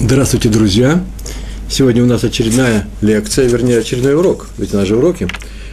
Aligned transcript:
Здравствуйте, 0.00 0.48
друзья! 0.48 1.04
Сегодня 1.68 2.04
у 2.04 2.06
нас 2.06 2.22
очередная 2.22 2.86
лекция, 3.00 3.48
вернее, 3.48 3.80
очередной 3.80 4.14
урок, 4.14 4.46
ведь 4.56 4.72
у 4.72 4.86
же 4.86 4.96
уроки. 4.96 5.26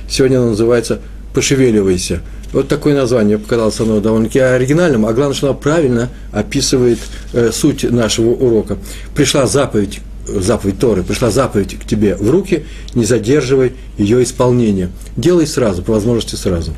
Сегодня 0.09 0.41
он 0.41 0.49
называется 0.49 0.99
«Пошевеливайся». 1.35 2.21
Вот 2.51 2.67
такое 2.67 2.95
название 2.95 3.37
показалось 3.37 3.79
оно 3.79 3.99
довольно-таки 3.99 4.39
оригинальным, 4.39 5.05
а 5.05 5.13
главное, 5.13 5.35
что 5.35 5.49
оно 5.49 5.55
правильно 5.55 6.09
описывает 6.31 6.97
э, 7.33 7.51
суть 7.53 7.83
нашего 7.83 8.31
урока. 8.31 8.79
Пришла 9.13 9.45
заповедь, 9.45 10.01
заповедь 10.27 10.79
Торы, 10.79 11.03
пришла 11.03 11.29
заповедь 11.29 11.77
к 11.77 11.85
тебе 11.85 12.15
в 12.15 12.27
руки, 12.27 12.65
не 12.95 13.05
задерживай 13.05 13.73
ее 13.99 14.23
исполнение. 14.23 14.89
Делай 15.15 15.45
сразу, 15.45 15.83
по 15.83 15.93
возможности 15.93 16.35
сразу. 16.35 16.73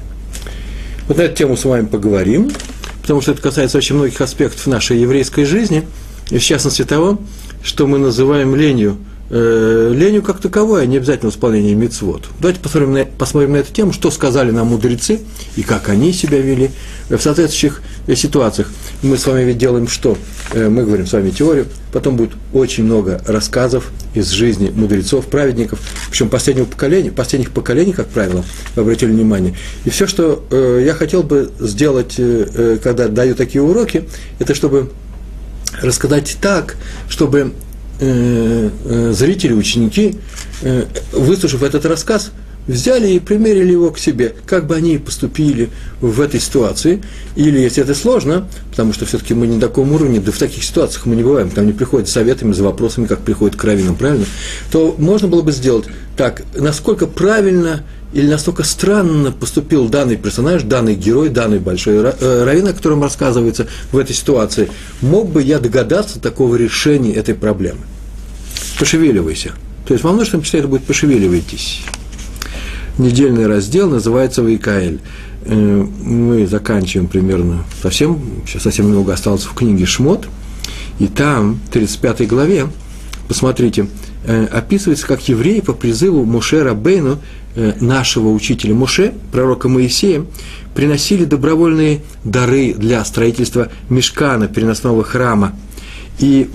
Вот 1.07 1.17
на 1.17 1.21
эту 1.21 1.37
тему 1.37 1.55
с 1.55 1.63
вами 1.63 1.85
поговорим, 1.85 2.51
потому 3.01 3.21
что 3.21 3.31
это 3.31 3.41
касается 3.41 3.77
очень 3.77 3.95
многих 3.95 4.19
аспектов 4.19 4.67
нашей 4.67 4.99
еврейской 4.99 5.45
жизни– 5.45 5.87
и 6.29 6.37
в 6.37 6.43
частности 6.43 6.83
того, 6.83 7.19
что 7.63 7.87
мы 7.87 7.97
называем 7.97 8.55
ленью. 8.55 8.97
Э, 9.29 9.91
ленью 9.93 10.23
как 10.23 10.39
таковой, 10.39 10.83
а 10.83 10.85
не 10.85 10.95
обязательно 10.95 11.31
исполнение 11.31 11.75
мецвод. 11.75 12.29
Давайте 12.39 12.61
посмотрим 12.61 12.93
на, 12.93 13.03
посмотрим 13.03 13.51
на 13.53 13.57
эту 13.57 13.73
тему, 13.73 13.91
что 13.91 14.09
сказали 14.09 14.51
нам 14.51 14.67
мудрецы 14.67 15.19
и 15.57 15.63
как 15.63 15.89
они 15.89 16.13
себя 16.13 16.39
вели 16.39 16.71
в 17.09 17.19
соответствующих 17.19 17.81
э, 18.07 18.15
ситуациях. 18.15 18.69
Мы 19.03 19.17
с 19.17 19.25
вами 19.25 19.43
ведь 19.43 19.57
делаем 19.57 19.89
что? 19.89 20.17
Э, 20.53 20.69
мы 20.69 20.85
говорим 20.85 21.05
с 21.05 21.11
вами 21.11 21.31
теорию, 21.31 21.65
потом 21.91 22.15
будет 22.15 22.31
очень 22.53 22.85
много 22.85 23.21
рассказов 23.27 23.91
из 24.13 24.29
жизни 24.29 24.71
мудрецов, 24.73 25.25
праведников, 25.25 25.79
причем 26.09 26.29
последнего 26.29 26.63
поколения, 26.63 27.11
последних 27.11 27.51
поколений, 27.51 27.91
как 27.91 28.07
правило, 28.07 28.45
вы 28.77 28.81
обратили 28.81 29.11
внимание. 29.11 29.55
И 29.83 29.89
все, 29.89 30.07
что 30.07 30.45
э, 30.51 30.83
я 30.85 30.93
хотел 30.93 31.23
бы 31.23 31.51
сделать, 31.59 32.15
когда 32.81 33.09
даю 33.09 33.35
такие 33.35 33.61
уроки, 33.61 34.05
это 34.39 34.55
чтобы 34.55 34.89
рассказать 35.81 36.37
так, 36.41 36.77
чтобы 37.09 37.53
э, 37.99 38.69
э, 38.85 39.11
зрители, 39.13 39.53
ученики, 39.53 40.15
э, 40.61 40.85
выслушав 41.13 41.63
этот 41.63 41.85
рассказ, 41.85 42.31
взяли 42.67 43.09
и 43.13 43.19
примерили 43.19 43.71
его 43.71 43.91
к 43.91 43.99
себе, 43.99 44.35
как 44.45 44.67
бы 44.67 44.75
они 44.75 44.97
поступили 44.97 45.69
в 46.01 46.19
этой 46.19 46.39
ситуации, 46.39 47.01
или 47.35 47.59
если 47.59 47.81
это 47.81 47.95
сложно, 47.95 48.47
потому 48.71 48.93
что 48.93 49.05
все-таки 49.05 49.33
мы 49.33 49.47
не 49.47 49.55
на 49.55 49.61
таком 49.61 49.93
уровне, 49.93 50.19
да 50.19 50.31
в 50.31 50.37
таких 50.37 50.63
ситуациях 50.63 51.05
мы 51.05 51.15
не 51.15 51.23
бываем, 51.23 51.49
там 51.49 51.65
не 51.65 51.73
приходят 51.73 52.09
советами, 52.09 52.53
за 52.53 52.63
вопросами, 52.63 53.07
как 53.07 53.19
приходят 53.19 53.55
к 53.55 53.63
раввинам, 53.63 53.95
правильно, 53.95 54.25
то 54.71 54.95
можно 54.97 55.27
было 55.27 55.41
бы 55.41 55.51
сделать 55.51 55.85
так, 56.17 56.43
насколько 56.55 57.07
правильно 57.07 57.83
или 58.17 58.27
настолько 58.27 58.63
странно 58.63 59.31
поступил 59.31 59.89
данный 59.89 60.17
персонаж, 60.17 60.63
данный 60.63 60.95
герой, 60.95 61.29
данный 61.29 61.59
большой 61.59 61.97
э, 61.97 62.43
раввин, 62.45 62.67
о 62.67 62.73
котором 62.73 63.03
рассказывается 63.03 63.67
в 63.91 63.97
этой 63.99 64.15
ситуации, 64.15 64.71
мог 65.01 65.29
бы 65.29 65.43
я 65.43 65.59
догадаться 65.59 66.19
такого 66.19 66.55
решения 66.55 67.13
этой 67.13 67.35
проблемы? 67.35 67.81
Пошевеливайся. 68.79 69.51
То 69.85 69.93
есть 69.93 70.03
во 70.03 70.13
множественном 70.13 70.43
числе 70.43 70.61
это 70.61 70.67
будет 70.67 70.83
«пошевеливайтесь». 70.85 71.81
Недельный 72.97 73.45
раздел 73.45 73.87
называется 73.87 74.41
«Вайкаэль». 74.41 74.99
Э, 75.45 75.85
мы 76.01 76.47
заканчиваем 76.47 77.07
примерно 77.07 77.65
совсем, 77.83 78.19
сейчас 78.47 78.63
совсем 78.63 78.87
много 78.87 79.13
осталось 79.13 79.43
в 79.43 79.53
книге 79.53 79.85
«Шмот», 79.85 80.25
и 80.97 81.05
там, 81.05 81.59
в 81.67 81.69
35 81.69 82.27
главе, 82.27 82.65
посмотрите, 83.27 83.85
описывается, 84.27 85.07
как 85.07 85.27
евреи 85.29 85.61
по 85.61 85.73
призыву 85.73 86.25
Мушера 86.25 86.73
Бейну 86.73 87.19
Э, 87.59 87.73
нашего 87.81 88.29
учителя 88.29 88.75
Муше, 88.75 89.15
пророка 89.31 89.67
Моисея, 89.67 90.23
приносили 90.75 91.25
добровольные 91.25 92.01
дары 92.23 92.75
для 92.75 93.03
строительства 93.03 93.69
мешкана, 93.89 94.47
переносного 94.47 95.03
храма. 95.03 95.55
И 96.19 96.47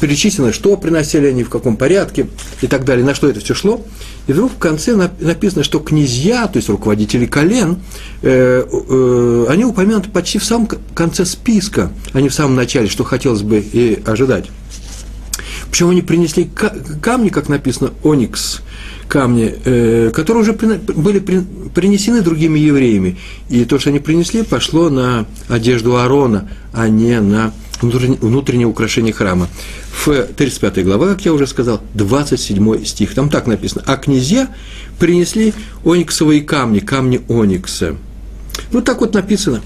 перечислено, 0.00 0.52
что 0.52 0.76
приносили 0.76 1.26
они, 1.26 1.44
в 1.44 1.48
каком 1.48 1.76
порядке 1.76 2.26
и 2.60 2.66
так 2.66 2.84
далее, 2.84 3.06
на 3.06 3.14
что 3.14 3.28
это 3.28 3.38
все 3.38 3.54
шло. 3.54 3.86
И 4.26 4.32
вдруг 4.32 4.50
в 4.50 4.58
конце 4.58 4.96
написано, 5.20 5.62
что 5.62 5.78
князья, 5.78 6.48
то 6.48 6.56
есть 6.56 6.68
руководители 6.68 7.26
колен, 7.26 7.78
э, 8.22 8.64
э, 8.68 9.46
они 9.48 9.64
упомянуты 9.64 10.10
почти 10.10 10.40
в 10.40 10.44
самом 10.44 10.68
конце 10.92 11.24
списка, 11.24 11.92
а 12.12 12.20
не 12.20 12.30
в 12.30 12.34
самом 12.34 12.56
начале, 12.56 12.88
что 12.88 13.04
хотелось 13.04 13.42
бы 13.42 13.60
и 13.60 14.02
ожидать. 14.04 14.46
Причем 15.70 15.90
они 15.90 16.02
принесли 16.02 16.48
камни, 17.02 17.28
как 17.28 17.48
написано, 17.48 17.92
оникс, 18.02 18.62
камни, 19.08 19.54
э, 19.64 20.10
которые 20.14 20.42
уже 20.42 20.52
были 20.52 21.18
принесены 21.74 22.22
другими 22.22 22.58
евреями. 22.58 23.18
И 23.48 23.64
то, 23.64 23.78
что 23.78 23.90
они 23.90 23.98
принесли, 23.98 24.42
пошло 24.42 24.90
на 24.90 25.26
одежду 25.48 25.96
Аарона, 25.96 26.48
а 26.72 26.88
не 26.88 27.20
на 27.20 27.52
внутреннее 27.80 28.66
украшение 28.66 29.12
храма. 29.12 29.48
В 29.92 30.24
35 30.24 30.84
глава, 30.84 31.08
как 31.08 31.24
я 31.24 31.32
уже 31.32 31.46
сказал, 31.46 31.80
27 31.94 32.84
стих. 32.84 33.14
Там 33.14 33.28
так 33.30 33.46
написано. 33.46 33.84
А 33.86 33.96
князья 33.96 34.48
принесли 34.98 35.54
ониксовые 35.84 36.42
камни, 36.42 36.80
камни 36.80 37.20
оникса. 37.28 37.96
Вот 38.72 38.84
так 38.84 39.00
вот 39.00 39.14
написано. 39.14 39.62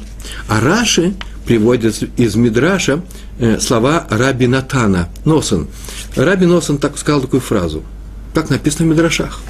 А 0.49 0.61
Раши 0.61 1.15
приводит 1.53 2.03
из 2.19 2.35
Мидраша 2.35 3.03
э, 3.39 3.61
слова 3.61 4.07
Раби 4.09 4.47
Натана, 4.47 5.09
Носон. 5.25 5.69
Раби 6.17 6.47
Носон 6.47 6.79
так 6.79 6.97
сказал 6.97 7.21
такую 7.21 7.41
фразу– 7.41 7.83
так 8.35 8.51
написано 8.51 8.87
в 8.87 8.91
Мидрашах. 8.91 9.41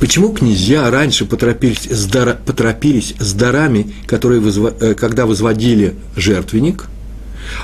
Почему 0.00 0.30
князья 0.30 0.90
раньше 0.90 1.24
поторопились 1.24 1.86
с, 1.90 2.06
дар, 2.06 2.38
поторопились 2.44 3.14
с 3.18 3.32
дарами, 3.32 3.94
которые 4.06 4.40
вызва, 4.40 4.74
э, 4.80 4.94
когда 4.94 5.26
возводили 5.26 5.96
жертвенник, 6.16 6.86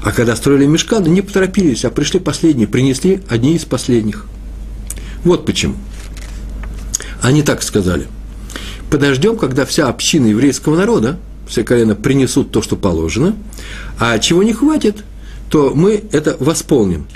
а 0.02 0.12
когда 0.12 0.34
строили 0.36 0.66
мешканы, 0.66 1.08
не 1.08 1.22
поторопились, 1.22 1.84
а 1.84 1.90
пришли 1.90 2.20
последние, 2.20 2.68
принесли 2.68 3.22
одни 3.28 3.56
из 3.56 3.64
последних. 3.64 4.26
Вот 5.24 5.44
почему. 5.44 5.76
Они 7.20 7.42
так 7.42 7.62
сказали. 7.62 8.06
Подождем, 8.90 9.36
когда 9.36 9.64
вся 9.64 9.88
община 9.88 10.26
еврейского 10.26 10.76
народа, 10.76 11.18
все 11.46 11.64
колено 11.64 11.94
принесут 11.94 12.50
то, 12.50 12.62
что 12.62 12.76
положено, 12.76 13.36
а 13.98 14.18
чего 14.18 14.42
не 14.42 14.52
хватит, 14.52 15.04
то 15.50 15.72
мы 15.74 16.02
это 16.12 16.36
восполним. 16.38 17.06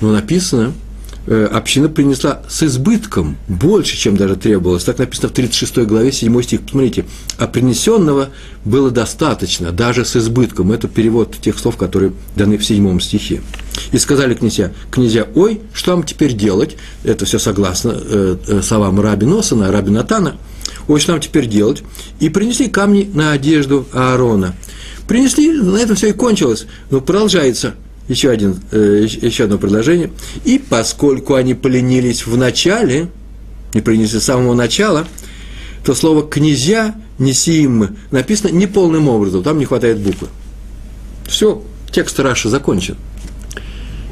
Но 0.00 0.12
написано– 0.12 0.72
Э, 1.26 1.46
община 1.50 1.88
принесла 1.88 2.42
с 2.48 2.62
избытком, 2.62 3.38
больше, 3.48 3.96
чем 3.96 4.14
даже 4.16 4.36
требовалось. 4.36 4.84
Так 4.84 4.98
написано 4.98 5.28
в 5.28 5.32
36 5.32 5.78
главе, 5.78 6.12
7 6.12 6.42
стих. 6.42 6.60
Посмотрите, 6.60 7.06
а 7.38 7.46
принесенного 7.46 8.28
было 8.66 8.90
достаточно, 8.90 9.72
даже 9.72 10.04
с 10.04 10.16
избытком. 10.16 10.70
Это 10.70 10.86
перевод 10.86 11.36
тех 11.40 11.58
слов, 11.58 11.78
которые 11.78 12.12
даны 12.36 12.58
в 12.58 12.64
7 12.64 13.00
стихе. 13.00 13.40
И 13.92 13.98
сказали 13.98 14.34
князья, 14.34 14.72
князья, 14.90 15.26
ой, 15.34 15.60
что 15.72 15.92
вам 15.92 16.02
теперь 16.02 16.34
делать? 16.34 16.76
Это 17.04 17.24
все 17.24 17.38
согласно 17.38 17.94
э, 17.96 18.36
э, 18.46 18.62
словам 18.62 19.00
Раби 19.00 19.24
Носана, 19.24 19.72
Раби 19.72 19.90
Натана. 19.90 20.36
Ой, 20.88 21.00
что 21.00 21.12
нам 21.12 21.20
теперь 21.20 21.46
делать? 21.46 21.82
И 22.20 22.28
принесли 22.28 22.68
камни 22.68 23.10
на 23.12 23.32
одежду 23.32 23.86
Аарона. 23.92 24.54
Принесли, 25.08 25.52
на 25.52 25.76
этом 25.78 25.96
все 25.96 26.08
и 26.08 26.12
кончилось. 26.12 26.66
Но 26.90 27.00
продолжается 27.00 27.74
еще, 28.08 28.30
один, 28.30 28.60
э, 28.70 29.06
еще 29.22 29.44
одно 29.44 29.58
предложение. 29.58 30.10
И 30.44 30.58
поскольку 30.58 31.34
они 31.34 31.54
поленились 31.54 32.26
в 32.26 32.36
начале, 32.36 33.08
не 33.72 33.80
принесли 33.80 34.20
с 34.20 34.24
самого 34.24 34.54
начала, 34.54 35.06
то 35.84 35.94
слово 35.94 36.22
«князья» 36.22 36.94
неси 37.18 37.62
им 37.62 37.96
написано 38.10 38.50
неполным 38.50 39.08
образом, 39.08 39.42
там 39.42 39.58
не 39.58 39.64
хватает 39.64 39.98
буквы. 39.98 40.28
Все, 41.26 41.62
текст 41.90 42.18
Раша 42.20 42.48
закончен. 42.48 42.96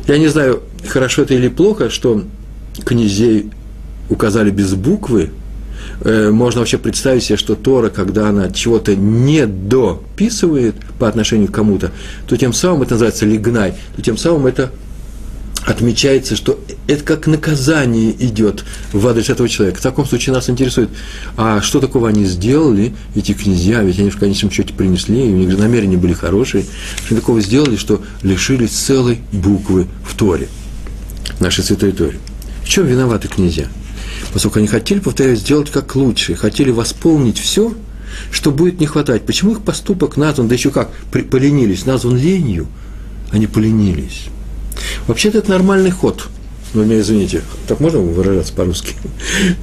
Я 0.07 0.19
не 0.19 0.29
знаю, 0.29 0.63
хорошо 0.87 1.23
это 1.23 1.35
или 1.35 1.49
плохо, 1.49 1.91
что 1.91 2.25
князей 2.85 3.51
указали 4.09 4.51
без 4.51 4.75
буквы, 4.75 5.31
можно 6.05 6.61
вообще 6.61 6.79
представить 6.79 7.25
себе, 7.25 7.37
что 7.37 7.55
Тора, 7.55 7.89
когда 7.89 8.29
она 8.29 8.51
чего-то 8.51 8.97
не 8.97 9.47
дописывает 9.47 10.75
по 10.99 11.09
отношению 11.09 11.49
к 11.49 11.53
кому-то, 11.53 11.93
то 12.27 12.37
тем 12.37 12.53
самым 12.53 12.83
это 12.83 12.95
называется 12.95 13.27
лигнай, 13.27 13.75
то 13.95 14.03
тем 14.03 14.17
самым 14.17 14.47
это 14.47 14.73
отмечается, 15.65 16.35
что 16.35 16.59
это 16.89 17.05
как 17.05 17.27
наказание 17.27 18.11
идет 18.11 18.65
в 18.93 19.07
адрес 19.07 19.31
этого 19.31 19.49
человека. 19.49 19.79
В 19.79 19.83
таком 19.83 20.07
случае 20.07 20.35
нас 20.35 20.51
интересует, 20.51 20.91
а 21.37 21.61
что 21.61 21.81
такого 21.81 22.09
они 22.09 22.25
сделали, 22.25 22.95
эти 23.15 23.33
князья, 23.33 23.83
ведь 23.83 23.99
они 23.99 24.11
в 24.11 24.19
конечном 24.19 24.51
счете 24.51 24.75
принесли, 24.75 25.29
и 25.29 25.33
у 25.33 25.37
них 25.37 25.51
же 25.51 25.57
намерения 25.57 25.97
были 25.97 26.15
хорошие, 26.15 26.65
что 27.07 27.15
такого 27.15 27.41
сделали, 27.41 27.77
что 27.77 28.03
лишились 28.23 28.71
целой 28.73 29.21
буквы 29.31 29.87
в 30.05 30.17
Торе, 30.17 30.49
нашей 31.39 31.63
святой 31.63 31.93
Торе. 31.93 32.19
В 32.65 32.69
чем 32.69 32.87
виноваты 32.87 33.29
князья? 33.29 33.69
Поскольку 34.33 34.59
они 34.59 34.69
хотели, 34.69 35.01
повторяю, 35.01 35.37
сделать 35.37 35.71
как 35.71 35.95
лучше, 35.95 36.35
хотели 36.35 36.71
восполнить 36.71 37.39
все, 37.39 37.75
что 38.31 38.51
будет 38.51 38.81
не 38.81 38.87
хватать. 38.87 39.23
Почему 39.23 39.53
их 39.53 39.63
поступок 39.63 40.17
назван, 40.17 40.49
да 40.49 40.55
еще 40.55 40.71
как, 40.71 40.91
поленились, 41.11 41.87
назван 41.87 42.17
ленью, 42.17 42.67
они 43.31 43.47
поленились. 43.47 44.27
Вообще-то 45.07 45.39
это 45.39 45.51
нормальный 45.51 45.91
ход. 45.91 46.29
Ну, 46.75 46.85
меня 46.85 47.01
извините, 47.01 47.43
так 47.69 47.81
можно 47.81 47.99
выражаться 47.99 48.55
по-русски? 48.55 48.95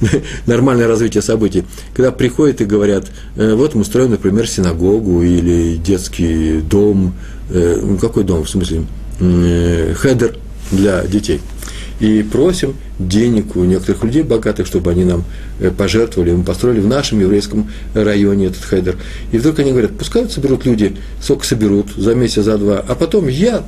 Нормальное 0.46 0.86
развитие 0.86 1.22
событий. 1.22 1.64
Когда 1.92 2.12
приходят 2.12 2.60
и 2.60 2.64
говорят, 2.64 3.10
«Э, 3.34 3.54
вот 3.54 3.74
мы 3.74 3.84
строим, 3.84 4.12
например, 4.12 4.46
синагогу 4.46 5.22
или 5.22 5.76
детский 5.76 6.60
дом, 6.60 7.14
э, 7.50 7.80
ну, 7.82 7.98
какой 7.98 8.22
дом, 8.22 8.44
в 8.44 8.48
смысле, 8.48 8.84
э, 9.18 9.92
хедер 9.96 10.36
для 10.70 11.04
детей. 11.04 11.40
И 12.00 12.22
просим 12.22 12.76
денег 12.98 13.56
у 13.56 13.64
некоторых 13.64 14.02
людей 14.04 14.22
богатых, 14.22 14.66
чтобы 14.66 14.90
они 14.90 15.04
нам 15.04 15.24
э, 15.60 15.70
пожертвовали, 15.70 16.32
мы 16.32 16.44
построили 16.44 16.80
в 16.80 16.86
нашем 16.86 17.20
еврейском 17.20 17.70
районе 17.94 18.46
этот 18.46 18.64
хедер. 18.64 18.96
И 19.32 19.38
вдруг 19.38 19.58
они 19.58 19.70
говорят, 19.70 19.96
пускай 19.96 20.28
соберут 20.28 20.64
люди, 20.64 20.96
сколько 21.22 21.44
соберут, 21.44 21.92
за 21.94 22.14
месяц, 22.14 22.44
за 22.44 22.56
два, 22.56 22.78
а 22.86 22.94
потом 22.94 23.28
я 23.28 23.64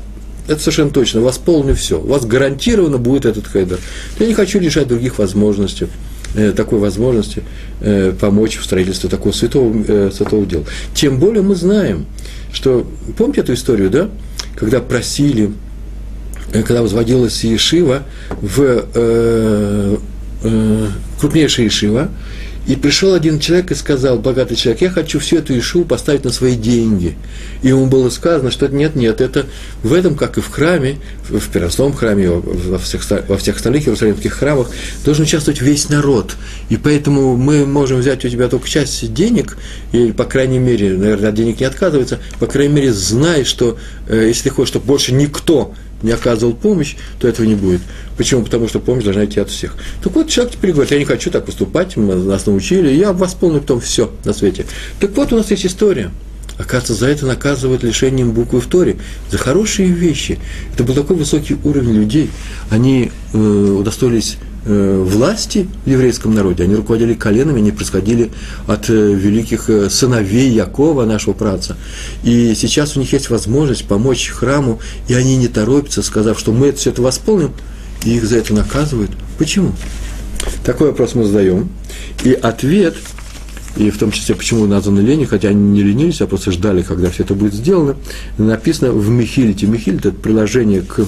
это 0.48 0.58
совершенно 0.58 0.90
точно, 0.90 1.20
восполню 1.20 1.74
все. 1.74 2.00
У 2.00 2.06
вас 2.06 2.24
гарантированно 2.24 2.98
будет 2.98 3.26
этот 3.26 3.46
хедер. 3.46 3.78
Я 4.18 4.26
не 4.26 4.34
хочу 4.34 4.58
лишать 4.58 4.88
других 4.88 5.18
возможностей, 5.18 5.86
э, 6.34 6.52
такой 6.52 6.78
возможности 6.78 7.42
э, 7.80 8.12
помочь 8.18 8.56
в 8.56 8.64
строительстве 8.64 9.10
такого 9.10 9.32
святого, 9.32 10.10
святого 10.10 10.46
дела. 10.46 10.64
Тем 10.94 11.18
более 11.18 11.42
мы 11.42 11.54
знаем, 11.54 12.06
что, 12.50 12.86
помните 13.18 13.42
эту 13.42 13.52
историю, 13.52 13.90
да? 13.90 14.08
Когда 14.56 14.80
просили, 14.80 15.52
когда 16.52 16.82
возводилась 16.82 17.44
Ешива 17.44 18.02
в 18.30 18.84
э, 18.94 19.96
э, 20.42 20.86
крупнейшая 21.18 21.66
Ешива, 21.66 22.10
и 22.66 22.76
пришел 22.76 23.12
один 23.12 23.40
человек 23.40 23.72
и 23.72 23.74
сказал, 23.74 24.18
богатый 24.18 24.54
человек, 24.54 24.82
я 24.82 24.90
хочу 24.90 25.18
всю 25.18 25.38
эту 25.38 25.58
Ишу 25.58 25.84
поставить 25.84 26.24
на 26.24 26.30
свои 26.30 26.54
деньги. 26.54 27.16
И 27.62 27.68
ему 27.68 27.86
было 27.86 28.08
сказано, 28.08 28.52
что 28.52 28.68
нет, 28.68 28.94
нет, 28.94 29.20
это 29.20 29.46
в 29.82 29.92
этом, 29.92 30.14
как 30.14 30.38
и 30.38 30.40
в 30.40 30.48
храме, 30.48 30.98
в 31.28 31.48
Перостом 31.50 31.92
храме, 31.92 32.30
во 32.30 32.78
всех, 32.78 33.02
во 33.26 33.36
всех 33.36 33.56
остальных 33.56 33.82
иерусалимских 33.84 34.32
храмах, 34.32 34.70
должен 35.04 35.24
участвовать 35.24 35.60
весь 35.60 35.88
народ. 35.88 36.36
И 36.68 36.76
поэтому 36.76 37.36
мы 37.36 37.66
можем 37.66 37.98
взять 37.98 38.24
у 38.24 38.28
тебя 38.28 38.48
только 38.48 38.68
часть 38.68 39.12
денег, 39.12 39.58
или, 39.90 40.12
по 40.12 40.24
крайней 40.24 40.60
мере, 40.60 40.96
наверное, 40.96 41.30
от 41.30 41.34
денег 41.34 41.58
не 41.58 41.66
отказывается, 41.66 42.20
по 42.38 42.46
крайней 42.46 42.74
мере, 42.74 42.92
знай, 42.92 43.42
что 43.42 43.76
э, 44.06 44.26
если 44.28 44.44
ты 44.44 44.50
хочешь, 44.50 44.68
чтобы 44.68 44.86
больше 44.86 45.12
никто 45.12 45.74
не 46.02 46.12
оказывал 46.12 46.54
помощь, 46.54 46.96
то 47.18 47.28
этого 47.28 47.46
не 47.46 47.54
будет. 47.54 47.80
Почему? 48.16 48.42
Потому 48.42 48.68
что 48.68 48.80
помощь 48.80 49.04
должна 49.04 49.24
идти 49.24 49.40
от 49.40 49.50
всех. 49.50 49.74
Так 50.02 50.14
вот, 50.14 50.28
человек 50.28 50.54
теперь 50.54 50.72
говорит, 50.72 50.92
я 50.92 50.98
не 50.98 51.04
хочу 51.04 51.30
так 51.30 51.46
поступать, 51.46 51.96
мы 51.96 52.14
нас 52.14 52.46
научили, 52.46 52.90
я 52.90 53.12
восполню 53.12 53.60
потом 53.60 53.80
все 53.80 54.10
на 54.24 54.32
свете. 54.32 54.66
Так 55.00 55.16
вот, 55.16 55.32
у 55.32 55.36
нас 55.36 55.50
есть 55.50 55.66
история. 55.66 56.10
Оказывается, 56.58 56.94
за 56.94 57.08
это 57.08 57.26
наказывают 57.26 57.82
лишением 57.82 58.32
буквы 58.32 58.60
в 58.60 58.66
Торе, 58.66 58.96
за 59.30 59.38
хорошие 59.38 59.88
вещи. 59.88 60.38
Это 60.74 60.84
был 60.84 60.94
такой 60.94 61.16
высокий 61.16 61.56
уровень 61.64 61.94
людей. 61.94 62.30
Они 62.70 63.10
э, 63.32 63.38
удостоились 63.38 64.36
власти 64.64 65.68
в 65.84 65.90
еврейском 65.90 66.34
народе, 66.34 66.64
они 66.64 66.74
руководили 66.74 67.14
коленами, 67.14 67.58
они 67.58 67.72
происходили 67.72 68.30
от 68.66 68.88
э, 68.90 68.92
великих 68.94 69.68
э, 69.68 69.90
сыновей 69.90 70.50
Якова, 70.50 71.04
нашего 71.04 71.32
праца. 71.34 71.76
И 72.22 72.54
сейчас 72.54 72.96
у 72.96 73.00
них 73.00 73.12
есть 73.12 73.30
возможность 73.30 73.84
помочь 73.86 74.28
храму, 74.28 74.80
и 75.08 75.14
они 75.14 75.36
не 75.36 75.48
торопятся, 75.48 76.02
сказав, 76.02 76.38
что 76.38 76.52
мы 76.52 76.68
это 76.68 76.78
все 76.78 76.90
это 76.90 77.02
восполним, 77.02 77.52
и 78.04 78.16
их 78.16 78.24
за 78.24 78.38
это 78.38 78.54
наказывают. 78.54 79.10
Почему? 79.38 79.72
Такой 80.64 80.88
вопрос 80.88 81.14
мы 81.14 81.24
задаем. 81.24 81.68
И 82.24 82.32
ответ, 82.32 82.96
и 83.76 83.90
в 83.90 83.98
том 83.98 84.12
числе, 84.12 84.34
почему 84.34 84.66
названы 84.66 85.00
лени, 85.00 85.24
хотя 85.24 85.48
они 85.48 85.70
не 85.70 85.82
ленились, 85.82 86.20
а 86.20 86.26
просто 86.26 86.52
ждали, 86.52 86.82
когда 86.82 87.10
все 87.10 87.24
это 87.24 87.34
будет 87.34 87.54
сделано, 87.54 87.96
написано 88.38 88.92
в 88.92 89.08
Михилите. 89.08 89.66
Михилит– 89.66 90.00
это 90.06 90.16
приложение 90.16 90.82
к 90.82 91.06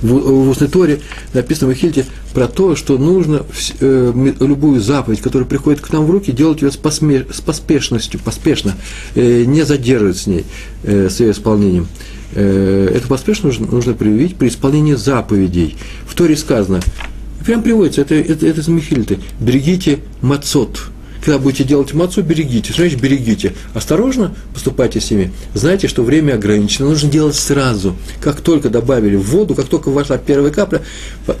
в, 0.00 0.08
в 0.08 0.48
устной 0.48 0.68
Торе 0.68 1.00
написано 1.34 1.70
в 1.70 1.72
Эхильте 1.72 2.06
про 2.34 2.48
то, 2.48 2.76
что 2.76 2.98
нужно 2.98 3.42
э, 3.80 4.32
любую 4.40 4.80
заповедь, 4.80 5.20
которая 5.20 5.48
приходит 5.48 5.80
к 5.80 5.92
нам 5.92 6.06
в 6.06 6.10
руки, 6.10 6.32
делать 6.32 6.62
ее 6.62 6.70
с, 6.70 6.76
посме, 6.76 7.26
с 7.30 7.40
поспешностью, 7.40 8.20
поспешно, 8.20 8.74
э, 9.14 9.44
не 9.44 9.62
задерживать 9.62 10.18
с 10.18 10.26
ней, 10.26 10.44
э, 10.84 11.08
с 11.10 11.20
ее 11.20 11.32
исполнением. 11.32 11.88
Э, 12.34 12.90
эту 12.94 13.08
поспешность 13.08 13.60
нужно, 13.60 13.74
нужно 13.74 13.94
проявить 13.94 14.36
при 14.36 14.48
исполнении 14.48 14.94
заповедей. 14.94 15.76
В 16.06 16.14
Торе 16.14 16.36
сказано, 16.36 16.80
прям 17.44 17.62
приводится, 17.62 18.00
это, 18.00 18.14
это, 18.14 18.46
это 18.46 18.60
из 18.60 18.68
Михильты, 18.68 19.18
берегите 19.40 19.98
мацот, 20.20 20.91
когда 21.22 21.38
будете 21.38 21.64
делать 21.64 21.94
мацу, 21.94 22.22
берегите. 22.22 22.72
Что 22.72 22.82
значит 22.82 23.00
берегите? 23.00 23.54
Осторожно 23.74 24.34
поступайте 24.52 25.00
с 25.00 25.10
ними. 25.10 25.32
Знайте, 25.54 25.86
что 25.86 26.02
время 26.02 26.34
ограничено. 26.34 26.88
Нужно 26.88 27.10
делать 27.10 27.36
сразу. 27.36 27.94
Как 28.20 28.40
только 28.40 28.68
добавили 28.68 29.14
в 29.14 29.30
воду, 29.30 29.54
как 29.54 29.66
только 29.66 29.90
вошла 29.90 30.18
первая 30.18 30.52
капля, 30.52 30.82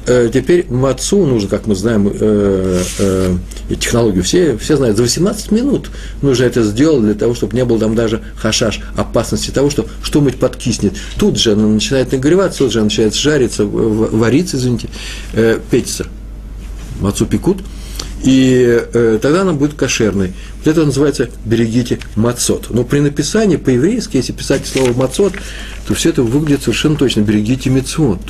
э, 0.06 0.30
теперь 0.32 0.66
мацу 0.70 1.26
нужно, 1.26 1.48
как 1.48 1.66
мы 1.66 1.74
знаем, 1.74 2.08
э, 2.08 2.82
э, 2.98 3.36
технологию 3.80 4.22
все, 4.22 4.56
все 4.56 4.76
знают, 4.76 4.96
за 4.96 5.02
18 5.02 5.50
минут 5.50 5.90
нужно 6.20 6.44
это 6.44 6.62
сделать 6.62 7.02
для 7.02 7.14
того, 7.14 7.34
чтобы 7.34 7.56
не 7.56 7.64
было 7.64 7.80
там 7.80 7.96
даже 7.96 8.22
хашаш, 8.36 8.80
опасности 8.96 9.50
того, 9.50 9.68
что 9.68 9.86
что-нибудь 10.02 10.36
подкиснет. 10.36 10.94
Тут 11.18 11.38
же 11.38 11.52
она 11.52 11.66
начинает 11.66 12.12
нагреваться, 12.12 12.60
тут 12.60 12.72
же 12.72 12.78
она 12.78 12.84
начинает 12.84 13.14
жариться, 13.14 13.66
вариться, 13.66 14.58
извините, 14.58 14.88
э, 15.32 15.58
печься. 15.70 16.06
Мацу 17.00 17.26
пекут– 17.26 17.58
и 18.22 18.80
э, 18.92 19.18
тогда 19.20 19.42
она 19.42 19.52
будет 19.52 19.74
кошерной. 19.74 20.32
Вот 20.58 20.66
это 20.66 20.84
называется 20.84 21.28
«берегите 21.44 21.98
мацот». 22.14 22.68
Но 22.70 22.84
при 22.84 23.00
написании 23.00 23.56
по-еврейски, 23.56 24.16
если 24.16 24.32
писать 24.32 24.66
слово 24.66 24.92
мацот, 24.92 25.32
то 25.86 25.94
все 25.94 26.10
это 26.10 26.22
выглядит 26.22 26.62
совершенно 26.62 26.96
точно 26.96 27.20
«берегите 27.20 27.68
мецот». 27.68 28.20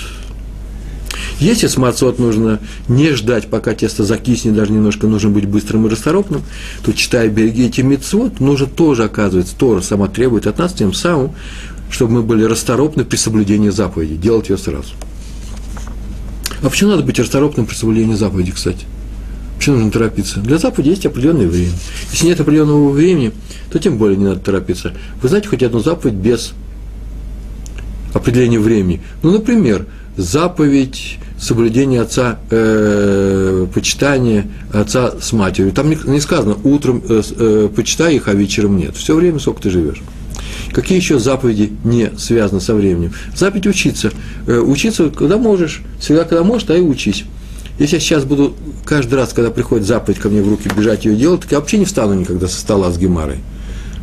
Если 1.38 1.66
с 1.66 1.76
мацот 1.76 2.18
нужно 2.18 2.60
не 2.88 3.10
ждать, 3.12 3.48
пока 3.48 3.74
тесто 3.74 4.04
закиснет, 4.04 4.54
даже 4.54 4.72
немножко 4.72 5.06
нужно 5.06 5.28
быть 5.28 5.46
быстрым 5.46 5.86
и 5.86 5.90
расторопным, 5.90 6.42
то, 6.84 6.92
читая 6.92 7.28
«берегите 7.28 7.82
мецот», 7.82 8.40
нужно 8.40 8.66
тоже, 8.66 9.04
оказывается, 9.04 9.54
Тора 9.56 9.82
сама 9.82 10.08
требует 10.08 10.46
от 10.46 10.58
нас 10.58 10.72
тем 10.72 10.94
самым, 10.94 11.32
чтобы 11.90 12.12
мы 12.14 12.22
были 12.22 12.44
расторопны 12.44 13.04
при 13.04 13.16
соблюдении 13.16 13.68
заповеди, 13.68 14.16
делать 14.16 14.48
ее 14.48 14.56
сразу. 14.56 14.94
А 16.62 16.70
почему 16.70 16.90
надо 16.90 17.02
быть 17.02 17.18
расторопным 17.18 17.66
при 17.66 17.74
соблюдении 17.74 18.14
заповеди, 18.14 18.52
кстати? 18.52 18.86
Почему 19.62 19.76
нужно 19.76 19.92
торопиться? 19.92 20.40
Для 20.40 20.58
заповеди 20.58 20.88
есть 20.88 21.06
определенное 21.06 21.46
время. 21.46 21.70
Если 22.10 22.26
нет 22.26 22.40
определенного 22.40 22.90
времени, 22.90 23.30
то 23.70 23.78
тем 23.78 23.96
более 23.96 24.16
не 24.16 24.24
надо 24.24 24.40
торопиться. 24.40 24.92
Вы 25.22 25.28
знаете 25.28 25.46
хоть 25.46 25.62
одну 25.62 25.78
заповедь 25.78 26.16
без 26.16 26.52
определения 28.12 28.58
времени? 28.58 29.02
Ну, 29.22 29.30
например, 29.30 29.86
заповедь 30.16 31.16
соблюдения 31.38 32.00
отца, 32.00 32.40
э, 32.50 33.68
почитания 33.72 34.48
отца 34.72 35.12
с 35.20 35.32
матерью. 35.32 35.70
Там 35.70 35.90
не, 35.90 36.20
сказано, 36.20 36.56
утром 36.64 37.00
э, 37.08 37.22
э, 37.30 37.68
почитай 37.72 38.16
их, 38.16 38.26
а 38.26 38.34
вечером 38.34 38.76
нет. 38.76 38.96
Все 38.96 39.14
время, 39.14 39.38
сколько 39.38 39.62
ты 39.62 39.70
живешь. 39.70 40.02
Какие 40.72 40.98
еще 40.98 41.20
заповеди 41.20 41.72
не 41.84 42.10
связаны 42.18 42.60
со 42.60 42.74
временем? 42.74 43.12
Заповедь 43.36 43.68
учиться. 43.68 44.10
Э, 44.48 44.58
учиться, 44.58 45.10
когда 45.10 45.38
можешь. 45.38 45.82
Всегда, 46.00 46.24
когда 46.24 46.42
можешь, 46.42 46.66
то 46.66 46.74
и 46.74 46.80
учись. 46.80 47.26
Если 47.78 47.96
я 47.96 48.00
сейчас 48.00 48.24
буду 48.24 48.54
каждый 48.84 49.14
раз, 49.14 49.32
когда 49.32 49.50
приходит 49.50 49.86
заповедь 49.86 50.18
ко 50.18 50.28
мне 50.28 50.42
в 50.42 50.48
руки, 50.48 50.70
бежать 50.76 51.04
ее 51.04 51.16
делать, 51.16 51.42
так 51.42 51.52
я 51.52 51.60
вообще 51.60 51.78
не 51.78 51.84
встану 51.84 52.14
никогда 52.14 52.46
со 52.46 52.60
стола 52.60 52.90
с 52.90 52.98
гемарой. 52.98 53.38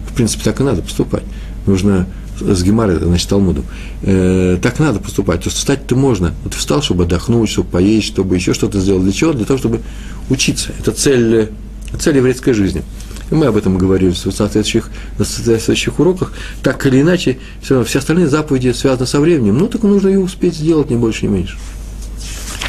В 0.09 0.15
принципе, 0.15 0.43
так 0.43 0.59
и 0.59 0.63
надо 0.63 0.81
поступать. 0.81 1.23
Нужно 1.65 2.07
с 2.41 2.63
гемарой, 2.63 2.97
значит, 2.97 3.29
Талмудом. 3.29 3.65
Э, 4.01 4.57
так 4.61 4.79
надо 4.79 4.99
поступать. 4.99 5.41
То 5.41 5.47
есть 5.47 5.57
встать-то 5.57 5.95
можно. 5.95 6.33
Вот 6.43 6.53
встал, 6.53 6.81
чтобы 6.81 7.03
отдохнуть, 7.03 7.49
чтобы 7.49 7.69
поесть, 7.69 8.07
чтобы 8.07 8.35
еще 8.35 8.53
что-то 8.53 8.79
сделать. 8.79 9.03
Для 9.03 9.11
чего? 9.11 9.33
Для 9.33 9.45
того, 9.45 9.59
чтобы 9.59 9.81
учиться. 10.29 10.71
Это 10.79 10.91
цель, 10.91 11.49
цель 11.99 12.17
еврейской 12.17 12.53
жизни. 12.53 12.83
И 13.29 13.35
мы 13.35 13.45
об 13.45 13.57
этом 13.57 13.77
говорили 13.77 14.09
в 14.09 14.17
соответствующих, 14.17 14.89
в 15.17 15.23
соответствующих 15.23 15.99
уроках. 15.99 16.33
Так 16.63 16.85
или 16.87 17.01
иначе, 17.01 17.37
все, 17.61 17.83
все 17.83 17.99
остальные 17.99 18.27
заповеди 18.27 18.71
связаны 18.71 19.05
со 19.05 19.19
временем. 19.19 19.57
Ну, 19.57 19.67
так 19.67 19.83
нужно 19.83 20.07
ее 20.07 20.19
успеть 20.19 20.55
сделать, 20.55 20.89
не 20.89 20.95
больше, 20.95 21.27
не 21.27 21.33
меньше. 21.33 21.57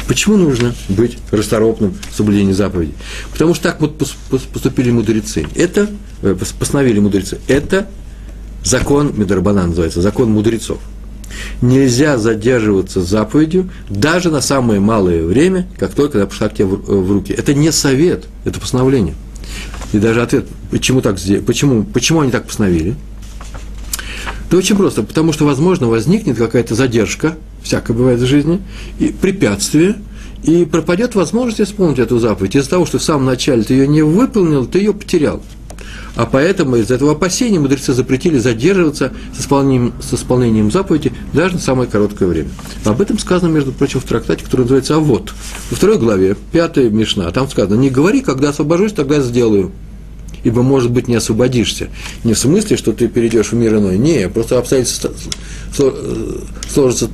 Почему 0.07 0.37
нужно 0.37 0.73
быть 0.89 1.17
расторопным 1.31 1.95
в 2.11 2.15
соблюдении 2.15 2.53
заповедей? 2.53 2.93
Потому 3.31 3.53
что 3.53 3.63
так 3.65 3.81
вот 3.81 3.97
поступили 3.97 4.91
мудрецы. 4.91 5.45
Это, 5.55 5.89
э, 6.21 6.35
постановили 6.59 6.99
мудрецы. 6.99 7.39
Это 7.47 7.87
закон 8.63 9.13
Медарбана 9.15 9.67
называется, 9.67 10.01
закон 10.01 10.31
мудрецов. 10.31 10.79
Нельзя 11.61 12.17
задерживаться 12.17 13.01
заповедью 13.01 13.69
даже 13.89 14.29
на 14.31 14.41
самое 14.41 14.79
малое 14.79 15.23
время, 15.23 15.67
как 15.77 15.93
только 15.93 16.17
она 16.17 16.27
пришла 16.27 16.49
к 16.49 16.55
тебе 16.55 16.65
в 16.65 17.11
руки. 17.11 17.33
Это 17.33 17.53
не 17.53 17.71
совет, 17.71 18.25
это 18.43 18.59
постановление. 18.59 19.15
И 19.93 19.97
даже 19.97 20.21
ответ, 20.21 20.45
почему, 20.71 21.01
так, 21.01 21.17
почему, 21.45 21.83
почему 21.83 22.21
они 22.21 22.31
так 22.31 22.45
постановили– 22.45 22.95
да 24.51 24.57
очень 24.57 24.75
просто, 24.75 25.01
потому 25.01 25.31
что, 25.31 25.45
возможно, 25.45 25.87
возникнет 25.87 26.37
какая-то 26.37 26.75
задержка, 26.75 27.37
всякое 27.71 27.93
бывает 27.93 28.19
в 28.19 28.25
жизни, 28.25 28.59
и 28.99 29.07
препятствие, 29.07 29.95
и 30.43 30.65
пропадет 30.65 31.15
возможность 31.15 31.61
исполнить 31.61 31.99
эту 31.99 32.19
заповедь. 32.19 32.55
Из-за 32.55 32.69
того, 32.69 32.85
что 32.85 32.99
в 32.99 33.03
самом 33.03 33.25
начале 33.25 33.63
ты 33.63 33.75
ее 33.75 33.87
не 33.87 34.01
выполнил, 34.01 34.65
ты 34.65 34.79
ее 34.79 34.93
потерял. 34.93 35.41
А 36.15 36.25
поэтому 36.25 36.75
из 36.75 36.91
этого 36.91 37.13
опасения 37.13 37.59
мудрецы 37.59 37.93
запретили 37.93 38.37
задерживаться 38.39 39.13
с 39.33 39.41
исполнением, 39.41 39.93
с 40.01 40.13
исполнением 40.13 40.69
заповеди 40.69 41.13
даже 41.31 41.53
на 41.53 41.61
самое 41.61 41.89
короткое 41.89 42.27
время. 42.27 42.49
Об 42.83 42.99
этом 42.99 43.17
сказано, 43.17 43.49
между 43.49 43.71
прочим, 43.71 44.01
в 44.01 44.03
трактате, 44.03 44.43
который 44.43 44.63
называется 44.63 44.95
«Авод». 44.95 45.33
Во 45.69 45.77
второй 45.77 45.97
главе, 45.97 46.35
пятая 46.51 46.89
Мишна, 46.89 47.31
там 47.31 47.49
сказано 47.49 47.79
«Не 47.79 47.89
говори, 47.89 48.19
когда 48.19 48.49
освобожусь, 48.49 48.91
тогда 48.91 49.21
сделаю». 49.21 49.71
ибо, 50.43 50.63
может 50.63 50.91
быть, 50.91 51.07
не 51.07 51.15
освободишься. 51.15 51.89
Не 52.23 52.33
в 52.33 52.39
смысле, 52.39 52.75
что 52.75 52.93
ты 52.93 53.07
перейдешь 53.07 53.51
в 53.51 53.53
мир 53.53 53.75
иной. 53.75 53.97
Не, 53.97 54.27
просто 54.27 54.57
обстоятельства 54.57 55.11
сложатся 56.67 57.09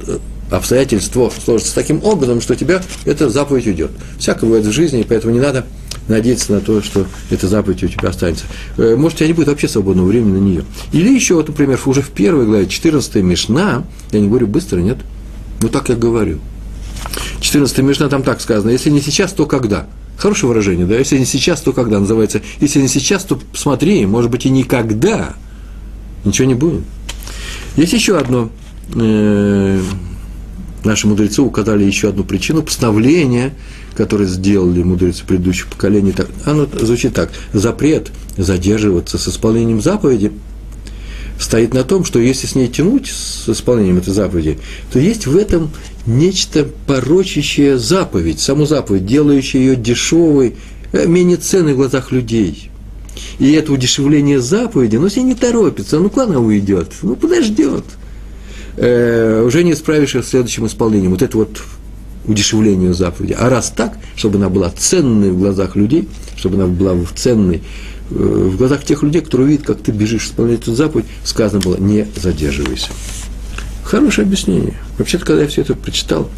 обстоятельство 0.49 1.31
сложится 1.43 1.75
таким 1.75 2.03
образом, 2.03 2.41
что 2.41 2.53
у 2.53 2.55
тебя 2.55 2.81
эта 3.05 3.29
заповедь 3.29 3.67
уйдет. 3.67 3.91
Всякое 4.17 4.47
бывает 4.47 4.65
в 4.65 4.71
жизни, 4.71 5.05
поэтому 5.07 5.33
не 5.33 5.39
надо 5.39 5.65
надеяться 6.07 6.53
на 6.53 6.61
то, 6.61 6.81
что 6.81 7.05
эта 7.29 7.47
заповедь 7.47 7.83
у 7.83 7.87
тебя 7.87 8.09
останется. 8.09 8.45
Э, 8.77 8.95
может, 8.95 9.17
у 9.17 9.19
тебя 9.19 9.27
не 9.27 9.33
будет 9.33 9.47
вообще 9.47 9.67
свободного 9.67 10.07
времени 10.07 10.39
на 10.39 10.43
нее. 10.43 10.65
Или 10.91 11.13
еще, 11.13 11.35
вот, 11.35 11.47
например, 11.49 11.79
уже 11.85 12.01
в 12.01 12.09
первой 12.09 12.45
главе, 12.45 12.67
14 12.67 13.15
Мишна, 13.15 13.83
я 14.11 14.19
не 14.19 14.27
говорю 14.27 14.47
быстро, 14.47 14.79
нет? 14.79 14.97
Ну, 15.61 15.69
так 15.69 15.89
я 15.89 15.95
говорю. 15.95 16.39
14 17.41 17.77
Мишна, 17.79 18.09
там 18.09 18.23
так 18.23 18.41
сказано, 18.41 18.71
если 18.71 18.89
не 18.89 19.01
сейчас, 19.01 19.33
то 19.33 19.45
когда? 19.45 19.87
Хорошее 20.17 20.49
выражение, 20.49 20.85
да? 20.85 20.97
Если 20.97 21.17
не 21.17 21.25
сейчас, 21.25 21.61
то 21.61 21.73
когда? 21.73 21.99
Называется, 21.99 22.41
если 22.59 22.81
не 22.81 22.87
сейчас, 22.87 23.23
то 23.23 23.39
смотри, 23.53 24.05
может 24.05 24.31
быть, 24.31 24.45
и 24.45 24.49
никогда. 24.49 25.35
Ничего 26.23 26.47
не 26.47 26.55
будет. 26.55 26.81
Есть 27.75 27.93
еще 27.93 28.17
одно 28.17 28.49
э, 28.95 29.81
наши 30.84 31.07
мудрецы 31.07 31.41
указали 31.41 31.84
еще 31.84 32.10
одну 32.10 32.24
причину 32.24 32.63
постановления, 32.63 33.53
которое 33.96 34.25
сделали 34.25 34.84
мудрецы 34.84 35.25
предыдущих 35.25 35.67
поколений. 35.67 36.13
Оно 36.46 36.67
звучит 36.79 37.13
так. 37.13 37.31
Запрет 37.53 38.12
задерживаться 38.38 39.17
с 39.17 39.27
исполнением 39.27 39.81
заповеди 39.81 40.31
стоит 41.39 41.74
на 41.74 41.84
том, 41.84 42.03
что 42.03 42.19
если 42.19 42.48
с 42.48 42.55
ней 42.55 42.67
тянуть, 42.67 43.07
с 43.07 43.48
исполнением 43.50 43.98
этой 43.98 44.13
заповеди, 44.13 44.57
то 44.91 45.00
есть 45.00 45.27
в 45.27 45.38
этом 45.38 45.72
нечто 46.05 46.67
порочащее 46.88 47.77
заповедь, 47.77 48.39
саму 48.39 48.65
заповедь, 48.65 49.05
делающее 49.05 49.63
ее 49.63 49.75
дешевой, 49.75 50.55
э, 50.93 51.05
менее 51.05 51.38
ценной 51.38 51.74
в 51.74 51.77
глазах 51.77 52.12
людей. 52.12 52.72
И 53.39 53.51
это 53.51 53.72
удешевление 53.72 54.39
заповеди, 54.39 54.98
ну, 54.98 55.10
все 55.10 55.22
не 55.22 55.36
торопится, 55.36 56.00
ну, 56.00 56.10
куда 56.10 56.25
она 56.25 56.39
уйдет? 56.39 56.91
Ну, 57.01 57.15
подождет 57.15 57.84
э, 58.77 59.43
уже 59.46 59.63
не 59.63 59.75
справишься 59.75 60.22
с 60.22 60.29
следующим 60.29 60.65
исполнением. 60.65 61.12
Вот 61.12 61.22
это 61.22 61.38
вот 61.38 61.62
удешевление 62.25 62.93
заповеди. 62.93 63.36
А 63.38 63.50
раз 63.50 63.72
так, 63.75 63.98
чтобы 64.15 64.38
она 64.38 64.50
была 64.50 64.69
ценной 64.69 65.31
в 65.31 65.39
глазах 65.39 65.75
людей, 65.75 66.07
чтобы 66.36 66.55
она 66.55 66.67
была 66.67 66.93
ценной 67.15 67.63
э, 68.10 68.13
в 68.13 68.57
глазах 68.57 68.84
тех 68.84 69.01
людей, 69.03 69.22
которые 69.22 69.50
видят, 69.50 69.65
как 69.65 69.81
ты 69.81 69.91
бежишь 69.91 70.25
исполнять 70.25 70.62
эту 70.62 70.75
заповедь, 70.75 71.05
сказано 71.24 71.62
было, 71.62 71.77
не 71.77 72.07
задерживайся. 72.15 72.89
Хорошее 73.84 74.25
объяснение. 74.25 74.74
Вообще-то, 74.98 75.25
когда 75.25 75.43
я 75.43 75.48
все 75.48 75.62
это 75.62 75.74
прочитал, 75.74 76.29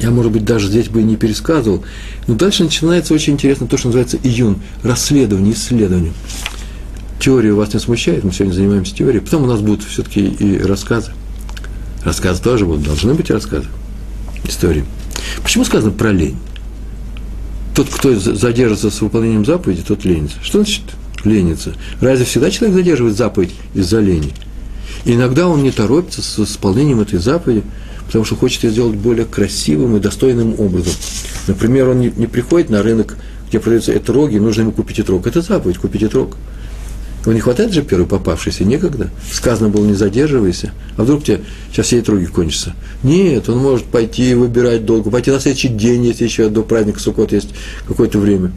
я, 0.00 0.10
может 0.10 0.32
быть, 0.32 0.44
даже 0.44 0.68
здесь 0.68 0.88
бы 0.88 1.00
и 1.00 1.04
не 1.04 1.16
пересказывал, 1.16 1.84
но 2.26 2.34
дальше 2.34 2.64
начинается 2.64 3.14
очень 3.14 3.34
интересно 3.34 3.66
то, 3.66 3.78
что 3.78 3.88
называется 3.88 4.18
июн, 4.22 4.58
расследование, 4.82 5.54
исследование. 5.54 6.12
Теория 7.18 7.52
вас 7.52 7.72
не 7.72 7.80
смущает, 7.80 8.24
мы 8.24 8.32
сегодня 8.32 8.52
занимаемся 8.52 8.94
теорией, 8.94 9.20
потом 9.20 9.44
у 9.44 9.46
нас 9.46 9.60
будут 9.60 9.84
все-таки 9.84 10.26
и 10.26 10.58
рассказы. 10.58 11.12
Рассказы 12.06 12.40
тоже 12.40 12.64
будут, 12.64 12.84
должны 12.84 13.14
быть 13.14 13.30
рассказы, 13.30 13.66
истории. 14.44 14.84
Почему 15.42 15.64
сказано 15.64 15.90
про 15.90 16.12
лень? 16.12 16.38
Тот, 17.74 17.88
кто 17.88 18.14
задержится 18.14 18.90
с 18.90 19.00
выполнением 19.00 19.44
заповеди, 19.44 19.82
тот 19.82 20.04
ленится. 20.04 20.36
Что 20.40 20.58
значит 20.58 20.84
ленится? 21.24 21.74
Разве 22.00 22.24
всегда 22.24 22.48
человек 22.52 22.76
задерживает 22.76 23.16
заповедь 23.16 23.54
из-за 23.74 23.98
лени? 23.98 24.32
иногда 25.04 25.48
он 25.48 25.62
не 25.64 25.72
торопится 25.72 26.22
с 26.22 26.38
исполнением 26.38 27.00
этой 27.00 27.18
заповеди, 27.18 27.64
потому 28.06 28.24
что 28.24 28.36
хочет 28.36 28.62
ее 28.62 28.70
сделать 28.70 28.96
более 28.96 29.24
красивым 29.24 29.96
и 29.96 30.00
достойным 30.00 30.58
образом. 30.60 30.92
Например, 31.48 31.88
он 31.88 32.00
не, 32.00 32.26
приходит 32.26 32.70
на 32.70 32.82
рынок, 32.82 33.16
где 33.48 33.58
продаются 33.58 33.92
этроги, 33.92 34.38
нужно 34.38 34.62
ему 34.62 34.72
купить 34.72 35.00
этрог. 35.00 35.26
Это 35.26 35.42
заповедь, 35.42 35.78
купить 35.78 36.04
этрог. 36.04 36.36
Его 37.26 37.34
не 37.34 37.40
хватает 37.40 37.72
же 37.72 37.82
первый 37.82 38.06
попавшийся, 38.06 38.62
некогда. 38.62 39.10
Сказано 39.32 39.68
было, 39.68 39.84
не 39.84 39.94
задерживайся. 39.94 40.70
А 40.96 41.02
вдруг 41.02 41.24
тебе 41.24 41.40
сейчас 41.72 41.86
все 41.86 41.98
этруги 41.98 42.26
кончатся? 42.26 42.76
Нет, 43.02 43.48
он 43.48 43.58
может 43.58 43.86
пойти 43.86 44.32
выбирать 44.34 44.86
долго, 44.86 45.10
пойти 45.10 45.32
на 45.32 45.40
следующий 45.40 45.66
день, 45.66 46.04
если 46.04 46.22
еще 46.22 46.48
до 46.48 46.62
праздника 46.62 47.00
Суккот 47.00 47.32
есть 47.32 47.48
какое-то 47.88 48.20
время. 48.20 48.52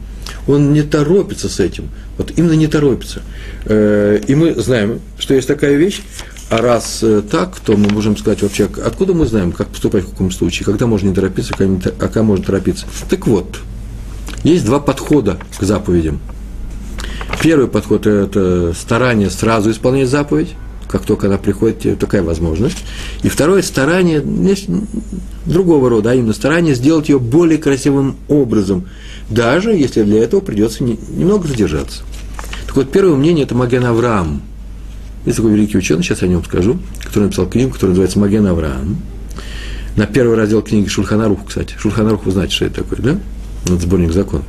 Он 0.46 0.72
не 0.72 0.82
торопится 0.82 1.48
с 1.48 1.58
этим. 1.58 1.88
Вот 2.16 2.32
именно 2.36 2.52
не 2.52 2.68
торопится. 2.68 3.22
Э, 3.64 4.20
и 4.24 4.36
мы 4.36 4.54
знаем, 4.54 5.00
что 5.18 5.34
есть 5.34 5.48
такая 5.48 5.74
вещь, 5.74 6.02
а 6.48 6.58
раз 6.58 7.00
э, 7.02 7.22
так, 7.28 7.58
то 7.58 7.76
мы 7.76 7.88
можем 7.88 8.16
сказать 8.16 8.40
вообще, 8.40 8.68
откуда 8.86 9.14
мы 9.14 9.26
знаем, 9.26 9.50
как 9.50 9.66
поступать 9.66 10.04
в 10.04 10.10
каком 10.10 10.30
случае, 10.30 10.64
когда 10.64 10.86
можно 10.86 11.08
не 11.08 11.14
торопиться, 11.14 11.54
а 11.58 11.88
когда 11.98 12.22
можно 12.22 12.44
торопиться. 12.44 12.86
Так 13.08 13.26
вот, 13.26 13.58
есть 14.44 14.64
два 14.64 14.78
подхода 14.78 15.38
к 15.58 15.62
заповедям– 15.64 16.20
Первый 17.42 17.68
подход– 17.68 18.06
это 18.08 18.74
старание 18.74 19.30
сразу 19.30 19.70
исполнять 19.70 20.08
заповедь, 20.08 20.50
как 20.88 21.04
только 21.04 21.28
она 21.28 21.38
приходит, 21.38 21.98
такая 21.98 22.22
возможность. 22.22 22.78
И 23.22 23.28
второе– 23.28 23.62
старание 23.64 24.22
другого 25.46 25.88
рода, 25.88 26.10
а 26.10 26.14
именно 26.14 26.32
старание 26.32 26.74
сделать 26.74 27.08
ее 27.08 27.18
более 27.18 27.58
красивым 27.58 28.16
образом, 28.28 28.86
даже 29.28 29.70
если 29.70 30.02
для 30.02 30.22
этого 30.22 30.40
придется 30.40 30.84
немного 30.84 31.48
задержаться. 31.48 32.02
Так 32.66 32.76
вот, 32.76 32.90
первое 32.92 33.16
мнение– 33.16 33.44
это 33.46 33.54
Маген 33.54 33.84
Авраам. 33.84 34.42
Есть 35.24 35.36
такой 35.36 35.52
великий 35.52 35.78
ученый, 35.78 36.02
сейчас 36.02 36.22
я 36.22 36.28
о 36.28 36.30
нем 36.30 36.44
скажу, 36.44 36.78
который 37.04 37.24
написал 37.24 37.46
книгу, 37.46 37.72
которая 37.72 37.90
называется 37.90 38.18
«Маген 38.18 38.46
Авраам». 38.46 38.96
На 39.96 40.06
первый 40.06 40.36
раздел 40.36 40.62
книги 40.62 40.88
Шульханарух, 40.88 41.46
кстати. 41.46 41.74
Шульханарух, 41.78 42.24
вы 42.24 42.32
знаете, 42.32 42.54
что 42.54 42.64
это 42.66 42.82
такое, 42.82 43.00
да? 43.00 43.18
Это 43.64 43.78
сборник 43.78 44.12
законов. 44.12 44.46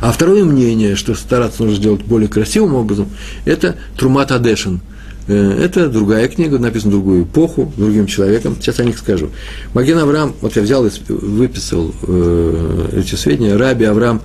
А 0.00 0.12
второе 0.12 0.44
мнение, 0.44 0.96
что 0.96 1.14
стараться 1.14 1.62
нужно 1.62 1.76
сделать 1.76 2.02
более 2.02 2.28
красивым 2.28 2.74
образом, 2.74 3.08
это 3.44 3.76
Трумат 3.96 4.32
Адешин. 4.32 4.80
Э, 5.28 5.62
это 5.62 5.88
другая 5.88 6.26
книга, 6.28 6.58
написана 6.58 6.92
в 6.92 6.94
другую 6.94 7.24
эпоху, 7.24 7.70
другим 7.76 8.06
человеком. 8.06 8.56
Сейчас 8.58 8.80
о 8.80 8.84
них 8.84 8.96
скажу. 8.98 9.28
Маген 9.74 9.98
Авраам, 9.98 10.34
вот 10.40 10.56
я 10.56 10.62
взял 10.62 10.86
и 10.86 10.90
выписал 11.08 11.94
э, 12.02 12.88
эти 12.96 13.14
сведения, 13.14 13.56
Раби 13.56 13.84
Авраам 13.84 14.22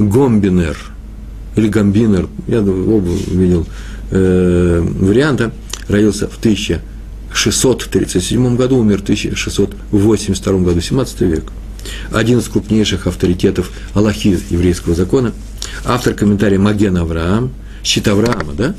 Гомбинер, 0.00 0.76
или 1.54 1.68
Гамбинер, 1.68 2.26
я 2.48 2.60
оба 2.60 3.12
видел 3.28 3.64
э, 4.10 4.80
варианта, 4.80 5.52
родился 5.88 6.26
в 6.28 6.36
1637 6.38 8.56
году, 8.56 8.78
умер 8.78 8.98
в 8.98 9.04
1682 9.04 10.58
году, 10.58 10.80
17 10.80 11.20
век 11.20 11.44
один 12.12 12.38
из 12.38 12.48
крупнейших 12.48 13.06
авторитетов 13.06 13.70
Аллахи 13.94 14.38
еврейского 14.50 14.94
закона, 14.94 15.32
автор 15.84 16.14
комментария 16.14 16.58
Маген 16.58 16.96
Авраам, 16.96 17.52
щит 17.82 18.08
Авраама, 18.08 18.52
да, 18.52 18.74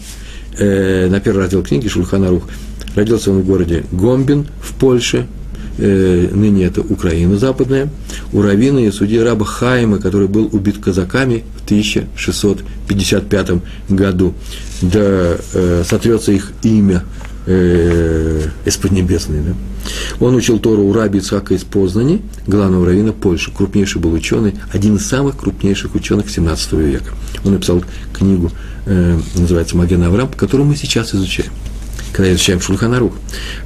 э, 0.58 1.08
на 1.10 1.20
первый 1.20 1.40
раздел 1.40 1.64
книги 1.64 1.88
Шульхана 1.88 2.30
Рух. 2.30 2.44
Родился 2.96 3.32
он 3.32 3.42
в 3.42 3.46
городе 3.46 3.84
Гомбин 3.92 4.48
в 4.62 4.74
Польше, 4.74 5.28
э, 5.78 6.30
ныне 6.34 6.66
это 6.66 6.82
Украина 6.82 7.38
западная, 7.38 7.90
у 8.34 8.42
равина 8.42 8.80
и 8.80 8.92
судьи 8.92 9.20
раба 9.20 9.46
Хайма, 9.46 10.00
который 10.00 10.28
был 10.28 10.50
убит 10.52 10.78
казаками 10.80 11.44
в 11.58 11.66
1655 11.66 13.62
году. 13.90 14.34
Да 14.82 15.38
э, 15.54 15.84
сотрется 15.88 16.32
их 16.32 16.52
имя 16.64 17.04
э, 17.48 18.42
из 18.66 18.78
Поднебесной, 18.78 19.40
да? 19.40 19.54
Он 20.20 20.36
учил 20.36 20.60
Тору 20.60 20.84
у 20.84 20.94
раби 20.94 21.20
Ицхака 21.20 21.54
из 21.54 21.64
Познани, 21.64 22.22
главного 22.46 22.86
раввина 22.86 23.14
Польши, 23.14 23.52
крупнейший 23.52 24.02
был 24.02 24.14
ученый, 24.14 24.54
один 24.72 24.98
из 24.98 25.08
самых 25.08 25.38
крупнейших 25.38 25.96
ученых 25.96 26.30
17 26.30 26.74
века. 26.74 27.12
Он 27.46 27.54
написал 27.54 27.84
книгу, 28.14 28.52
э, 28.86 29.20
называется 29.36 29.78
«Маген 29.78 30.04
Авраам», 30.04 30.30
которую 30.30 30.68
мы 30.68 30.76
сейчас 30.76 31.16
изучаем, 31.16 31.52
когда 32.12 32.32
изучаем 32.32 32.60
Шульханарух. 32.62 33.14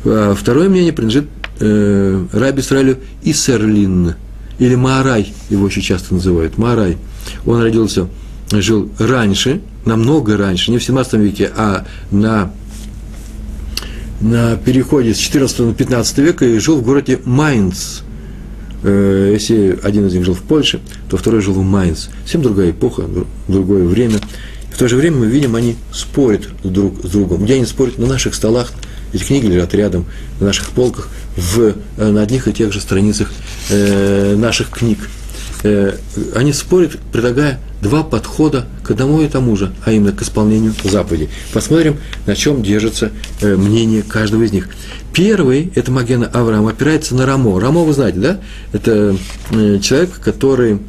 А 0.05 0.35
второе 0.35 0.69
мнение 0.69 0.93
принадлежит 0.93 1.27
э, 1.59 2.25
раби 2.31 2.61
Исраилю 2.61 3.00
Исерлин, 3.23 4.13
или 4.59 4.75
Маарай, 4.75 5.33
его 5.50 5.65
очень 5.65 5.81
часто 5.81 6.13
называют, 6.13 6.59
Маарай. 6.59 6.97
Он 7.47 7.61
родился, 7.61 8.07
жил 8.51 8.91
раньше, 9.00 9.59
намного 9.85 10.38
раньше, 10.38 10.69
не 10.69 10.77
в 10.77 10.83
17 10.83 11.13
веке, 11.13 11.51
а 11.55 11.85
на 12.11 12.51
на 14.21 14.55
переходе 14.55 15.13
с 15.13 15.17
14 15.17 15.59
на 15.59 15.73
15 15.73 16.17
века 16.19 16.45
и 16.45 16.57
жил 16.59 16.77
в 16.77 16.83
городе 16.83 17.19
Майнц. 17.25 18.01
Э, 18.83 19.31
если 19.33 19.79
один 19.83 20.07
из 20.07 20.13
них 20.13 20.25
жил 20.25 20.33
в 20.33 20.41
Польше, 20.41 20.79
то 21.09 21.17
второй 21.17 21.41
жил 21.41 21.53
в 21.53 21.63
Майнц. 21.63 22.07
Совсем 22.23 22.41
другая 22.41 22.71
эпоха, 22.71 23.03
другое 23.47 23.85
время. 23.85 24.19
В 24.71 24.77
то 24.77 24.87
же 24.87 24.95
время 24.95 25.17
мы 25.17 25.25
видим, 25.27 25.55
они 25.55 25.75
спорят 25.91 26.47
друг 26.63 27.03
с 27.03 27.09
другом. 27.09 27.43
Где 27.43 27.55
они 27.55 27.65
спорят? 27.65 27.97
На 27.97 28.07
наших 28.07 28.35
столах, 28.35 28.71
эти 29.13 29.23
книги 29.23 29.45
лежат 29.47 29.73
рядом, 29.73 30.05
на 30.39 30.47
наших 30.47 30.69
полках, 30.69 31.09
в, 31.35 31.75
э, 31.97 32.09
на 32.09 32.21
одних 32.21 32.47
и 32.47 32.53
тех 32.53 32.71
же 32.71 32.79
страницах 32.79 33.31
э, 33.69 34.35
наших 34.35 34.69
книг. 34.69 34.99
Э, 35.63 35.97
они 36.35 36.53
спорят, 36.53 36.97
предлагая 37.11 37.59
два 37.81 38.03
подхода 38.03 38.65
к 38.83 38.91
одному 38.91 39.21
и 39.21 39.27
тому 39.27 39.55
же, 39.55 39.73
а 39.85 39.91
именно 39.91 40.11
к 40.11 40.21
исполнению 40.21 40.73
заповедей. 40.83 41.29
Посмотрим, 41.53 41.97
на 42.25 42.35
чем 42.35 42.61
держится 42.63 43.11
э, 43.41 43.55
мнение 43.55 44.03
каждого 44.03 44.43
из 44.43 44.51
них. 44.51 44.69
Первый, 45.13 45.71
это 45.75 45.91
Магена 45.91 46.27
Авраам, 46.27 46.67
опирается 46.67 47.15
на 47.15 47.25
Рамо. 47.25 47.59
Рамо, 47.59 47.83
вы 47.83 47.93
знаете, 47.93 48.19
да? 48.19 48.39
Это 48.71 49.15
э, 49.51 49.79
человек, 49.81 50.19
который 50.19 50.79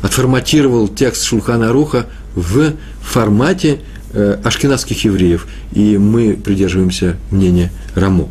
отформатировал 0.00 0.88
текст 0.88 1.24
Шульхана 1.24 1.72
Руха 1.72 2.06
в 2.34 2.72
формате 3.02 3.80
э, 4.12 4.38
ашкенадских 4.42 5.04
евреев, 5.04 5.46
и 5.72 5.98
мы 5.98 6.34
придерживаемся 6.34 7.16
мнения 7.30 7.70
Рамо. 7.94 8.28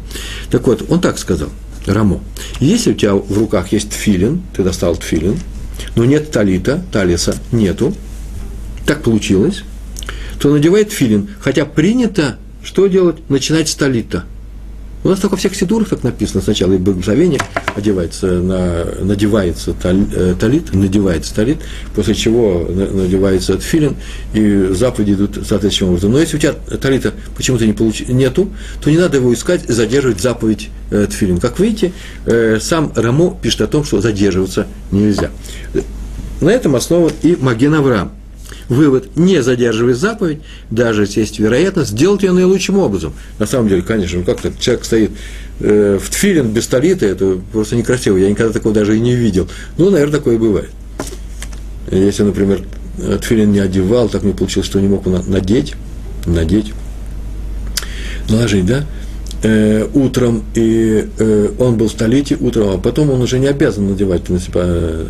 Так 0.50 0.68
вот, 0.68 0.84
он 0.90 1.02
так 1.02 1.18
сказал, 1.18 1.50
Рамо, 1.86 2.20
если 2.60 2.92
у 2.92 2.94
тебя 2.96 3.14
в 3.16 3.38
руках 3.38 3.72
есть 3.72 3.94
филин, 3.94 4.42
ты 4.56 4.64
достал 4.64 4.96
филин, 4.96 5.38
но 5.96 6.06
нет 6.06 6.32
талита, 6.32 6.84
талиса 6.92 7.36
нету, 7.52 7.94
так 8.86 9.04
получилось, 9.04 9.64
то 10.40 10.52
надевает 10.52 10.92
филин, 10.92 11.30
хотя 11.40 11.66
принято 11.66 12.38
что 12.64 12.88
делать? 12.88 13.18
Начинать 13.30 13.70
с 13.70 13.76
талита– 13.76 14.26
у 15.04 15.10
нас 15.10 15.20
только 15.20 15.34
во 15.34 15.38
всех 15.38 15.56
сидурах 15.56 15.90
так 15.90 16.04
написано. 16.04 16.42
Сначала 16.42 16.74
и 16.74 16.78
благословение 16.78 17.40
одевается 17.76 18.28
на, 18.28 18.86
надевается 19.02 19.76
э, 19.84 20.36
талит, 20.40 20.74
надевается 20.74 21.36
талит, 21.36 21.58
после 21.96 22.16
чего 22.16 22.68
надевается 22.70 23.60
филин, 23.60 23.96
и 24.34 24.70
заповеди 24.72 25.14
идут 25.14 25.36
соответствующим 25.36 25.90
образом. 25.90 26.12
Но 26.12 26.20
если 26.20 26.38
у 26.38 26.40
тебя 26.40 26.54
талита 26.54 27.14
почему-то 27.36 27.66
не 27.66 27.74
получ... 27.74 28.02
нету, 28.08 28.50
то 28.82 28.90
не 28.90 28.98
надо 28.98 29.18
его 29.18 29.34
искать 29.34 29.70
и 29.70 29.74
задерживать 29.74 30.22
заповедь 30.22 30.70
э, 30.92 31.08
тфилин. 31.10 31.40
Как 31.40 31.60
видите, 31.60 31.94
э, 32.26 32.60
сам 32.60 32.92
Рамо 32.96 33.38
пишет 33.42 33.62
о 33.62 33.68
том, 33.68 33.84
что 33.84 34.02
задерживаться 34.02 34.68
нельзя. 34.92 35.32
На 36.42 36.50
этом 36.50 36.76
основан 36.76 37.12
и 37.22 37.38
Маген 37.40 37.74
Авраам. 37.76 38.12
Вывод, 38.68 39.18
не 39.18 39.44
задерживай 39.44 39.94
заповедь, 39.94 40.40
даже 40.70 41.02
если 41.02 41.20
есть 41.22 41.40
вероятность, 41.40 41.92
сделать 41.92 42.24
ее 42.24 42.32
наилучшим 42.32 42.78
образом. 42.78 43.14
На 43.38 43.46
самом 43.46 43.68
деле, 43.68 43.82
конечно, 43.82 44.24
как-то 44.24 44.52
человек 44.60 44.86
стоит 44.86 45.12
э, 45.62 46.00
в 46.02 46.10
тфилин 46.10 46.52
без 46.52 46.68
талита, 46.68 47.06
это 47.06 47.40
просто 47.52 47.76
некрасиво. 47.76 48.18
Я 48.18 48.30
никогда 48.30 48.54
такого 48.54 48.74
даже 48.74 48.98
и 48.98 49.00
не 49.00 49.16
видел. 49.16 49.48
Ну, 49.78 49.90
наверное, 49.90 50.18
такое 50.18 50.38
бывает. 50.38 50.70
Если, 51.92 52.24
например, 52.24 52.62
тфилин 53.22 53.52
не 53.52 53.60
одевал, 53.60 54.10
так 54.10 54.24
не 54.24 54.34
получилось, 54.34 54.68
что 54.68 54.80
не 54.80 54.88
мог 54.88 55.06
надеть, 55.06 55.74
надеть, 56.26 56.74
наложить, 58.30 58.66
да, 58.66 58.86
э, 59.44 59.88
утром, 59.94 60.44
и 60.56 61.10
э, 61.18 61.50
он 61.60 61.78
был 61.78 61.90
в 61.90 61.94
талите 61.94 62.38
утром, 62.40 62.70
а 62.70 62.78
потом 62.78 63.10
он 63.10 63.22
уже 63.22 63.40
не 63.40 63.48
обязан 63.48 63.90
надевать 63.90 64.30
на 64.30 64.40
себя 64.40 64.62
э, 64.64 65.08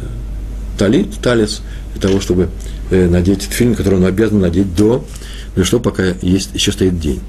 талит, 0.77 1.08
талис, 1.22 1.62
для 1.93 2.01
того, 2.01 2.20
чтобы 2.20 2.48
Э, 2.48 2.81
надеть 2.92 3.44
фильм, 3.44 3.76
который 3.76 3.96
он 3.96 4.06
обязан 4.06 4.40
надеть 4.40 4.76
до, 4.76 5.06
ну 5.56 5.64
что 5.64 5.80
пока 5.80 6.14
есть, 6.22 6.52
еще 6.54 6.72
стоит 6.72 7.00
день. 7.00 7.22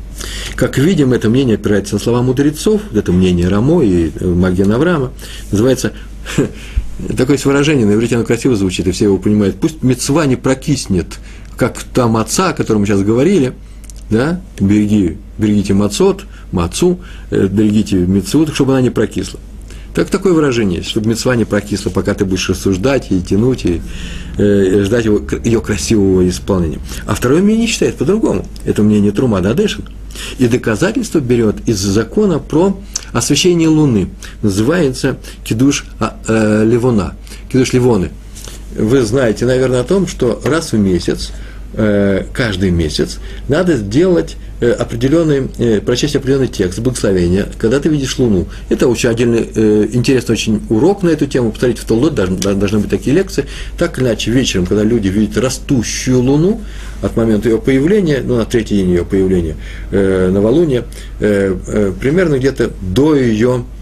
Как 0.55 0.79
видим, 0.79 1.13
это 1.13 1.29
мнение 1.29 1.57
опирается 1.57 1.95
на 1.95 2.01
слова 2.01 2.23
мудрецов, 2.23 2.83
это 2.95 3.13
мнение 3.13 3.49
Рамо 3.49 3.83
и 3.83 4.13
э, 4.15 4.27
Маген 4.27 4.71
Авраама, 4.73 5.13
называется, 5.51 5.93
такое 7.17 7.39
выражение, 7.45 7.87
на 7.87 7.95
иврите 7.95 8.17
оно 8.17 8.25
красиво 8.25 8.55
звучит, 8.55 8.87
и 8.87 8.93
все 8.93 9.07
его 9.07 9.19
понимают, 9.19 9.57
пусть 9.57 9.83
мецва 9.83 10.27
не 10.27 10.37
прокиснет, 10.37 11.19
как 11.57 11.83
там 11.83 12.17
отца, 12.17 12.51
о 12.51 12.53
котором 12.53 12.83
мы 12.83 12.87
сейчас 12.87 13.03
говорили, 13.03 13.55
да, 14.11 14.41
береги, 14.61 15.19
берегите 15.39 15.75
мацот, 15.75 16.25
мацу, 16.53 17.01
э, 17.31 17.47
берегите 17.47 17.97
мецву, 17.97 18.47
чтобы 18.47 18.73
она 18.73 18.83
не 18.83 18.91
прокисла. 18.91 19.41
Так 19.95 20.09
такое 20.09 20.33
выражение 20.33 20.83
чтобы 20.83 21.11
мецва 21.11 21.37
не 21.37 21.45
прокисла, 21.45 21.91
пока 21.91 22.15
ты 22.15 22.25
будешь 22.25 22.49
рассуждать 22.49 23.11
и 23.11 23.21
тянуть, 23.21 23.65
и 23.65 23.83
э, 24.39 24.83
ждать 24.85 25.05
его, 25.05 25.21
ее 25.45 25.61
красивого 25.61 26.29
исполнения. 26.29 26.79
А 27.07 27.15
второе 27.15 27.43
мнение 27.43 27.67
считает 27.67 27.97
по-другому. 27.97 28.47
Это 28.65 28.83
мнение 28.83 29.13
Трума 29.13 29.41
Дадешин. 29.41 29.85
И 30.39 30.47
доказательство 30.47 31.21
берет 31.21 31.57
из 31.67 31.79
закона 31.79 32.39
про 32.39 32.79
освещение 33.13 33.69
Луны. 33.69 34.09
Называется 34.43 35.17
кидуш 35.45 35.85
а, 35.99 36.17
э, 36.27 36.65
Ливона, 36.67 37.15
кидуш 37.51 37.73
Ливоны. 37.73 38.11
Вы 38.77 39.03
знаете, 39.03 39.45
наверное, 39.45 39.81
о 39.81 39.85
том, 39.85 40.07
что 40.07 40.41
раз 40.45 40.73
в 40.73 40.79
месяц, 40.79 41.31
э, 41.75 42.25
каждый 42.33 42.71
месяц, 42.71 43.19
надо 43.49 43.77
сделать 43.77 44.37
Э, 44.37 44.52
определенный, 44.71 45.49
э, 45.59 45.81
прочесть 45.81 46.17
определенный 46.17 46.49
текст, 46.49 46.79
благословения, 46.79 47.49
когда 47.59 47.81
ты 47.81 47.89
видишь 47.89 48.19
Луну. 48.19 48.47
Это 48.69 48.89
очень 48.89 49.09
отдельный, 49.09 49.49
э, 49.55 49.89
интересный 49.93 50.33
очень 50.33 50.63
урок 50.69 51.03
на 51.03 51.09
эту 51.09 51.27
тему. 51.27 51.51
Посмотрите, 51.51 51.83
в 51.83 51.85
Толдот 51.85 52.15
должны, 52.15 52.79
быть 52.79 52.91
такие 52.91 53.15
лекции. 53.15 53.47
Так 53.79 53.99
или 53.99 54.07
иначе, 54.07 54.31
вечером, 54.31 54.67
когда 54.67 54.85
люди 54.85 55.09
видят 55.09 55.37
растущую 55.39 56.21
Луну, 56.21 56.61
от 57.03 57.17
момента 57.17 57.49
ее 57.49 57.59
появления, 57.59 58.23
ну, 58.25 58.37
на 58.37 58.45
третий 58.45 58.77
день 58.77 58.91
ее 58.91 59.05
появления, 59.05 59.57
э, 59.91 60.31
новолуния, 60.31 60.85
э, 61.19 61.57
э, 61.67 61.93
примерно 62.01 62.39
где-то 62.39 62.71
до 62.81 63.17
ее 63.17 63.65
Э, 63.65 63.82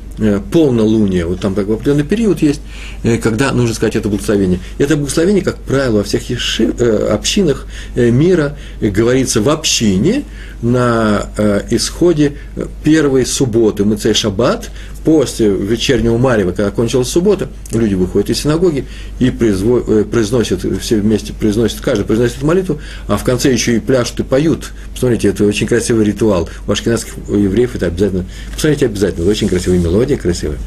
полнолуние, 0.53 1.25
вот 1.25 1.41
там 1.41 1.55
такой 1.55 1.77
определенный 1.77 2.05
период 2.05 2.43
есть, 2.43 2.61
э, 3.03 3.19
когда 3.19 3.53
нужно 3.53 3.75
сказать 3.75 3.97
это 3.97 4.09
благословение. 4.09 4.61
Это 4.79 4.97
благословение, 4.97 5.43
как 5.43 5.59
правило, 5.59 5.99
во 5.99 6.03
всех 6.05 6.29
еши, 6.31 6.73
э, 6.79 7.09
общинах 7.11 7.67
мира 7.97 8.57
говорится 8.81 9.41
в 9.41 9.49
общине 9.49 10.25
на 10.63 11.31
исходе 11.71 12.37
первой 12.85 13.25
субботы, 13.25 13.85
Мыцей 13.85 14.15
Шаббат, 14.15 14.71
после 15.11 15.49
вечернего 15.49 16.19
Марева, 16.19 16.53
когда 16.53 16.71
кончилась 16.71 17.09
суббота, 17.09 17.49
люди 17.73 17.95
выходят 17.95 18.31
из 18.31 18.43
синагоги 18.43 18.85
и 19.19 19.27
э, 19.27 20.05
произносят, 20.05 20.65
все 20.81 21.01
вместе 21.01 21.33
произносят, 21.33 21.81
каждый 21.81 22.05
произносит 22.05 22.43
молитву, 22.43 22.79
а 23.09 23.17
в 23.17 23.25
конце 23.25 23.53
еще 23.53 23.75
и 23.75 23.81
пляшут 23.81 24.21
и 24.21 24.23
поют. 24.23 24.71
Посмотрите, 24.93 25.27
это 25.27 25.45
очень 25.45 25.67
красивый 25.67 26.05
ритуал. 26.05 26.49
У 26.69 26.71
ашкенадских 26.71 27.15
евреев 27.29 27.75
это 27.75 27.87
обязательно, 27.87 28.25
посмотрите 28.55 28.87
обязательно, 28.87 29.23
это 29.23 29.31
очень 29.33 29.49
красивая 29.49 29.81
мелодия, 29.81 30.17
красивая. 30.17 30.59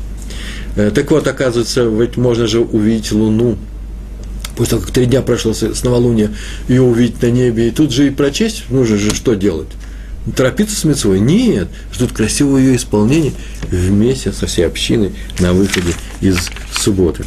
Э, 0.76 0.92
так 0.94 1.10
вот, 1.10 1.26
оказывается, 1.26 1.86
ведь 1.86 2.18
можно 2.18 2.46
же 2.46 2.60
увидеть 2.60 3.14
Луну, 3.14 3.58
после 4.58 4.72
того, 4.72 4.82
как 4.82 4.92
три 4.92 5.06
дня 5.06 5.22
прошло 5.22 5.54
с 5.54 5.84
новолуния, 5.86 6.32
ее 6.68 6.82
увидеть 6.82 7.22
на 7.22 7.32
небе, 7.32 7.70
и 7.70 7.72
тут 7.72 7.94
же 7.94 8.08
и 8.08 8.10
прочесть, 8.10 8.66
нужно 8.70 8.98
же 8.98 9.16
что 9.16 9.36
делать? 9.36 9.70
Торопиться 10.36 10.76
с 10.76 10.84
мецвой. 10.84 11.20
Нет, 11.20 11.68
ждут 11.94 12.14
красивого 12.14 12.58
ее 12.58 12.76
исполнения 12.76 13.34
вместе 13.64 14.32
со 14.32 14.48
всей 14.48 14.66
общиной 14.66 15.14
на 15.40 15.54
выходе 15.54 15.94
из 16.22 16.50
субботы. 16.76 17.26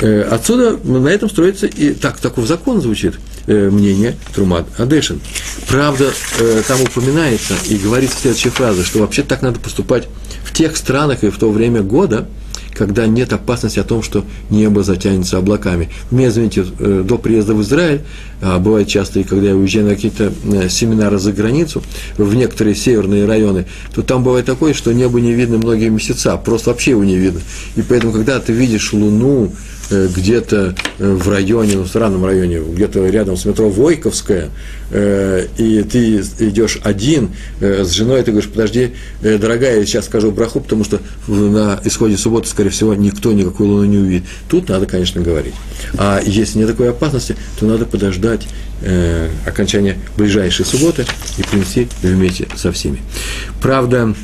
Э, 0.00 0.22
отсюда 0.22 0.78
на 0.84 1.08
этом 1.08 1.28
строится 1.28 1.66
и 1.66 1.92
так, 1.92 2.18
такой 2.18 2.46
закон 2.46 2.80
звучит 2.80 3.14
э, 3.46 3.70
мнение 3.70 4.16
Трумат 4.34 4.66
Адешин. 4.78 5.20
Правда, 5.68 6.12
э, 6.38 6.62
там 6.66 6.80
упоминается 6.82 7.54
и 7.68 7.76
говорится 7.76 8.16
следующая 8.20 8.50
фраза, 8.50 8.84
что 8.84 9.00
вообще 9.00 9.22
так 9.22 9.42
надо 9.42 9.58
поступать 9.58 10.08
в 10.44 10.52
тех 10.52 10.76
странах 10.76 11.24
и 11.24 11.30
в 11.30 11.38
то 11.38 11.50
время 11.50 11.82
года, 11.82 12.28
когда 12.74 13.06
нет 13.06 13.32
опасности 13.32 13.78
о 13.78 13.84
том, 13.84 14.02
что 14.02 14.24
небо 14.48 14.82
затянется 14.82 15.38
облаками. 15.38 15.88
Мне, 16.10 16.30
заметьте, 16.30 16.64
э, 16.78 17.04
до 17.06 17.18
приезда 17.18 17.54
в 17.54 17.62
Израиль, 17.62 18.02
а 18.40 18.58
бывает 18.58 18.88
часто, 18.88 19.20
и 19.20 19.24
когда 19.24 19.48
я 19.48 19.56
уезжаю 19.56 19.86
на 19.86 19.94
какие-то 19.94 20.32
э, 20.44 20.68
семинары 20.68 21.18
за 21.18 21.32
границу, 21.32 21.82
в 22.16 22.34
некоторые 22.34 22.74
северные 22.74 23.26
районы, 23.26 23.66
то 23.94 24.02
там 24.02 24.22
бывает 24.22 24.46
такое, 24.46 24.74
что 24.74 24.92
небо 24.92 25.20
не 25.20 25.32
видно 25.32 25.58
многие 25.58 25.88
месяца, 25.88 26.36
просто 26.36 26.70
вообще 26.70 26.92
его 26.92 27.04
не 27.04 27.16
видно. 27.16 27.40
И 27.76 27.82
поэтому, 27.82 28.12
когда 28.12 28.38
ты 28.40 28.52
видишь 28.52 28.92
Луну, 28.92 29.52
где-то 29.90 30.74
э, 30.98 31.12
в 31.14 31.28
районе, 31.28 31.76
ну, 31.76 31.82
в 31.82 31.88
странном 31.88 32.24
районе, 32.24 32.60
где-то 32.60 33.06
рядом 33.08 33.36
с 33.36 33.44
метро 33.44 33.68
Войковская, 33.68 34.50
э, 34.90 35.46
и 35.58 35.82
ты 35.82 36.20
идешь 36.38 36.78
один 36.82 37.30
с 37.60 37.90
женой, 37.90 38.22
ты 38.22 38.30
говоришь, 38.30 38.50
подожди, 38.50 38.92
дорогая, 39.20 39.80
я 39.80 39.86
сейчас 39.86 40.06
скажу 40.06 40.30
браху, 40.30 40.60
потому 40.60 40.84
что 40.84 41.00
на 41.26 41.80
исходе 41.84 42.16
субботы, 42.16 42.48
скорее 42.48 42.70
всего, 42.70 42.94
никто 42.94 43.32
никакую 43.32 43.70
луну 43.70 43.84
не 43.84 43.98
увидит. 43.98 44.24
Тут 44.48 44.68
надо, 44.68 44.86
конечно, 44.86 45.20
говорить. 45.20 45.54
А 45.98 46.20
если 46.24 46.58
нет 46.58 46.68
такой 46.68 46.90
опасности, 46.90 47.36
то 47.58 47.66
надо 47.66 47.84
подождать 47.84 48.46
окончания 49.46 49.98
ближайшей 50.16 50.64
субботы 50.64 51.04
и 51.36 51.42
принести 51.42 51.88
вместе 52.02 52.48
со 52.56 52.72
всеми. 52.72 53.02
Правда, 53.60 54.14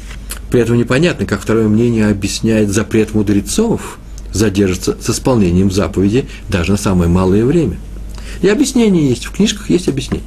при 0.51 0.61
этом 0.61 0.79
непонятно, 0.79 1.27
как 1.27 1.43
второе 1.43 1.69
мнение 1.69 2.09
объясняет 2.09 2.71
запрет 2.71 3.15
мудрецов– 3.15 3.99
задержится 4.37 4.97
с 5.01 5.11
исполнением 5.11 5.71
заповеди 5.71 6.27
даже 6.49 6.73
на 6.73 6.79
самое 6.79 7.11
малое 7.11 7.45
время. 7.45 7.79
И 8.43 8.49
объяснение 8.49 9.09
есть, 9.09 9.25
в 9.25 9.33
книжках 9.33 9.71
есть 9.71 9.89
объяснение. 9.89 10.27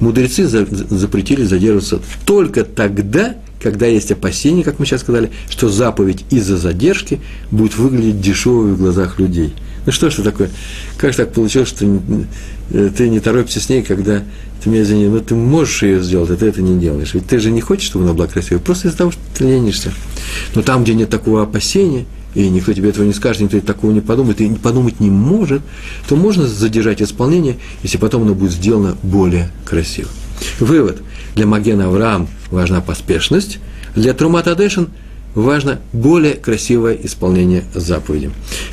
Мудрецы 0.00 0.46
запретили 0.46 1.44
задерживаться 1.44 2.00
только 2.24 2.64
тогда, 2.64 3.36
когда 3.60 3.86
есть 3.86 4.10
опасение, 4.10 4.64
как 4.64 4.78
мы 4.78 4.86
сейчас 4.86 5.02
сказали, 5.02 5.30
что 5.48 5.68
заповедь 5.68 6.24
из-за 6.30 6.56
задержки 6.56 7.20
будет 7.50 7.76
выглядеть 7.76 8.20
дешевой 8.20 8.72
в 8.72 8.78
глазах 8.78 9.18
людей. 9.20 9.54
Ну 9.86 9.92
что 9.92 10.10
ж 10.10 10.14
это 10.14 10.24
такое? 10.24 10.50
Как 10.96 11.14
так 11.14 11.32
получилось, 11.32 11.68
что 11.68 11.86
ты 12.70 13.08
не 13.08 13.20
торопишься 13.20 13.60
с 13.60 13.68
ней, 13.68 13.82
когда 13.82 14.22
ты 14.62 14.70
меня 14.70 14.82
извини, 14.82 15.06
но 15.06 15.20
ты 15.20 15.34
можешь 15.34 15.82
ее 15.82 16.02
сделать, 16.02 16.30
а 16.30 16.36
ты 16.36 16.46
это 16.46 16.62
не 16.62 16.78
делаешь. 16.80 17.14
Ведь 17.14 17.26
ты 17.26 17.38
же 17.38 17.50
не 17.50 17.60
хочешь, 17.60 17.86
чтобы 17.86 18.04
она 18.04 18.14
была 18.14 18.26
красивой, 18.26 18.60
просто 18.60 18.88
из-за 18.88 18.98
того, 18.98 19.10
что 19.10 19.20
ты 19.36 19.44
ленишься. 19.44 19.92
Но 20.54 20.62
там, 20.62 20.84
где 20.84 20.94
нет 20.94 21.10
такого 21.10 21.42
опасения– 21.42 22.06
и 22.34 22.48
никто 22.48 22.72
тебе 22.72 22.90
этого 22.90 23.04
не 23.04 23.12
скажет, 23.12 23.42
никто 23.42 23.60
такого 23.60 23.92
не 23.92 24.00
подумает, 24.00 24.40
и 24.40 24.48
подумать 24.50 25.00
не 25.00 25.10
может, 25.10 25.62
то 26.08 26.16
можно 26.16 26.46
задержать 26.46 27.02
исполнение, 27.02 27.58
если 27.82 27.98
потом 27.98 28.22
оно 28.22 28.34
будет 28.34 28.52
сделано 28.52 28.96
более 29.02 29.50
красиво. 29.64 30.08
Вывод. 30.58 31.02
Для 31.34 31.46
Магена 31.46 31.86
Авраам 31.86 32.28
важна 32.50 32.80
поспешность, 32.80 33.58
для 33.94 34.12
Трумат 34.12 34.48
Адешин 34.48 34.88
важно 35.34 35.80
более 35.92 36.34
красивое 36.34 36.94
исполнение 37.02 37.64
заповеди. 37.74 38.30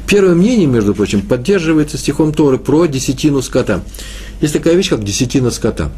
Первое 0.07 0.35
мнение, 0.35 0.67
между 0.67 0.93
прочим, 0.93 1.21
поддерживается 1.21 1.97
стихом 1.97 2.33
Торы 2.33 2.57
про 2.57 2.85
десятину 2.85 3.41
скота. 3.41 3.81
Есть 4.41 4.53
такая 4.53 4.75
вещь, 4.75 4.89
как 4.89 5.03
десятина 5.03 5.51
скота. 5.51 5.91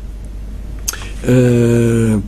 Э, 1.24 2.20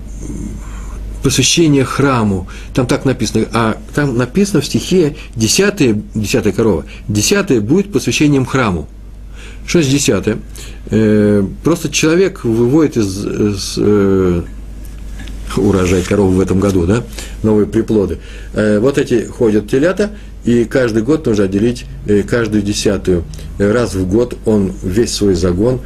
посвящение 1.23 1.85
храму, 1.85 2.47
там 2.73 2.85
так 2.85 3.05
написано, 3.05 3.45
а 3.53 3.77
там 3.95 4.17
написано 4.17 4.61
в 4.61 4.65
стихе 4.65 5.15
десятая, 5.35 6.01
десятая 6.13 6.51
корова, 6.51 6.85
десятая 7.07 7.61
будет 7.61 7.91
посвящением 7.91 8.45
храму. 8.45 8.87
Что 9.65 9.79
есть 9.79 9.89
десятое? 9.89 10.39
Э, 10.91 11.43
просто 11.63 11.89
человек 11.89 12.43
выводит 12.43 12.97
из, 12.97 13.25
из 13.25 13.75
э, 13.77 14.43
урожай 15.55 16.03
коровы 16.03 16.35
в 16.35 16.39
этом 16.41 16.59
году, 16.59 16.85
да, 16.85 17.03
новые 17.43 17.65
приплоды. 17.65 18.19
Э, 18.53 18.79
вот 18.79 18.97
эти 18.97 19.25
ходят 19.25 19.69
телята, 19.69 20.11
и 20.43 20.65
каждый 20.65 21.03
год 21.03 21.25
нужно 21.25 21.45
отделить 21.45 21.85
э, 22.05 22.23
каждую 22.23 22.63
десятую. 22.63 23.23
Раз 23.57 23.95
в 23.95 24.07
год 24.07 24.37
он 24.45 24.73
весь 24.83 25.13
свой 25.13 25.35
загон 25.35 25.79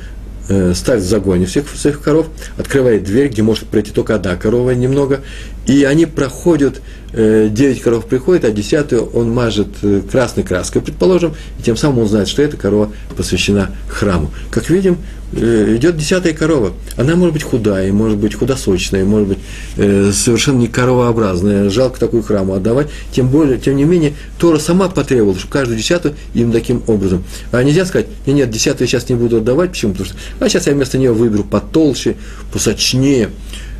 Э, 0.50 0.74
ставит 0.74 1.04
в 1.04 1.08
загоне 1.08 1.46
всех 1.46 1.68
своих 1.68 2.02
коров, 2.02 2.28
открывает 2.58 3.04
дверь, 3.04 3.28
где 3.28 3.42
может 3.42 3.68
пройти 3.68 3.92
только 3.92 4.16
одна 4.16 4.36
корова 4.38 4.72
немного, 4.72 5.20
и 5.68 5.84
они 5.84 6.06
проходят, 6.06 6.82
9 7.14 7.52
э, 7.60 7.82
коров 7.82 8.06
приходит, 8.06 8.46
а 8.46 8.52
десятую 8.52 9.06
он 9.08 9.32
мажет 9.32 9.68
э, 9.82 10.02
красной 10.10 10.44
краской, 10.44 10.82
предположим, 10.82 11.36
и 11.60 11.64
тем 11.64 11.78
самым 11.78 12.00
он 12.00 12.08
знает, 12.08 12.28
что 12.28 12.42
эта 12.42 12.58
корова 12.58 12.92
посвящена 13.16 13.72
храму. 13.88 14.32
Как 14.50 14.70
видим, 14.70 14.98
идет 15.34 15.98
десятая 15.98 16.34
корова. 16.34 16.72
Она 16.96 17.16
может 17.18 17.34
быть 17.34 17.44
худая, 17.44 17.92
может 17.92 18.18
быть 18.18 18.34
худосочная, 18.34 19.04
может 19.04 19.28
быть 19.28 19.40
совершенно 19.76 20.58
не 20.58 20.68
коровообразная. 20.70 21.70
Жалко 21.70 22.00
такую 22.00 22.24
храму 22.24 22.54
отдавать. 22.54 22.88
Тем 23.12 23.28
более, 23.28 23.58
тем 23.58 23.76
не 23.76 23.84
менее, 23.84 24.14
Тора 24.40 24.58
сама 24.58 24.88
потребовала, 24.88 25.38
чтобы 25.38 25.52
каждую 25.52 25.78
десятую 25.78 26.16
им 26.34 26.54
таким 26.54 26.82
образом. 26.88 27.26
А 27.52 27.62
нельзя 27.62 27.86
сказать, 27.86 28.08
нет, 28.26 28.38
нет, 28.38 28.50
десятую 28.52 28.88
я 28.88 28.88
сейчас 28.88 29.10
не 29.10 29.16
буду 29.16 29.38
отдавать. 29.38 29.72
Почему? 29.72 29.92
Потому 29.92 30.10
что 30.10 30.18
а 30.40 30.48
сейчас 30.48 30.68
я 30.68 30.74
вместо 30.74 30.98
нее 30.98 31.12
выберу 31.12 31.44
потолще, 31.44 32.16
посочнее, 32.54 33.30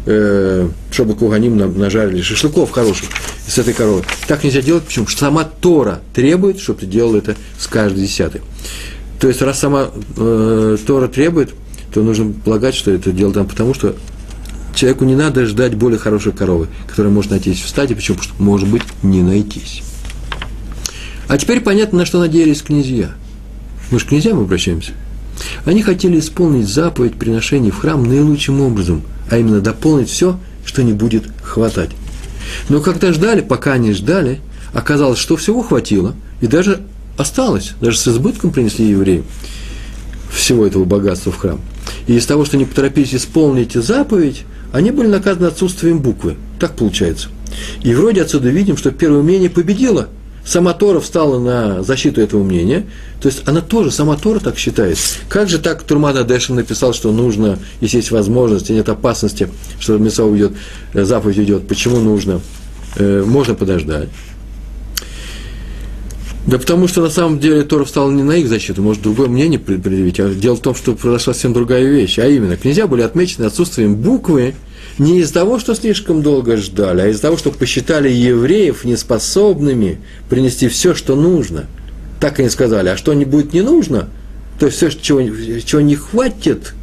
э, 0.08 0.70
чтобы 0.92 1.16
куганим 1.16 1.58
нажарили 1.78 2.22
шашлыков 2.22 2.72
хороших 2.72 3.10
с 3.48 3.58
этой 3.58 3.74
коровы. 3.74 4.04
Так 4.28 4.44
нельзя 4.44 4.62
делать, 4.62 4.84
почему? 4.84 5.08
Что 5.08 5.20
сама 5.20 5.44
Тора 5.44 6.02
требует, 6.14 6.60
чтобы 6.60 6.80
ты 6.80 6.86
делал 6.88 7.16
это 7.16 7.36
с 7.60 7.68
каждой 7.68 8.04
десятой. 8.04 8.42
То 9.20 9.28
есть, 9.28 9.42
раз 9.42 9.60
сама 9.60 9.90
э, 10.18 10.78
Тора 10.86 11.08
требует, 11.08 11.54
то 11.94 12.02
нужно 12.02 12.34
полагать, 12.34 12.76
что 12.76 12.92
это 12.92 13.12
дело 13.12 13.34
там 13.34 13.48
потому, 13.48 13.74
что 13.74 13.96
человеку 14.74 15.06
не 15.06 15.16
надо 15.16 15.46
ждать 15.46 15.76
более 15.76 16.00
хорошей 16.00 16.32
коровы, 16.32 16.68
которая 16.88 17.14
может 17.14 17.32
найтись 17.32 17.62
в 17.62 17.70
стаде, 17.70 17.96
почему? 17.96 18.18
Потому 18.18 18.34
что, 18.34 18.44
может 18.44 18.70
быть, 18.70 18.84
не 19.04 19.22
найтись. 19.22 19.84
А 21.28 21.38
теперь 21.38 21.62
понятно, 21.62 22.00
на 22.00 22.06
что 22.06 22.20
надеялись 22.20 22.62
князья. 22.62 23.12
Мы 23.92 24.00
же 24.00 24.06
к 24.06 24.10
князьям 24.10 24.40
обращаемся– 24.40 24.94
они 25.66 25.82
хотели 25.82 26.20
исполнить 26.20 26.68
заповедь 26.68 27.16
приношений 27.16 27.72
в 27.72 27.78
храм 27.78 28.04
наилучшим 28.04 28.62
образом, 28.62 29.04
а 29.30 29.38
именно 29.38 29.62
дополнить 29.62 30.10
все, 30.10 30.40
что 30.66 30.84
не 30.84 30.94
будет 30.94 31.26
хватать. 31.42 31.92
Но 32.70 32.82
когда 32.82 33.12
ждали, 33.14 33.42
пока 33.42 33.74
они 33.74 33.94
ждали, 33.94 34.40
оказалось, 34.74 35.20
что 35.20 35.36
всего 35.38 35.62
хватило, 35.62 36.16
и 36.42 36.48
даже 36.48 36.82
осталось, 37.18 37.74
даже 37.82 37.98
с 37.98 38.08
избытком 38.08 38.52
принесли 38.52 38.88
евреи 38.88 39.24
всего 40.32 40.66
этого 40.66 40.86
богатства 40.86 41.32
в 41.32 41.38
храм. 41.38 41.60
И 42.06 42.16
из 42.16 42.26
того, 42.26 42.46
что 42.46 42.58
не 42.58 42.66
поторопились 42.66 43.16
исполнить 43.16 43.74
заповедь, 43.74 44.44
они 44.72 44.92
были 44.92 45.08
наказаны 45.08 45.48
отсутствием 45.48 46.00
буквы. 46.00 46.36
Так 46.60 46.76
получается. 46.76 47.30
И 47.82 47.94
вроде 47.94 48.22
отсюда 48.22 48.50
видим, 48.50 48.78
что 48.78 48.92
первое 48.92 49.20
умение 49.20 49.50
победило– 49.50 50.10
сама 50.48 50.74
Тора 50.74 51.00
встала 51.00 51.40
на 51.40 51.84
защиту 51.84 52.22
этого 52.22 52.44
мнения, 52.44 52.86
то 53.22 53.28
есть 53.28 53.44
она 53.46 53.62
тоже, 53.62 53.92
сама 53.92 54.16
Тора 54.16 54.40
так 54.40 54.58
считает. 54.58 54.98
Как 55.30 55.50
же 55.50 55.60
так 55.60 55.84
Турмада 55.84 56.24
Дэшин 56.24 56.56
написал, 56.56 56.94
что 56.94 57.12
нужно, 57.12 57.60
если 57.82 57.98
есть 57.98 58.12
возможность, 58.12 58.70
и 58.70 58.74
нет 58.74 58.88
опасности, 58.90 59.50
что 59.80 59.98
Меса 59.98 60.24
уйдет, 60.24 60.54
э, 60.94 61.04
заповедь 61.04 61.40
идет, 61.40 61.68
почему 61.68 62.00
нужно? 62.00 62.42
Э, 62.96 63.24
можно 63.26 63.54
подождать. 63.54 64.10
Да 66.48 66.58
потому 66.58 66.88
что 66.88 67.02
на 67.02 67.10
самом 67.10 67.40
деле 67.40 67.64
Тора 67.64 67.84
встала 67.84 68.10
не 68.10 68.24
на 68.24 68.38
их 68.38 68.48
защиту, 68.48 68.82
может 68.82 69.04
другое 69.04 69.28
мнение 69.28 69.60
предъявить. 69.60 70.18
А 70.22 70.30
дело 70.30 70.56
в 70.56 70.62
том, 70.62 70.76
что 70.76 70.94
произошла 70.94 71.34
совсем 71.34 71.52
другая 71.52 71.84
вещь. 71.84 72.20
А 72.20 72.26
именно, 72.26 72.56
князья 72.56 72.88
были 72.88 73.02
отмечены 73.02 73.44
отсутствием 73.46 73.96
буквы 73.96 74.56
не 74.98 75.20
из-за 75.20 75.34
того, 75.34 75.60
что 75.60 75.76
слишком 75.76 76.22
долго 76.22 76.58
ждали, 76.58 77.02
а 77.02 77.08
из-за 77.08 77.22
того, 77.22 77.38
что 77.38 77.52
посчитали 77.52 78.10
евреев 78.10 78.84
неспособными 78.84 80.00
принести 80.30 80.68
все, 80.68 80.96
что 80.96 81.16
нужно. 81.16 81.68
Так 82.20 82.40
они 82.40 82.50
сказали, 82.50 82.90
а 82.90 82.98
что 82.98 83.14
не 83.14 83.26
будет 83.26 83.54
не 83.54 83.62
нужно, 83.62 84.10
то 84.60 84.66
есть 84.66 84.78
все, 84.78 84.90
чего, 84.90 85.22
чего 85.66 85.82
не 85.82 85.96
хватит, 85.96 86.74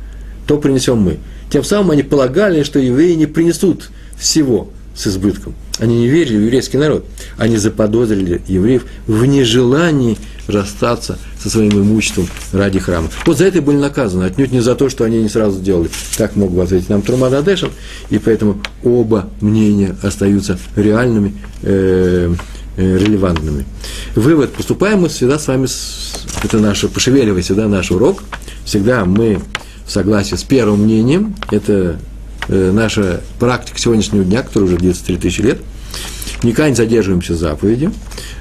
то 0.46 0.58
принесем 0.58 0.98
мы. 0.98 1.18
Тем 1.50 1.64
самым 1.64 1.90
они 1.90 2.02
полагали, 2.02 2.62
что 2.62 2.78
евреи 2.78 3.14
не 3.14 3.26
принесут 3.26 3.90
всего 4.16 4.70
с 4.94 5.06
избытком. 5.06 5.54
Они 5.78 5.98
не 5.98 6.08
верили 6.08 6.36
в 6.36 6.42
еврейский 6.42 6.78
народ. 6.78 7.04
Они 7.36 7.56
заподозрили 7.56 8.42
евреев 8.46 8.84
в 9.06 9.24
нежелании 9.24 10.16
расстаться 10.46 11.18
со 11.40 11.50
своим 11.50 11.72
имуществом 11.72 12.28
ради 12.52 12.78
храма. 12.78 13.08
Вот 13.26 13.38
за 13.38 13.46
это 13.46 13.60
были 13.60 13.76
наказаны, 13.76 14.24
отнюдь 14.24 14.52
не 14.52 14.60
за 14.60 14.74
то, 14.74 14.88
что 14.88 15.04
они 15.04 15.22
не 15.22 15.28
сразу 15.28 15.58
сделали. 15.58 15.90
Так 16.16 16.36
мог 16.36 16.52
бы 16.52 16.62
ответить 16.62 16.88
нам 16.88 17.02
Трумада 17.02 17.38
Адешин, 17.38 17.70
и 18.10 18.18
поэтому 18.18 18.62
оба 18.82 19.28
мнения 19.40 19.96
остаются 20.02 20.58
реальными, 20.76 21.34
э, 21.62 22.34
э, 22.76 22.98
релевантными. 22.98 23.64
Вывод. 24.14 24.52
Поступаем 24.52 25.00
мы 25.00 25.08
всегда 25.08 25.38
с 25.38 25.48
вами, 25.48 25.66
с, 25.66 26.24
это 26.42 26.58
наше, 26.58 26.88
пошевеливай 26.88 27.42
всегда 27.42 27.68
наш 27.68 27.90
урок. 27.90 28.22
Всегда 28.64 29.04
мы 29.04 29.40
в 29.86 29.90
согласии 29.90 30.36
с 30.36 30.42
первым 30.42 30.84
мнением, 30.84 31.34
это 31.50 31.98
наша 32.48 33.22
практика 33.38 33.78
сегодняшнего 33.78 34.24
дня, 34.24 34.42
которая 34.42 34.68
уже 34.68 34.78
длится 34.78 35.04
3000 35.04 35.40
лет, 35.40 35.58
никогда 36.42 36.70
не 36.70 36.76
задерживаемся 36.76 37.34
заповедью, 37.34 37.92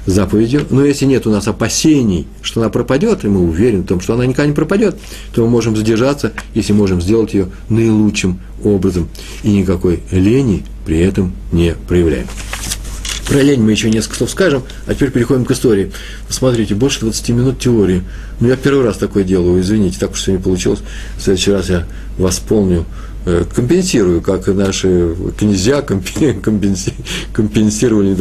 заповедью, 0.06 0.66
но 0.70 0.84
если 0.84 1.06
нет 1.06 1.26
у 1.26 1.30
нас 1.30 1.48
опасений, 1.48 2.26
что 2.42 2.60
она 2.60 2.70
пропадет, 2.70 3.24
и 3.24 3.28
мы 3.28 3.40
уверены 3.40 3.82
в 3.82 3.86
том, 3.86 4.00
что 4.00 4.14
она 4.14 4.26
никогда 4.26 4.46
не 4.46 4.54
пропадет, 4.54 4.96
то 5.34 5.42
мы 5.42 5.48
можем 5.48 5.76
задержаться, 5.76 6.32
если 6.54 6.72
можем 6.72 7.00
сделать 7.00 7.34
ее 7.34 7.48
наилучшим 7.68 8.40
образом, 8.62 9.08
и 9.42 9.50
никакой 9.50 10.02
лени 10.10 10.64
при 10.84 10.98
этом 11.00 11.32
не 11.52 11.74
проявляем. 11.88 12.26
Про 13.26 13.40
лень 13.40 13.62
мы 13.62 13.70
еще 13.70 13.90
несколько 13.90 14.16
слов 14.16 14.30
скажем, 14.30 14.64
а 14.86 14.94
теперь 14.94 15.10
переходим 15.10 15.46
к 15.46 15.50
истории. 15.50 15.92
Посмотрите, 16.28 16.74
больше 16.74 17.00
20 17.00 17.30
минут 17.30 17.58
теории. 17.58 18.02
Ну, 18.38 18.48
я 18.48 18.56
первый 18.56 18.84
раз 18.84 18.98
такое 18.98 19.24
делаю, 19.24 19.62
извините, 19.62 19.98
так 19.98 20.12
уж 20.12 20.20
сегодня 20.20 20.44
получилось. 20.44 20.80
В 21.16 21.22
следующий 21.22 21.52
раз 21.52 21.70
я 21.70 21.86
восполню 22.18 22.84
Э, 22.84 23.13
компенсирую, 23.24 24.20
как 24.20 24.46
наши 24.48 25.14
князья 25.38 25.80
компенсировали 25.82 28.14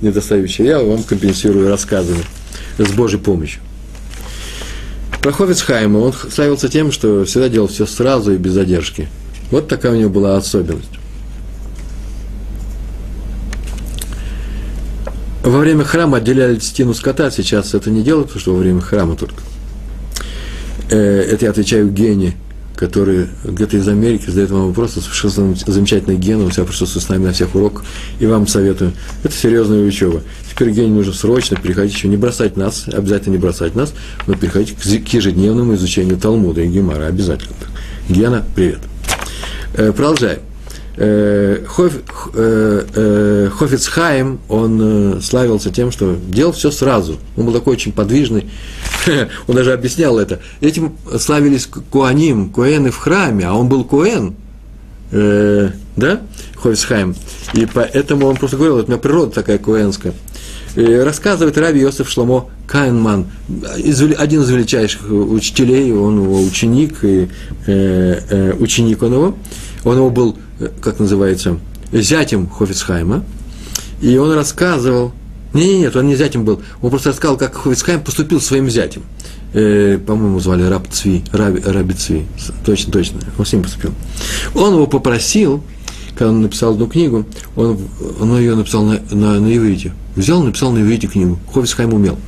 недостающие. 0.00 0.66
Я 0.66 0.82
вам 0.82 1.02
компенсирую 1.02 1.68
рассказами 1.68 2.22
с 2.78 2.90
Божьей 2.92 3.18
помощью. 3.18 3.60
Проховец 5.20 5.60
Хайма, 5.60 5.98
он 5.98 6.12
славился 6.12 6.68
тем, 6.68 6.92
что 6.92 7.24
всегда 7.24 7.48
делал 7.48 7.68
все 7.68 7.86
сразу 7.86 8.32
и 8.32 8.36
без 8.36 8.52
задержки. 8.52 9.08
Вот 9.50 9.68
такая 9.68 9.92
у 9.92 9.96
него 9.96 10.10
была 10.10 10.36
особенность. 10.36 10.90
Во 15.42 15.58
время 15.58 15.84
храма 15.84 16.18
отделяли 16.18 16.58
стену 16.58 16.94
скота, 16.94 17.30
сейчас 17.30 17.74
это 17.74 17.90
не 17.90 18.02
делают, 18.02 18.28
потому 18.28 18.40
что 18.40 18.54
во 18.54 18.58
время 18.58 18.80
храма 18.80 19.16
только. 19.16 19.42
Э, 20.90 20.96
это 20.96 21.46
я 21.46 21.50
отвечаю 21.50 21.90
Гене 21.90 22.36
который 22.78 23.26
где-то 23.44 23.76
из 23.76 23.88
Америки 23.88 24.26
задает 24.30 24.50
вам 24.50 24.68
вопросы, 24.68 25.00
совершенно 25.00 25.56
замечательный 25.66 26.16
ген, 26.16 26.40
он 26.40 26.50
всегда 26.50 26.68
присутствует 26.68 27.04
с 27.04 27.08
нами 27.08 27.24
на 27.24 27.32
всех 27.32 27.54
уроках, 27.56 27.84
и 28.20 28.26
вам 28.26 28.46
советую. 28.46 28.92
Это 29.24 29.34
серьезная 29.34 29.84
учеба. 29.84 30.22
Теперь 30.48 30.70
Гене 30.70 30.94
нужно 30.94 31.12
срочно 31.12 31.56
переходить 31.60 31.94
еще, 31.94 32.06
не 32.06 32.16
бросать 32.16 32.56
нас, 32.56 32.86
обязательно 32.86 33.32
не 33.32 33.38
бросать 33.38 33.74
нас, 33.74 33.92
но 34.28 34.34
переходить 34.34 34.76
к 34.76 34.84
ежедневному 34.84 35.74
изучению 35.74 36.18
Талмуда 36.18 36.60
и 36.60 36.68
Гемара, 36.68 37.06
обязательно. 37.06 37.56
Гена, 38.08 38.44
привет. 38.54 38.80
Э, 39.74 39.92
продолжаем. 39.92 40.47
Э, 41.00 41.62
э, 42.34 42.84
э, 42.94 43.50
Хофицхайм, 43.56 44.40
он 44.48 45.22
славился 45.22 45.70
тем, 45.70 45.92
что 45.92 46.16
делал 46.28 46.50
все 46.50 46.72
сразу. 46.72 47.18
Он 47.36 47.46
был 47.46 47.52
такой 47.52 47.74
очень 47.74 47.92
подвижный. 47.92 48.50
Он 49.46 49.54
даже 49.54 49.72
объяснял 49.72 50.18
это. 50.18 50.40
Этим 50.60 50.96
славились 51.18 51.68
Куаним, 51.90 52.50
Куэны 52.50 52.90
в 52.90 52.96
храме, 52.96 53.46
а 53.46 53.54
он 53.54 53.68
был 53.68 53.84
Куэн. 53.84 54.34
Да? 55.10 56.20
Хофицхайм. 56.60 57.14
И 57.54 57.66
поэтому 57.72 58.26
он 58.26 58.36
просто 58.36 58.56
говорил, 58.56 58.76
у 58.76 58.86
меня 58.86 58.98
природа 58.98 59.32
такая 59.32 59.58
куэнская. 59.58 60.12
рассказывает 60.74 61.56
Раби 61.56 61.80
Йосиф 61.80 62.10
Шломо 62.10 62.50
Кайнман, 62.66 63.26
один 64.18 64.42
из 64.42 64.50
величайших 64.50 65.00
учителей, 65.08 65.92
он 65.92 66.22
его 66.22 66.42
ученик, 66.42 66.98
и, 67.02 67.28
ученик 68.58 69.02
он 69.02 69.12
его. 69.12 69.38
Он 69.84 69.96
его 69.96 70.10
был 70.10 70.36
как 70.80 70.98
называется, 70.98 71.58
зятем 71.92 72.48
Хофицхайма, 72.48 73.24
И 74.00 74.16
он 74.16 74.32
рассказывал, 74.32 75.12
не, 75.52 75.66
не, 75.66 75.78
нет, 75.80 75.96
он 75.96 76.06
не 76.06 76.16
зятем 76.16 76.44
был, 76.44 76.60
он 76.82 76.90
просто 76.90 77.10
рассказал, 77.10 77.36
как 77.36 77.54
Хофицхайм 77.54 78.02
поступил 78.02 78.40
своим 78.40 78.68
зятем. 78.68 79.02
Э, 79.54 79.98
по-моему, 80.04 80.40
звали 80.40 80.62
Раб 80.64 80.88
Цви, 80.88 81.24
Раби, 81.32 81.62
Раби 81.64 81.94
Цви, 81.94 82.26
точно, 82.64 82.92
точно, 82.92 83.20
он 83.38 83.46
с 83.46 83.52
ним 83.52 83.62
поступил. 83.62 83.92
Он 84.54 84.74
его 84.74 84.86
попросил, 84.86 85.62
когда 86.10 86.30
он 86.30 86.42
написал 86.42 86.72
одну 86.72 86.86
книгу, 86.86 87.24
он, 87.56 87.78
он 88.20 88.38
ее 88.38 88.54
написал 88.54 88.84
на, 88.84 89.00
на, 89.10 89.40
на 89.40 89.56
иврите. 89.56 89.92
Взял, 90.16 90.42
написал 90.42 90.72
на 90.72 90.80
иврите 90.80 91.06
книгу. 91.06 91.38
Хофицхайм 91.52 91.94
умел. 91.94 92.18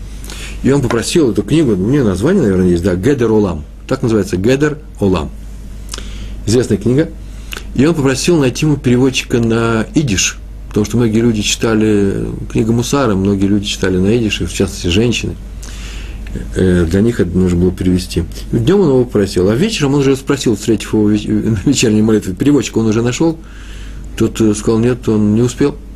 И 0.62 0.70
он 0.70 0.80
попросил 0.80 1.30
эту 1.32 1.42
книгу, 1.42 1.72
у 1.72 1.76
нее 1.76 2.04
название, 2.04 2.42
наверное, 2.42 2.68
есть, 2.68 2.82
да, 2.82 2.94
Гедер 2.94 3.30
Олам. 3.30 3.64
Так 3.88 4.02
называется, 4.02 4.36
Гедер 4.36 4.78
Олам. 5.00 5.30
Известная 6.46 6.78
книга. 6.78 7.10
И 7.74 7.86
он 7.86 7.94
попросил 7.94 8.38
найти 8.38 8.66
ему 8.66 8.76
переводчика 8.76 9.38
на 9.38 9.86
идиш, 9.94 10.38
потому 10.68 10.86
что 10.86 10.96
многие 10.96 11.20
люди 11.20 11.42
читали 11.42 12.26
книгу 12.50 12.72
Мусара, 12.72 13.14
многие 13.14 13.46
люди 13.46 13.66
читали 13.66 13.96
на 13.98 14.16
идиш, 14.16 14.40
в 14.40 14.52
частности, 14.52 14.88
женщины. 14.88 15.34
Э, 16.54 16.86
для 16.88 17.00
них 17.00 17.20
это 17.20 17.36
нужно 17.36 17.58
было 17.58 17.72
перевести. 17.72 18.24
Днем 18.52 18.80
он 18.80 18.88
его 18.88 19.04
попросил, 19.04 19.48
а 19.48 19.54
вечером 19.54 19.94
он 19.94 20.00
уже 20.00 20.16
спросил, 20.16 20.56
встретив 20.56 20.94
его 20.94 21.08
на 21.50 21.58
вечерней 21.68 22.02
молитве, 22.02 22.34
переводчика 22.34 22.78
он 22.78 22.86
уже 22.86 23.02
нашел, 23.02 23.38
тот 24.16 24.40
э, 24.40 24.54
сказал, 24.54 24.78
нет, 24.78 25.08
он 25.08 25.34
не 25.34 25.42
успел– 25.42 25.76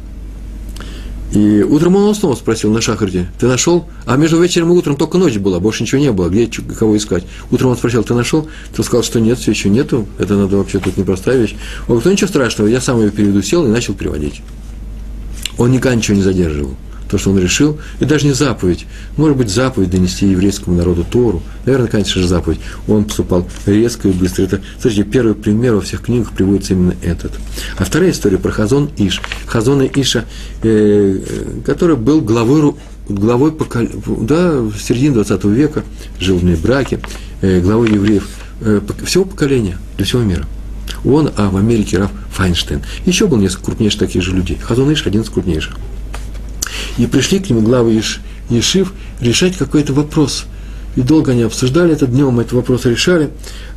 и 1.34 1.62
утром 1.64 1.96
он 1.96 2.14
снова 2.14 2.36
спросил 2.36 2.72
на 2.72 2.80
шахарде, 2.80 3.28
ты 3.40 3.48
нашел? 3.48 3.88
А 4.06 4.16
между 4.16 4.40
вечером 4.40 4.72
и 4.72 4.76
утром 4.76 4.96
только 4.96 5.18
ночь 5.18 5.36
была, 5.36 5.58
больше 5.58 5.82
ничего 5.82 6.00
не 6.00 6.12
было, 6.12 6.28
где 6.28 6.48
кого 6.78 6.96
искать? 6.96 7.24
Утром 7.50 7.70
он 7.70 7.76
спросил, 7.76 8.04
ты 8.04 8.14
нашел? 8.14 8.48
Ты 8.74 8.84
сказал, 8.84 9.02
что 9.02 9.18
нет, 9.18 9.38
все 9.38 9.50
еще 9.50 9.68
нету, 9.68 10.06
это 10.18 10.36
надо 10.36 10.58
вообще 10.58 10.78
тут 10.78 10.96
непростая 10.96 11.38
вещь. 11.38 11.56
Он 11.82 11.86
говорит, 11.86 12.04
ну 12.04 12.12
ничего 12.12 12.28
страшного, 12.28 12.68
я 12.68 12.80
сам 12.80 13.00
ее 13.00 13.10
переведу, 13.10 13.42
сел 13.42 13.64
и 13.66 13.68
начал 13.68 13.94
переводить. 13.94 14.42
Он 15.58 15.72
никогда 15.72 15.96
ничего 15.96 16.16
не 16.16 16.22
задерживал 16.22 16.76
то, 17.08 17.18
что 17.18 17.30
он 17.30 17.38
решил, 17.38 17.78
и 18.00 18.04
даже 18.04 18.26
не 18.26 18.32
заповедь. 18.32 18.86
Может 19.16 19.36
быть, 19.36 19.50
заповедь 19.50 19.90
донести 19.90 20.26
еврейскому 20.26 20.76
народу 20.76 21.04
Тору. 21.08 21.42
Наверное, 21.66 21.88
конечно 21.88 22.20
же, 22.20 22.28
заповедь. 22.28 22.60
Он 22.88 23.04
поступал 23.04 23.46
резко 23.66 24.08
и 24.08 24.12
быстро. 24.12 24.44
Это, 24.44 24.60
смотрите, 24.80 25.04
первый 25.04 25.34
пример 25.34 25.74
во 25.74 25.80
всех 25.80 26.02
книгах 26.02 26.32
приводится 26.32 26.74
именно 26.74 26.94
этот. 27.02 27.32
А 27.76 27.84
вторая 27.84 28.10
история 28.10 28.38
про 28.38 28.50
Хазон 28.50 28.90
Иш. 28.96 29.20
Хазона 29.46 29.82
Иша, 29.82 30.24
э, 30.62 31.20
который 31.64 31.96
был 31.96 32.20
главой, 32.20 32.74
главой 33.08 33.52
покол... 33.52 33.86
да, 34.20 34.60
в 34.60 34.78
середине 34.78 35.14
20 35.14 35.44
века, 35.44 35.84
жил 36.18 36.38
в 36.38 36.62
браке, 36.62 37.00
э, 37.42 37.60
главой 37.60 37.90
евреев 37.90 38.28
э, 38.60 38.80
всего 39.04 39.24
поколения, 39.24 39.78
для 39.96 40.06
всего 40.06 40.22
мира. 40.22 40.46
Он, 41.04 41.30
а 41.36 41.50
в 41.50 41.56
Америке 41.56 41.98
Раф 41.98 42.10
Файнштейн. 42.32 42.82
Еще 43.04 43.26
был 43.26 43.36
несколько 43.36 43.66
крупнейших 43.66 44.00
таких 44.00 44.22
же 44.22 44.34
людей. 44.34 44.58
Хазон 44.58 44.92
Иш 44.92 45.06
один 45.06 45.22
из 45.22 45.28
крупнейших. 45.28 45.76
И 46.98 47.06
пришли 47.06 47.38
к 47.40 47.50
нему 47.50 47.60
главы 47.60 47.92
Еш, 47.92 48.20
Ешив 48.50 48.92
решать 49.20 49.56
какой-то 49.56 49.92
вопрос. 49.92 50.46
И 50.96 51.00
долго 51.00 51.32
они 51.32 51.42
обсуждали 51.42 51.92
это, 51.92 52.06
днем 52.06 52.38
этот 52.38 52.52
вопрос 52.52 52.84
решали, 52.84 53.30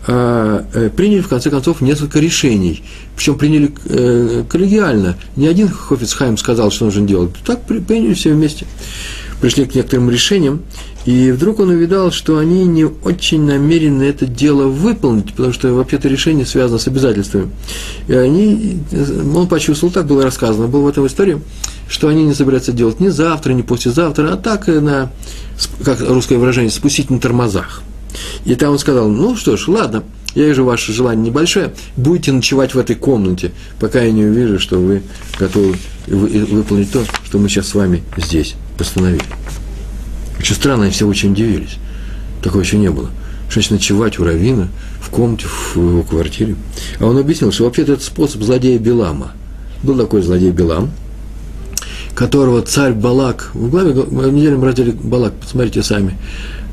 а 0.05 0.67
э, 0.73 0.91
приняли, 0.95 1.21
в 1.21 1.27
конце 1.27 1.49
концов, 1.49 1.81
несколько 1.81 2.19
решений. 2.19 2.83
Причем 3.15 3.39
приняли 3.39 3.71
э, 3.85 4.43
коллегиально. 4.47 5.17
Не 5.35 5.47
один 5.47 5.67
Хофицхайм 5.67 6.37
сказал, 6.37 6.69
что 6.69 6.85
нужно 6.85 7.07
делать. 7.07 7.31
Так 7.43 7.63
приняли 7.65 8.13
все 8.13 8.33
вместе. 8.33 8.67
Пришли 9.41 9.65
к 9.65 9.73
некоторым 9.73 10.09
решениям, 10.09 10.61
и 11.05 11.31
вдруг 11.31 11.59
он 11.59 11.69
увидал, 11.69 12.11
что 12.11 12.39
они 12.39 12.65
не 12.65 12.85
очень 12.85 13.43
намерены 13.43 14.03
это 14.03 14.25
дело 14.25 14.67
выполнить, 14.67 15.31
потому 15.33 15.53
что 15.53 15.73
вообще-то 15.73 16.09
решение 16.09 16.45
связано 16.45 16.79
с 16.79 16.87
обязательствами. 16.87 17.51
И 18.07 18.13
они, 18.13 18.79
он 19.35 19.47
почувствовал, 19.47 19.93
так 19.93 20.07
было 20.07 20.23
рассказано, 20.23 20.67
было 20.67 20.81
в 20.81 20.87
этом 20.87 21.05
истории, 21.05 21.39
что 21.89 22.07
они 22.07 22.23
не 22.23 22.33
собираются 22.33 22.71
делать 22.71 22.99
ни 22.99 23.07
завтра, 23.09 23.53
ни 23.53 23.61
послезавтра, 23.61 24.33
а 24.33 24.37
так 24.37 24.67
на, 24.67 25.11
как 25.83 26.01
русское 26.01 26.37
выражение, 26.37 26.71
спустить 26.71 27.09
на 27.09 27.19
тормозах. 27.19 27.81
И 28.45 28.55
там 28.55 28.71
он 28.71 28.79
сказал, 28.79 29.09
ну 29.09 29.35
что 29.35 29.57
ж, 29.57 29.67
ладно, 29.67 30.03
я 30.35 30.45
вижу 30.45 30.63
ваше 30.63 30.93
желание 30.93 31.25
небольшое, 31.25 31.73
будете 31.95 32.31
ночевать 32.31 32.73
в 32.73 32.79
этой 32.79 32.95
комнате, 32.95 33.51
пока 33.79 34.01
я 34.01 34.11
не 34.11 34.23
увижу, 34.23 34.59
что 34.59 34.77
вы 34.77 35.01
готовы 35.39 35.75
выполнить 36.07 36.91
то, 36.91 37.03
что 37.25 37.39
мы 37.39 37.49
сейчас 37.49 37.69
с 37.69 37.75
вами 37.75 38.03
здесь 38.17 38.55
постановили. 38.77 39.23
Очень 40.39 40.55
странно, 40.55 40.85
и 40.85 40.91
все 40.91 41.07
очень 41.07 41.31
удивились. 41.31 41.77
Такого 42.43 42.61
еще 42.61 42.77
не 42.77 42.91
было. 42.91 43.09
Что 43.49 43.73
ночевать 43.73 44.19
у 44.19 44.23
Равина 44.23 44.67
в 45.01 45.09
комнате, 45.09 45.47
в 45.47 45.77
его 45.77 46.03
квартире. 46.03 46.55
А 46.99 47.05
он 47.05 47.17
объяснил, 47.17 47.51
что 47.51 47.63
вообще-то 47.63 47.93
это 47.93 48.03
способ 48.03 48.43
злодея 48.43 48.77
Белама. 48.77 49.31
Был 49.83 49.97
такой 49.97 50.21
злодей 50.21 50.51
Белам, 50.51 50.91
которого 52.17 52.63
царь 52.63 52.93
Балак, 52.93 53.51
в 53.53 53.69
главе, 53.69 53.93
в 53.93 54.33
недельном 54.33 54.63
разделе 54.63 54.91
Балак, 54.91 55.33
посмотрите 55.33 55.83
сами, 55.83 56.17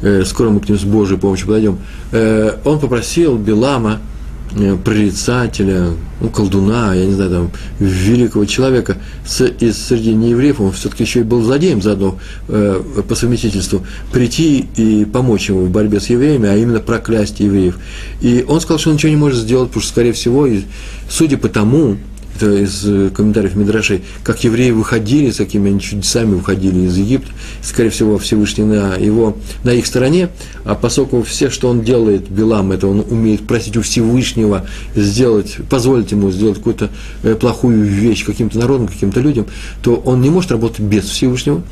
э, 0.00 0.24
скоро 0.24 0.48
мы 0.48 0.61
к 0.61 0.68
нему 0.68 0.78
с 0.78 0.85
Божьей 0.85 1.18
помощью 1.18 1.46
подойдем, 1.46 1.78
э, 2.12 2.57
он 2.64 2.80
попросил 2.80 3.37
Белама– 3.37 4.00
Э, 4.57 4.76
прорицателя, 4.76 5.94
ну, 6.20 6.28
колдуна, 6.28 6.94
я 6.94 7.07
не 7.07 7.14
знаю, 7.14 7.30
там, 7.30 7.50
великого 7.80 8.44
человека 8.44 8.98
с, 9.26 9.44
из 9.44 9.76
среди 9.83 10.14
неевреев, 10.14 10.61
он 10.61 10.70
все-таки 10.70 11.02
еще 11.02 11.20
и 11.20 11.22
был 11.24 11.42
злодеем 11.42 11.83
заодно 11.83 12.20
э, 12.46 12.80
по 13.09 13.16
совместительству, 13.16 13.85
прийти 14.12 14.68
и 14.76 15.07
помочь 15.07 15.48
ему 15.48 15.64
в 15.64 15.70
борьбе 15.70 15.98
с 15.98 16.07
евреями, 16.09 16.48
а 16.48 16.54
именно 16.57 16.78
проклясть 16.78 17.40
евреев. 17.40 17.78
И 18.20 18.44
он 18.46 18.61
сказал, 18.61 18.78
что 18.78 18.90
он 18.90 18.94
ничего 18.94 19.11
не 19.11 19.16
может 19.16 19.40
сделать, 19.40 19.70
потому 19.70 19.83
что, 19.83 19.90
скорее 19.90 20.12
всего, 20.12 20.46
и, 20.46 20.61
судя 21.09 21.37
по 21.37 21.48
тому, 21.48 21.96
это 22.37 22.53
из 22.53 22.85
э, 22.87 23.11
комментариев 23.11 23.55
Мидрашей, 23.55 24.03
как 24.23 24.42
евреи 24.44 24.70
выходили, 24.70 25.31
с 25.31 25.37
какими 25.37 25.70
они 25.70 25.81
чудесами 25.81 26.35
выходили 26.35 26.81
из 26.81 26.97
Египта, 26.97 27.31
скорее 27.62 27.90
всего, 27.90 28.18
Всевышний 28.18 28.64
на, 28.64 28.97
его, 28.97 29.37
на 29.62 29.70
их 29.70 29.87
стороне, 29.87 30.31
а 30.64 30.75
поскольку 30.75 31.23
все, 31.23 31.51
что 31.51 31.68
он 31.68 31.83
делает, 31.83 32.29
Белам, 32.29 32.73
это 32.73 32.87
он 32.87 33.05
умеет 33.09 33.47
просить 33.47 33.77
у 33.77 33.83
Всевышнего 33.83 34.66
сделать, 34.94 35.57
позволить 35.70 36.11
ему 36.11 36.31
сделать 36.31 36.59
какую-то 36.59 36.90
э, 37.23 37.35
плохую 37.35 37.83
вещь 37.85 38.25
каким-то 38.25 38.59
народам, 38.59 38.88
каким-то 38.88 39.20
людям, 39.20 39.47
то 39.83 39.94
он 39.97 40.20
не 40.20 40.31
может 40.31 40.51
работать 40.51 40.81
без 40.81 41.05
Всевышнего, 41.05 41.62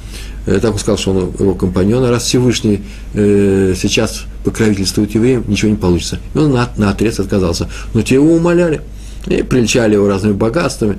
э, 0.46 0.60
так 0.60 0.72
он 0.72 0.78
сказал, 0.78 0.98
что 0.98 1.10
он 1.12 1.32
его 1.38 1.54
компаньон, 1.54 2.04
а 2.04 2.10
раз 2.10 2.24
Всевышний 2.24 2.82
э, 3.14 3.74
сейчас 3.76 4.24
покровительствует 4.44 5.14
евреям, 5.14 5.44
ничего 5.46 5.70
не 5.70 5.76
получится. 5.76 6.18
И 6.34 6.38
он 6.38 6.52
на, 6.52 6.68
на 6.76 6.90
отрез 6.90 7.20
отказался. 7.20 7.68
Но 7.94 8.02
те 8.02 8.16
его 8.16 8.34
умоляли– 8.34 8.80
и 9.26 9.42
прельчали 9.42 9.94
его 9.94 10.08
разными 10.08 10.32
богатствами, 10.32 10.98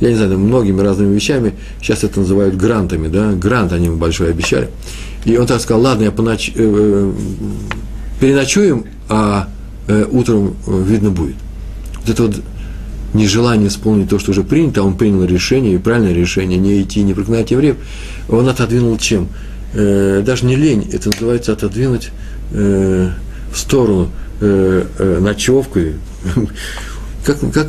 я 0.00 0.10
не 0.10 0.16
знаю, 0.16 0.38
многими 0.38 0.80
разными 0.80 1.14
вещами. 1.14 1.54
Сейчас 1.80 2.04
это 2.04 2.20
называют 2.20 2.56
грантами, 2.56 3.08
да, 3.08 3.32
грант 3.32 3.72
они 3.72 3.86
ему 3.86 3.96
большой 3.96 4.30
обещали. 4.30 4.68
И 5.24 5.36
он 5.36 5.46
так 5.46 5.60
сказал, 5.60 5.82
ладно, 5.82 6.04
я 6.04 6.10
поноч... 6.10 6.50
э, 6.50 6.52
э 6.56 7.12
переночуем, 8.20 8.84
а 9.08 9.48
э, 9.88 10.06
утром 10.10 10.56
э, 10.66 10.82
видно 10.86 11.10
будет. 11.10 11.34
Вот 12.00 12.10
это 12.10 12.22
вот 12.22 12.36
нежелание 13.12 13.68
исполнить 13.68 14.08
то, 14.08 14.18
что 14.18 14.30
уже 14.30 14.42
принято, 14.42 14.80
а 14.80 14.84
он 14.84 14.96
принял 14.96 15.24
решение, 15.24 15.74
и 15.74 15.78
правильное 15.78 16.12
решение, 16.12 16.58
не 16.58 16.82
идти, 16.82 17.02
не 17.02 17.12
прогнать 17.12 17.50
евреев, 17.50 17.76
он 18.28 18.48
отодвинул 18.48 18.96
чем? 18.98 19.28
Э, 19.74 20.22
даже 20.24 20.46
не 20.46 20.56
лень, 20.56 20.88
это 20.92 21.10
называется 21.10 21.52
отодвинуть 21.52 22.10
э, 22.52 23.10
в 23.52 23.58
сторону 23.58 24.10
э, 24.40 24.84
э, 24.98 25.18
ночевку, 25.20 25.80
как, 27.24 27.38
как 27.52 27.68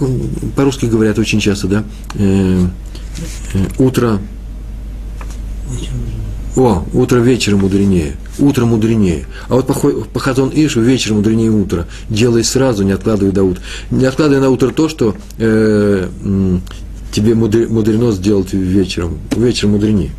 по-русски 0.55 0.85
говорят 0.85 1.17
очень 1.17 1.39
часто, 1.39 1.67
да, 1.67 1.83
э, 2.15 2.65
э, 3.53 3.57
утро, 3.77 4.19
о, 6.55 6.83
утро 6.93 7.19
вечером 7.19 7.59
мудренее, 7.59 8.15
утро 8.37 8.65
мудренее. 8.65 9.25
А 9.47 9.55
вот 9.55 9.67
по, 9.67 9.73
по 9.73 10.19
Хазон 10.19 10.51
Ишу 10.53 10.81
вечером 10.81 11.17
мудренее 11.17 11.51
утро. 11.51 11.87
Делай 12.09 12.43
сразу, 12.43 12.83
не 12.83 12.91
откладывай 12.91 13.31
до 13.31 13.43
утра. 13.43 13.63
Не 13.91 14.05
откладывай 14.05 14.41
на 14.41 14.49
утро 14.49 14.69
то, 14.69 14.87
что 14.89 15.15
э, 15.37 16.07
тебе 17.11 17.35
мудрено 17.35 18.11
сделать 18.11 18.53
вечером. 18.53 19.17
Вечером 19.35 19.71
мудренее. 19.71 20.11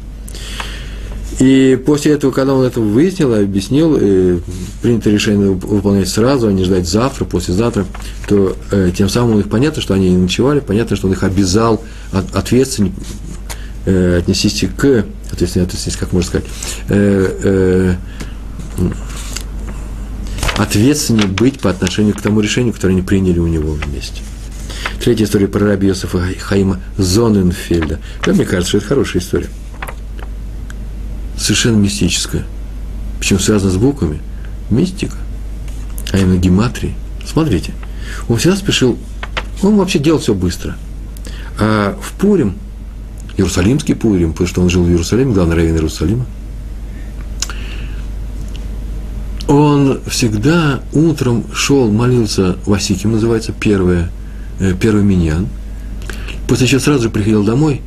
И 1.39 1.79
после 1.85 2.13
этого, 2.13 2.31
когда 2.31 2.55
он 2.55 2.65
это 2.65 2.81
выяснил, 2.81 3.35
объяснил, 3.35 3.97
и 4.01 4.41
принято 4.81 5.11
решение 5.11 5.51
выполнять 5.51 6.09
сразу, 6.09 6.49
а 6.49 6.53
не 6.53 6.65
ждать 6.65 6.89
завтра, 6.89 7.27
послезавтра, 7.27 7.85
то 8.27 8.57
э, 8.71 8.91
тем 8.97 9.11
самым 9.11 9.35
у 9.35 9.37
них 9.37 9.51
понятно, 9.51 9.83
что 9.83 9.93
они 9.93 10.11
не 10.11 10.17
ночевали, 10.17 10.61
понятно, 10.61 10.97
что 10.97 11.09
он 11.09 11.13
их 11.13 11.23
обязал 11.23 11.85
от, 12.13 12.35
ответственно 12.35 12.91
э, 13.85 14.19
отнестись 14.19 14.65
к, 14.77 15.05
ответственно 15.31 15.67
отнестись, 15.67 15.97
как 15.97 16.13
можно 16.13 16.29
сказать, 16.29 16.47
э, 16.89 17.29
э, 17.43 17.95
ответственнее 20.57 21.27
быть 21.27 21.61
по 21.61 21.69
отношению 21.69 22.15
к 22.15 22.23
тому 22.23 22.41
решению, 22.41 22.73
которое 22.73 22.95
они 22.95 23.03
приняли 23.03 23.41
у 23.41 23.47
него 23.47 23.73
вместе. 23.73 24.23
Третья 25.05 25.25
история 25.25 25.49
про 25.49 25.67
раби 25.67 25.89
Йосифа 25.89 26.27
Хаима 26.41 26.81
Зоненфельда. 26.97 28.01
Да, 28.25 28.33
мне 28.33 28.47
кажется, 28.47 28.71
что 28.71 28.79
это 28.79 28.87
хорошая 28.87 29.21
история 29.21 29.49
совершенно 31.37 31.77
мистическое. 31.77 32.45
Причем 33.19 33.39
связано 33.39 33.71
с 33.71 33.77
буквами. 33.77 34.21
Мистика. 34.71 35.17
А 36.13 36.19
именно 36.19 36.39
гематрии. 36.39 36.95
Смотрите. 37.27 37.73
Он 38.29 38.37
всегда 38.37 38.57
спешил. 38.57 38.99
Он 39.63 39.77
вообще 39.77 39.99
делал 39.99 40.21
все 40.21 40.35
быстро. 40.35 40.77
А 41.59 41.99
в 42.01 42.13
Пурим 42.13 42.57
Иерусалимский 43.37 43.95
Пурим, 43.95 44.33
потому 44.33 44.49
что 44.49 44.63
он 44.63 44.71
жил 44.71 44.85
в 44.85 44.89
Иерусалиме, 44.89 45.33
главный 45.33 45.57
раввин 45.57 45.75
Иерусалима. 45.75 46.27
Он 49.47 50.01
всегда 50.09 50.81
утром 50.93 51.45
шел, 51.55 51.91
молился, 51.91 52.57
Васиким 52.67 53.13
называется, 53.13 53.53
первое, 53.53 54.11
э, 54.59 54.75
первый 54.75 55.05
миньян. 55.05 55.49
После 56.49 56.67
чего 56.67 56.81
сразу 56.81 57.05
же 57.05 57.11
приходил 57.11 57.45
домой, 57.45 57.83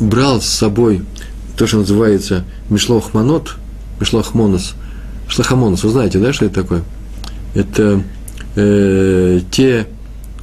брал 0.00 0.40
с 0.40 0.46
собой 0.46 1.02
то, 1.58 1.66
что 1.66 1.78
называется 1.78 2.44
Мишлохманот, 2.70 3.56
Мишлохмонос, 4.00 4.74
Шлахамонос, 5.28 5.82
вы 5.82 5.90
знаете, 5.90 6.18
да, 6.18 6.32
что 6.32 6.46
это 6.46 6.54
такое? 6.54 6.82
Это 7.54 8.02
э, 8.54 9.40
те, 9.50 9.88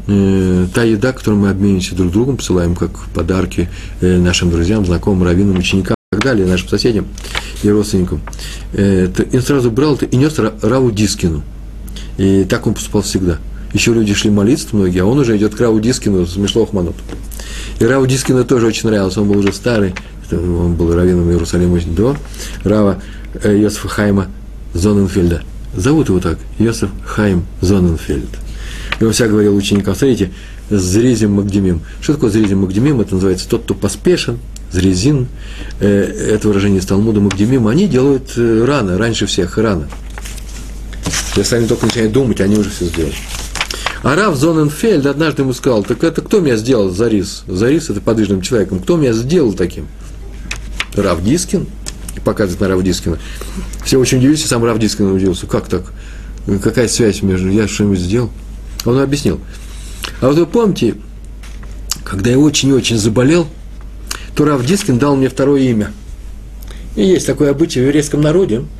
э, 0.08 0.67
та 0.73 0.84
еда, 0.84 1.13
которую 1.13 1.41
мы 1.41 1.49
обмениваемся 1.49 1.95
друг 1.95 2.12
другом, 2.12 2.36
посылаем 2.36 2.75
как 2.75 2.91
подарки 3.13 3.69
э, 4.01 4.17
нашим 4.17 4.51
друзьям, 4.51 4.86
знакомым, 4.86 5.23
раввинам, 5.23 5.58
ученикам 5.58 5.95
и 6.12 6.15
так 6.15 6.23
далее, 6.23 6.45
нашим 6.45 6.67
соседям 6.67 7.08
и 7.63 7.69
родственникам. 7.69 8.19
Э, 8.73 9.08
и 9.32 9.38
он 9.38 9.41
сразу 9.41 9.71
брал 9.71 9.95
это 9.95 10.06
и 10.06 10.17
нес 10.17 10.38
Раву 10.38 10.91
Дискину. 10.91 11.43
И 12.17 12.43
так 12.43 12.67
он 12.67 12.73
поступал 12.73 13.04
всегда. 13.04 13.38
Еще 13.75 13.93
люди 13.93 14.13
шли 14.13 14.31
молиться 14.31 14.67
многие, 14.71 15.01
а 15.01 15.05
он 15.05 15.19
уже 15.19 15.35
идет 15.35 15.53
к 15.53 15.59
Раву 15.59 15.81
Дискину 15.81 16.25
с 16.25 16.38
Мишлохманот. 16.38 16.95
И 17.77 17.83
Раву 17.83 18.05
Дискину 18.05 18.45
тоже 18.45 18.67
очень 18.67 18.88
нравился, 18.88 19.19
он 19.19 19.27
был 19.27 19.39
уже 19.39 19.51
старый, 19.51 19.93
он 20.31 20.75
был 20.75 20.95
раввином 20.95 21.29
Иерусалима 21.29 21.81
до 21.81 22.15
Рава 22.63 23.01
э, 23.43 23.57
Йосифа 23.57 23.89
Хайма 23.89 24.27
Зоненфельда. 24.73 25.41
Зовут 25.75 26.07
его 26.07 26.21
так, 26.21 26.39
Йосиф 26.57 26.89
Хайм 27.05 27.45
Зоненфельд. 27.59 28.29
И 29.01 29.03
он 29.03 29.11
всегда 29.11 29.31
говорил 29.31 29.53
ученикам, 29.53 29.93
смотрите, 29.93 30.31
Зризим 30.69 31.33
Магдемим. 31.33 31.81
Что 31.99 32.13
такое 32.13 32.29
Зризим 32.29 32.61
Магдемим? 32.61 33.01
Это 33.01 33.15
называется 33.15 33.49
тот, 33.49 33.63
кто 33.63 33.73
поспешен, 33.73 34.39
Зрезин, 34.71 35.27
э, 35.81 36.31
это 36.31 36.47
выражение 36.47 36.79
из 36.79 36.85
Талмуда 36.85 37.19
Магдемим, 37.19 37.67
они 37.67 37.89
делают 37.89 38.38
э, 38.38 38.63
рано, 38.65 38.97
раньше 38.97 39.25
всех, 39.25 39.57
рано. 39.57 39.89
Если 41.35 41.57
они 41.57 41.67
только 41.67 41.88
начинают 41.88 42.13
думать, 42.13 42.39
они 42.39 42.55
уже 42.55 42.69
все 42.69 42.85
сделали. 42.85 43.15
А 44.05 44.15
Рав 44.15 44.35
Зоненфельд 44.35 45.07
однажды 45.07 45.41
ему 45.41 45.51
сказал, 45.51 45.83
так 45.83 46.03
это 46.03 46.21
кто 46.21 46.39
меня 46.39 46.57
сделал 46.57 46.91
זריז? 46.91 47.43
זריז – 47.47 47.89
это 47.89 48.01
подвижным 48.01 48.41
человеком. 48.41 48.79
Кто 48.79 48.97
меня 48.97 49.13
сделал 49.13 49.51
таким? 49.53 49.87
Рав 50.93 51.23
Дискин? 51.23 51.65
Показывает 52.23 52.61
на 52.61 52.67
Рав 52.67 52.83
Дискина. 52.83 53.17
Все 53.83 53.97
очень 53.97 54.19
удивились, 54.19 54.45
и 54.45 54.47
сам 54.47 54.63
Рав 54.63 54.77
Дискин 54.77 55.11
удивился. 55.11 55.47
Как 55.47 55.67
так? 55.67 55.91
Какая 56.61 56.87
связь 56.87 57.23
между... 57.23 57.49
Я 57.49 57.67
что-нибудь 57.67 57.97
сделал? 57.97 58.29
Он 58.85 58.99
объяснил. 58.99 59.39
А 60.21 60.27
вот 60.27 60.37
вы 60.37 60.45
помните, 60.45 60.93
когда 62.03 62.29
я 62.29 62.37
очень-очень 62.37 62.99
заболел, 62.99 63.47
то 64.35 64.45
Рав 64.45 64.63
Дискин 64.63 64.99
дал 64.99 65.15
мне 65.15 65.29
второе 65.29 65.61
имя. 65.61 65.91
И 66.95 67.03
есть 67.03 67.25
такое 67.25 67.49
обычай 67.49 67.79
в 67.79 67.85
еврейском 67.85 68.21
народе– 68.21 68.65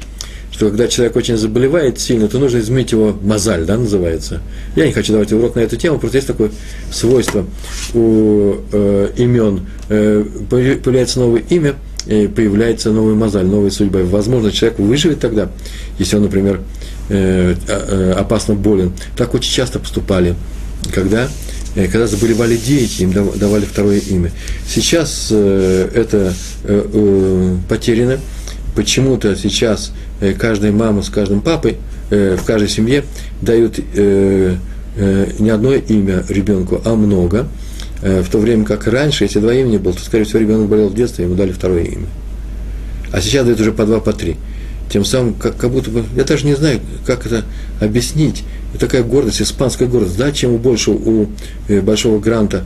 что 0.56 0.70
когда 0.70 0.88
человек 0.88 1.18
очень 1.18 1.36
заболевает 1.36 2.00
сильно, 2.00 2.30
то 2.30 2.40
нужно 2.40 2.60
изменить 2.60 2.94
его 2.94 3.14
мозаль, 3.22 3.66
да, 3.66 3.78
называется. 3.78 4.40
Я 4.78 4.86
не 4.86 4.94
хочу 4.94 5.12
давать 5.12 5.34
урок 5.34 5.56
на 5.56 5.60
эту 5.60 5.76
тему, 5.76 6.00
просто 6.00 6.18
есть 6.18 6.28
такое 6.28 6.50
свойство 6.90 7.46
у 7.94 8.56
э, 8.72 9.10
имен. 9.18 9.68
Э, 9.90 10.24
появляется 10.50 11.20
новое 11.20 11.42
имя, 11.50 11.76
и 12.08 12.28
появляется 12.28 12.92
новый 12.92 13.16
мозаль, 13.16 13.46
новая 13.46 13.70
судьба. 13.70 14.00
Возможно, 14.04 14.50
человек 14.50 14.80
выживет 14.80 15.20
тогда, 15.20 15.50
если 16.00 16.16
он, 16.16 16.24
например, 16.24 16.62
э, 17.10 17.56
э, 17.68 18.14
опасно 18.14 18.54
болен. 18.56 18.94
Так 19.18 19.34
очень 19.34 19.52
часто 19.52 19.80
поступали, 19.80 20.36
когда 20.94 21.28
э, 21.76 21.88
когда 21.88 22.08
заболевали 22.08 22.56
дети, 22.56 23.02
им 23.02 23.12
давали 23.12 23.66
второе 23.66 24.00
имя. 24.00 24.32
Сейчас 24.70 25.28
э, 25.32 25.90
это 25.94 26.34
э, 26.64 26.90
э, 26.94 27.56
потеряно. 27.68 28.20
Почему-то 28.74 29.38
сейчас 29.38 29.92
Э, 29.92 30.05
каждая 30.40 30.72
мама 30.72 31.02
с 31.02 31.10
каждым 31.10 31.42
папой, 31.42 31.78
э, 32.10 32.38
в 32.40 32.44
каждой 32.46 32.70
семье 32.70 33.04
дают 33.42 33.80
э, 33.96 34.56
не 35.40 35.50
одно 35.50 35.74
имя 35.74 36.24
ребенку, 36.30 36.82
а 36.86 36.96
много. 36.96 37.48
В 38.02 38.30
то 38.30 38.38
время 38.38 38.66
как 38.66 38.88
раньше, 38.88 39.24
если 39.24 39.40
два 39.40 39.54
имени 39.54 39.78
было, 39.78 39.94
то, 39.94 40.00
скорее 40.00 40.26
всего, 40.26 40.40
ребенок 40.40 40.70
болел 40.70 40.90
в 40.90 40.94
детстве, 40.94 41.26
ему 41.26 41.36
дали 41.36 41.52
второе 41.52 41.84
имя. 41.84 42.08
А 43.12 43.20
сейчас 43.20 43.46
дают 43.46 43.60
уже 43.60 43.72
по 43.72 43.86
два, 43.86 44.00
по 44.00 44.14
три. 44.14 44.38
Тем 44.90 45.04
самым, 45.04 45.34
как, 45.34 45.58
как 45.58 45.72
будто 45.72 45.90
бы, 45.90 46.06
я 46.16 46.24
даже 46.24 46.46
не 46.46 46.56
знаю, 46.56 46.80
как 47.06 47.26
это 47.26 47.44
объяснить. 47.80 48.44
Это 48.74 48.88
такая 48.88 49.04
гордость, 49.04 49.42
испанская 49.42 49.88
гордость. 49.88 50.18
Да, 50.18 50.32
чем 50.32 50.58
больше 50.58 50.92
у 50.92 51.30
большого 51.68 52.20
гранта 52.20 52.66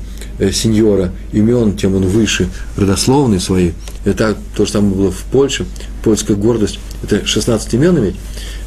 сеньора 0.51 1.11
имен, 1.31 1.75
тем 1.75 1.95
он 1.95 2.07
выше 2.07 2.49
родословные 2.77 3.39
свои. 3.39 3.71
Это 4.05 4.35
то 4.55 4.65
же 4.65 4.71
самое 4.71 4.95
было 4.95 5.11
в 5.11 5.23
Польше, 5.23 5.65
польская 6.03 6.35
гордость 6.35 6.79
это 7.03 7.25
16 7.25 7.73
имен 7.75 7.97
иметь. 7.99 8.15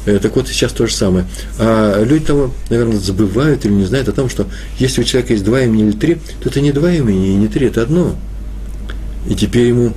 Э, 0.05 0.19
так 0.19 0.35
вот, 0.35 0.47
сейчас 0.47 0.71
то 0.71 0.87
же 0.87 0.93
самое. 0.93 1.25
А 1.59 2.03
люди 2.03 2.25
того, 2.25 2.51
наверное, 2.69 2.97
забывают 2.97 3.65
или 3.65 3.73
не 3.73 3.85
знают 3.85 4.07
о 4.09 4.11
том, 4.11 4.29
что 4.29 4.47
если 4.79 5.01
у 5.01 5.03
человека 5.03 5.33
есть 5.33 5.45
два 5.45 5.61
имени 5.61 5.89
или 5.89 5.91
три, 5.91 6.15
то 6.41 6.49
это 6.49 6.61
не 6.61 6.71
два 6.71 6.91
имени 6.91 7.29
и 7.29 7.35
не 7.35 7.47
три, 7.47 7.67
это 7.67 7.81
одно. 7.83 8.15
И 9.29 9.35
теперь 9.35 9.67
ему 9.67 9.93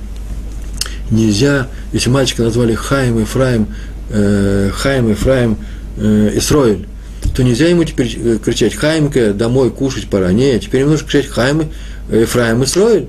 нельзя, 1.09 1.67
если 1.93 2.09
мальчика 2.09 2.43
назвали 2.43 2.73
Хаим, 2.73 3.19
Ефраим, 3.19 3.67
э, 4.09 4.71
Хаим, 4.73 5.09
Ефраим, 5.09 5.57
э, 5.97 6.31
Исроиль, 6.35 6.87
то 7.35 7.43
нельзя 7.43 7.67
ему 7.67 7.83
теперь 7.83 8.17
э, 8.17 8.37
кричать 8.43 8.75
Хаимка, 8.75 9.33
домой 9.33 9.71
кушать 9.71 10.09
пора. 10.09 10.31
Нет, 10.31 10.63
теперь 10.63 10.81
ему 10.81 10.91
нужно 10.91 11.07
кричать 11.07 11.27
Хаим, 11.27 11.69
Ефраим, 12.11 12.63
Исроиль. 12.63 13.07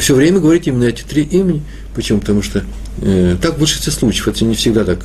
Все 0.00 0.14
время 0.14 0.40
говорить 0.40 0.66
именно 0.66 0.84
эти 0.84 1.02
три 1.02 1.22
имени. 1.22 1.62
Почему? 1.94 2.20
Потому 2.20 2.42
что 2.42 2.62
Э, 3.02 3.36
так 3.40 3.56
в 3.56 3.58
большинстве 3.58 3.92
случаев, 3.92 4.28
это 4.28 4.44
не 4.44 4.54
всегда 4.54 4.84
так, 4.84 5.00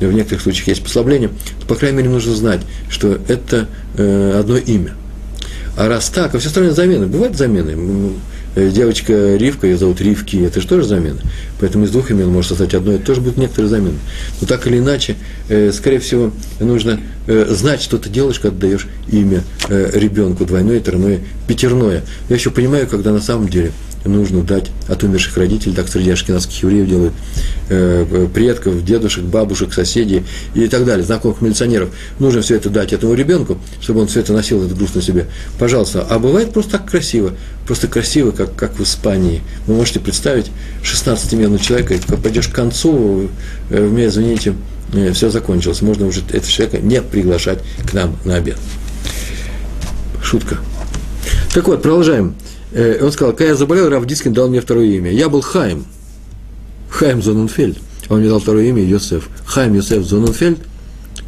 в 0.00 0.12
некоторых 0.12 0.42
случаях 0.42 0.68
есть 0.68 0.82
послабление, 0.82 1.30
то, 1.60 1.66
по 1.66 1.74
крайней 1.74 1.98
мере, 1.98 2.10
нужно 2.10 2.34
знать, 2.34 2.60
что 2.88 3.18
это 3.28 3.68
э, 3.96 4.38
одно 4.38 4.56
имя. 4.56 4.94
А 5.76 5.88
раз 5.88 6.08
так, 6.08 6.34
а 6.34 6.38
все 6.38 6.48
остальные 6.48 6.72
замены, 6.72 7.06
бывают 7.06 7.36
замены. 7.36 8.12
Э, 8.56 8.70
девочка 8.70 9.36
Ривка, 9.36 9.68
ее 9.68 9.76
зовут 9.76 10.00
Ривки, 10.00 10.44
это 10.44 10.60
же 10.60 10.66
тоже 10.66 10.84
замена. 10.84 11.20
Поэтому 11.60 11.84
из 11.84 11.90
двух 11.90 12.10
имен 12.10 12.28
может 12.28 12.48
создать 12.48 12.74
одно, 12.74 12.92
это 12.92 13.06
тоже 13.06 13.20
будут 13.20 13.36
некоторые 13.36 13.68
замены. 13.68 13.98
Но 14.40 14.46
так 14.48 14.66
или 14.66 14.78
иначе, 14.78 15.14
скорее 15.72 16.00
всего, 16.00 16.32
нужно 16.58 16.98
знать, 17.26 17.82
что 17.82 17.98
ты 17.98 18.08
делаешь, 18.08 18.38
когда 18.38 18.68
даешь 18.68 18.86
имя 19.08 19.42
ребенку, 19.68 20.44
двойное, 20.44 20.80
тройное, 20.80 21.20
пятерное. 21.48 22.02
Я 22.28 22.36
еще 22.36 22.50
понимаю, 22.50 22.86
когда 22.86 23.12
на 23.12 23.20
самом 23.20 23.48
деле– 23.48 23.72
нужно 24.08 24.42
дать 24.42 24.70
от 24.88 25.02
умерших 25.02 25.36
родителей, 25.36 25.74
так 25.74 25.88
среди 25.88 26.10
ашкенадских 26.10 26.62
евреев 26.62 26.88
делают, 26.88 27.14
э, 27.68 28.28
предков, 28.32 28.84
дедушек, 28.84 29.24
бабушек, 29.24 29.72
соседей 29.72 30.24
и 30.54 30.68
так 30.68 30.84
далее, 30.84 31.04
знакомых 31.04 31.40
милиционеров. 31.40 31.90
Нужно 32.18 32.42
все 32.42 32.56
это 32.56 32.70
дать 32.70 32.92
этому 32.92 33.14
ребенку, 33.14 33.58
чтобы 33.80 34.00
он 34.00 34.08
все 34.08 34.20
это 34.20 34.32
носил, 34.32 34.64
этот 34.64 34.76
груз 34.76 34.94
на 34.94 35.02
себе. 35.02 35.26
Пожалуйста. 35.58 36.06
А 36.08 36.18
бывает 36.18 36.52
просто 36.52 36.72
так 36.72 36.88
красиво, 36.90 37.32
просто 37.66 37.88
красиво, 37.88 38.30
как, 38.30 38.54
как 38.54 38.78
в 38.78 38.82
Испании. 38.82 39.42
Вы 39.66 39.74
можете 39.74 40.00
представить 40.00 40.50
16-именного 40.82 41.62
человека, 41.62 41.94
пойдешь 42.22 42.48
к 42.48 42.52
концу, 42.52 43.28
э, 43.70 43.86
мне, 43.86 44.06
извините, 44.06 44.50
э, 44.50 44.75
все 45.12 45.30
закончилось. 45.30 45.82
Можно 45.82 46.06
уже 46.06 46.20
этого 46.20 46.46
человека 46.46 46.78
не 46.78 47.02
приглашать 47.02 47.60
к 47.88 47.92
нам 47.92 48.16
на 48.24 48.36
обед. 48.36 48.58
Шутка. 50.22 50.58
Так 51.54 51.66
вот, 51.68 51.82
продолжаем. 51.82 52.34
Э, 52.72 52.98
он 53.02 53.12
сказал, 53.12 53.32
когда 53.32 53.50
я 53.50 53.54
заболел, 53.54 53.88
Раф 53.88 54.06
Дискин 54.06 54.32
дал 54.32 54.48
мне 54.48 54.60
второе 54.60 54.86
имя. 54.86 55.10
Я 55.10 55.28
был 55.28 55.40
Хаим. 55.40 55.86
Хаим 56.90 57.22
Зоненфельд. 57.22 57.78
Он 58.08 58.20
мне 58.20 58.28
дал 58.28 58.40
второе 58.40 58.66
имя 58.66 58.82
Йосеф. 58.82 59.28
Хаим 59.44 59.74
Йосеф 59.74 60.04
Зоненфельд. 60.04 60.58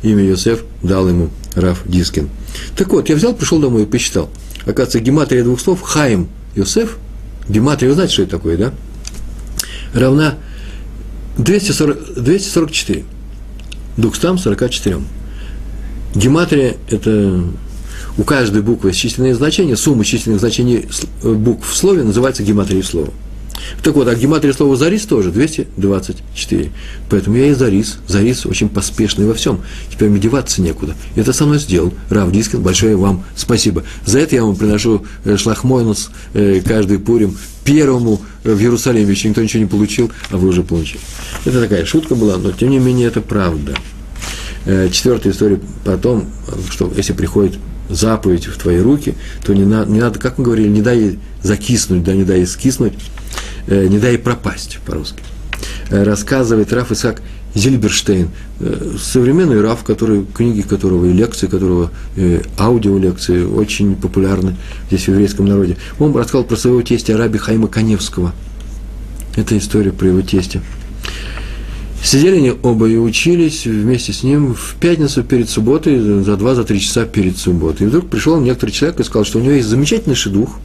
Имя 0.02 0.24
Йосеф 0.24 0.64
дал 0.82 1.08
ему 1.08 1.30
Раф 1.54 1.82
Дискин. 1.86 2.28
Так 2.76 2.88
вот, 2.88 3.08
я 3.08 3.16
взял, 3.16 3.34
пришел 3.34 3.58
домой 3.58 3.82
и 3.82 3.86
посчитал. 3.86 4.30
Оказывается, 4.62 5.00
гематрия 5.00 5.42
двух 5.44 5.60
слов 5.60 5.80
Хайм 5.82 6.28
Йосеф. 6.54 6.98
Гематрия, 7.48 7.88
вы 7.88 7.94
знаете, 7.94 8.12
что 8.12 8.22
это 8.22 8.32
такое, 8.32 8.56
да? 8.56 8.72
Равна 9.94 10.34
240, 11.38 12.22
244. 12.22 13.04
244. 13.98 14.98
Гематрия– 16.14 16.76
это 16.90 17.42
у 18.16 18.22
каждой 18.22 18.62
буквы 18.62 18.92
численное 18.92 19.34
значение, 19.34 19.76
сумма 19.76 20.04
численных 20.04 20.40
значений 20.40 20.86
э, 21.22 21.32
букв 21.32 21.68
в 21.70 21.76
слове 21.76 22.04
называется 22.04 22.42
гематрией 22.42 22.82
слова. 22.82 23.10
Так 23.82 23.94
вот, 23.94 24.08
а 24.08 24.14
гематрия 24.14 24.52
слова 24.52 24.76
«зарис» 24.76 25.04
тоже 25.06 25.30
224. 25.30 26.70
Поэтому 27.10 27.36
я 27.36 27.46
и 27.46 27.54
«зарис». 27.54 27.98
«Зарис» 28.06 28.46
очень 28.46 28.68
поспешный 28.68 29.26
во 29.26 29.34
всем. 29.34 29.60
Теперь 29.90 30.08
мне 30.08 30.20
деваться 30.20 30.62
некуда. 30.62 30.94
Это 31.16 31.32
со 31.32 31.46
мной 31.46 31.58
сделал 31.58 31.92
Рав 32.10 32.30
Дискин. 32.32 32.62
Большое 32.62 32.96
вам 32.96 33.24
спасибо. 33.36 33.84
За 34.04 34.18
это 34.18 34.36
я 34.36 34.44
вам 34.44 34.56
приношу 34.56 35.04
э, 35.24 35.36
шлахмойнус 35.36 36.10
э, 36.34 36.60
каждый 36.64 36.98
пурим 36.98 37.36
первому 37.64 38.20
в 38.44 38.60
Иерусалиме. 38.60 39.10
Еще 39.10 39.28
никто 39.28 39.42
ничего 39.42 39.62
не 39.62 39.68
получил, 39.68 40.10
а 40.30 40.36
вы 40.36 40.48
уже 40.48 40.62
получили. 40.62 41.00
Это 41.44 41.60
такая 41.60 41.84
шутка 41.84 42.14
была, 42.14 42.36
но 42.36 42.52
тем 42.52 42.70
не 42.70 42.78
менее 42.78 43.08
это 43.08 43.20
правда. 43.20 43.74
Четвертая 44.92 45.32
история 45.32 45.60
про 45.82 45.96
то, 45.96 46.24
что 46.70 46.92
если 46.94 47.14
приходит 47.14 47.58
заповедь 47.88 48.46
в 48.46 48.58
твои 48.58 48.78
руки, 48.78 49.14
то 49.44 49.54
не, 49.54 49.64
на, 49.64 49.84
не 49.84 50.00
надо, 50.00 50.18
как 50.18 50.38
мы 50.38 50.44
говорили, 50.44 50.68
не 50.68 50.82
дай 50.82 51.18
закиснуть, 51.42 52.04
да, 52.04 52.12
не 52.12 52.24
дай 52.24 52.46
скиснуть, 52.46 52.92
э, 52.92 52.96
не 53.68 53.98
дай 53.98 54.18
пропасть 54.18 54.78
по-русски. 54.86 55.22
Э, 55.90 56.02
рассказывает 56.02 56.72
Раф 56.72 56.92
Исаак 56.92 57.22
Зильберштейн, 57.54 58.28
э, 58.60 58.96
современный 59.00 59.60
Раф, 59.60 59.82
который, 59.82 60.24
книги 60.34 60.60
которого 60.60 61.06
и 61.06 61.12
лекции 61.12 61.46
которого, 61.46 61.90
э, 62.16 62.42
аудиолекции 62.58 63.44
очень 63.44 63.96
популярны 63.96 64.56
здесь 64.88 65.04
в 65.04 65.08
еврейском 65.08 65.46
народе. 65.46 65.76
Он 65.98 66.14
рассказал 66.14 66.44
про 66.44 66.56
своего 66.56 66.82
тестя 66.82 67.16
Раби 67.16 67.38
Хайма 67.38 67.68
Каневского. 67.68 68.32
Это 69.36 69.56
история 69.56 69.92
про 69.92 70.08
его 70.08 70.20
тестя. 70.20 70.60
Сидели 72.02 72.36
они 72.36 72.52
оба 72.62 72.88
и 72.88 72.96
учились 72.96 73.66
вместе 73.66 74.12
с 74.12 74.22
ним 74.22 74.54
в 74.54 74.76
пятницу 74.78 75.24
перед 75.24 75.48
субботой, 75.48 75.98
за 75.98 76.36
два, 76.36 76.54
за 76.54 76.64
три 76.64 76.80
часа 76.80 77.04
перед 77.04 77.36
субботой. 77.38 77.86
И 77.86 77.90
вдруг 77.90 78.08
пришел 78.08 78.40
некоторый 78.40 78.70
человек 78.70 79.00
и 79.00 79.04
сказал, 79.04 79.24
что 79.24 79.38
у 79.38 79.42
него 79.42 79.52
есть 79.54 79.68
замечательный 79.68 80.14
шедух 80.14 80.58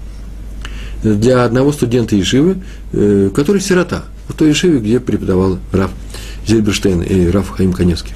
для 1.03 1.43
одного 1.43 1.71
студента 1.71 2.15
Ешивы, 2.15 2.57
э, 2.91 3.29
который 3.33 3.61
сирота, 3.61 4.03
в 4.27 4.33
той 4.33 4.49
Ешиве, 4.49 4.79
где 4.79 4.99
преподавал 4.99 5.59
Раф 5.71 5.91
Зельберштейн 6.47 7.01
и 7.01 7.27
Раф 7.27 7.49
Хаим 7.49 7.73
Каневский. 7.73 8.13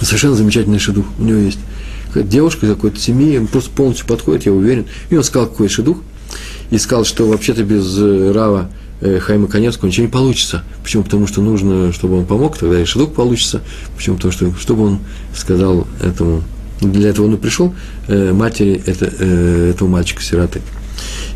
Совершенно 0.00 0.34
замечательный 0.34 0.78
шедух 0.78 1.06
у 1.18 1.22
него 1.22 1.38
есть. 1.38 1.60
Девушка 2.14 2.66
из 2.66 2.70
какой-то 2.74 2.98
семьи, 2.98 3.38
он 3.38 3.46
просто 3.46 3.70
полностью 3.70 4.06
подходит, 4.06 4.46
я 4.46 4.52
уверен. 4.52 4.86
И 5.10 5.16
он 5.16 5.24
сказал, 5.24 5.48
какой 5.48 5.68
шедух, 5.68 5.98
и 6.70 6.78
сказал, 6.78 7.04
что 7.04 7.26
вообще-то 7.26 7.62
без 7.64 7.96
э, 7.98 8.32
Рава 8.32 8.68
Э, 9.02 9.18
Хайма 9.18 9.48
Коневского 9.48 9.88
ничего 9.88 10.06
не 10.06 10.12
получится. 10.12 10.62
Почему? 10.84 11.02
Потому 11.02 11.26
что 11.26 11.42
нужно, 11.42 11.92
чтобы 11.92 12.18
он 12.18 12.24
помог, 12.24 12.56
тогда 12.56 12.80
и 12.80 12.84
шедук 12.84 13.14
получится. 13.14 13.60
Почему? 13.96 14.14
Потому 14.14 14.32
что, 14.32 14.54
чтобы 14.54 14.84
он 14.84 15.00
сказал 15.34 15.88
этому, 16.00 16.44
для 16.80 17.10
этого 17.10 17.26
он 17.26 17.34
и 17.34 17.36
пришел, 17.36 17.74
матери 18.08 18.80
это, 18.86 19.06
этого 19.06 19.88
мальчика-сироты. 19.88 20.60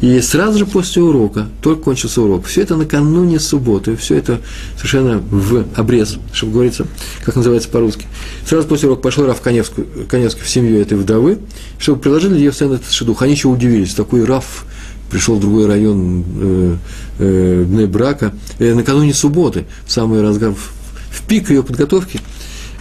И 0.01 0.21
сразу 0.21 0.59
же 0.59 0.67
после 0.67 1.03
урока, 1.03 1.47
только 1.63 1.83
кончился 1.83 2.21
урок, 2.21 2.47
все 2.47 2.63
это 2.63 2.77
накануне 2.77 3.41
субботы, 3.41 3.97
все 3.97 4.17
это 4.17 4.41
совершенно 4.77 5.19
в 5.19 5.65
обрез, 5.75 6.19
чтобы 6.33 6.53
говорится, 6.53 6.87
как 7.25 7.37
называется 7.37 7.69
по-русски. 7.69 8.07
Сразу 8.47 8.69
после 8.69 8.89
урока 8.89 9.03
пошел 9.03 9.27
Раф 9.27 9.41
Коневский, 9.41 9.85
Коневский 10.09 10.43
в 10.43 10.49
семью 10.49 10.81
этой 10.81 10.99
вдовы, 10.99 11.39
чтобы 11.79 12.01
предложили 12.01 12.39
ей 12.39 12.53
сцену 12.53 12.75
этот 12.75 12.91
шедух. 12.91 13.23
Они 13.23 13.33
еще 13.33 13.49
удивились, 13.49 13.95
такой 13.95 14.25
Раф 14.25 14.67
пришел 15.11 15.37
в 15.37 15.41
другой 15.41 15.67
район 15.67 16.25
э, 16.41 16.77
э, 17.19 17.87
брака, 17.87 18.35
э, 18.59 18.75
накануне 18.75 19.15
субботы, 19.15 19.65
в 19.87 19.93
самый 19.93 20.21
разгар, 20.21 20.53
в, 20.53 20.73
в 21.11 21.23
пик 21.27 21.51
ее 21.51 21.63
подготовки, 21.63 22.21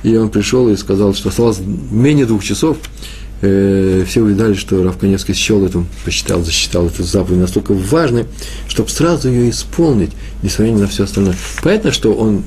и 0.03 0.15
он 0.17 0.29
пришел 0.29 0.67
и 0.69 0.75
сказал, 0.75 1.13
что 1.13 1.29
осталось 1.29 1.59
менее 1.59 2.25
двух 2.25 2.43
часов, 2.43 2.77
э, 3.45 4.05
все 4.07 4.21
увидали, 4.21 4.53
что 4.53 4.83
Рав 4.83 4.97
Коневский 4.97 5.33
счел 5.33 5.65
эту, 5.65 5.85
посчитал, 6.03 6.43
засчитал 6.43 6.87
эту 6.87 7.03
заповедь 7.03 7.39
настолько 7.39 7.73
важной, 7.73 8.25
чтобы 8.67 8.89
сразу 8.89 9.29
ее 9.29 9.49
исполнить, 9.49 10.11
несмотря 10.41 10.73
на 10.73 10.87
все 10.87 11.03
остальное. 11.03 11.35
Понятно, 11.61 11.91
что 11.91 12.13
он 12.13 12.43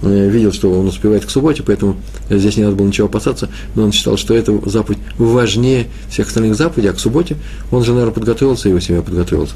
Э, 0.00 0.28
видел, 0.28 0.52
что 0.52 0.70
он 0.70 0.86
успевает 0.86 1.26
к 1.26 1.30
субботе, 1.30 1.64
поэтому 1.64 1.96
здесь 2.30 2.56
не 2.56 2.62
надо 2.62 2.76
было 2.76 2.86
ничего 2.86 3.08
опасаться, 3.08 3.48
но 3.74 3.82
он 3.82 3.90
считал, 3.90 4.16
что 4.16 4.32
эта 4.32 4.56
заповедь 4.68 5.00
важнее 5.18 5.88
всех 6.08 6.28
остальных 6.28 6.54
заповедей, 6.54 6.90
а 6.90 6.92
к 6.92 7.00
субботе 7.00 7.36
он 7.72 7.82
же, 7.82 7.90
наверное, 7.92 8.14
подготовился, 8.14 8.68
его 8.68 8.78
семья 8.78 9.02
подготовилась. 9.02 9.50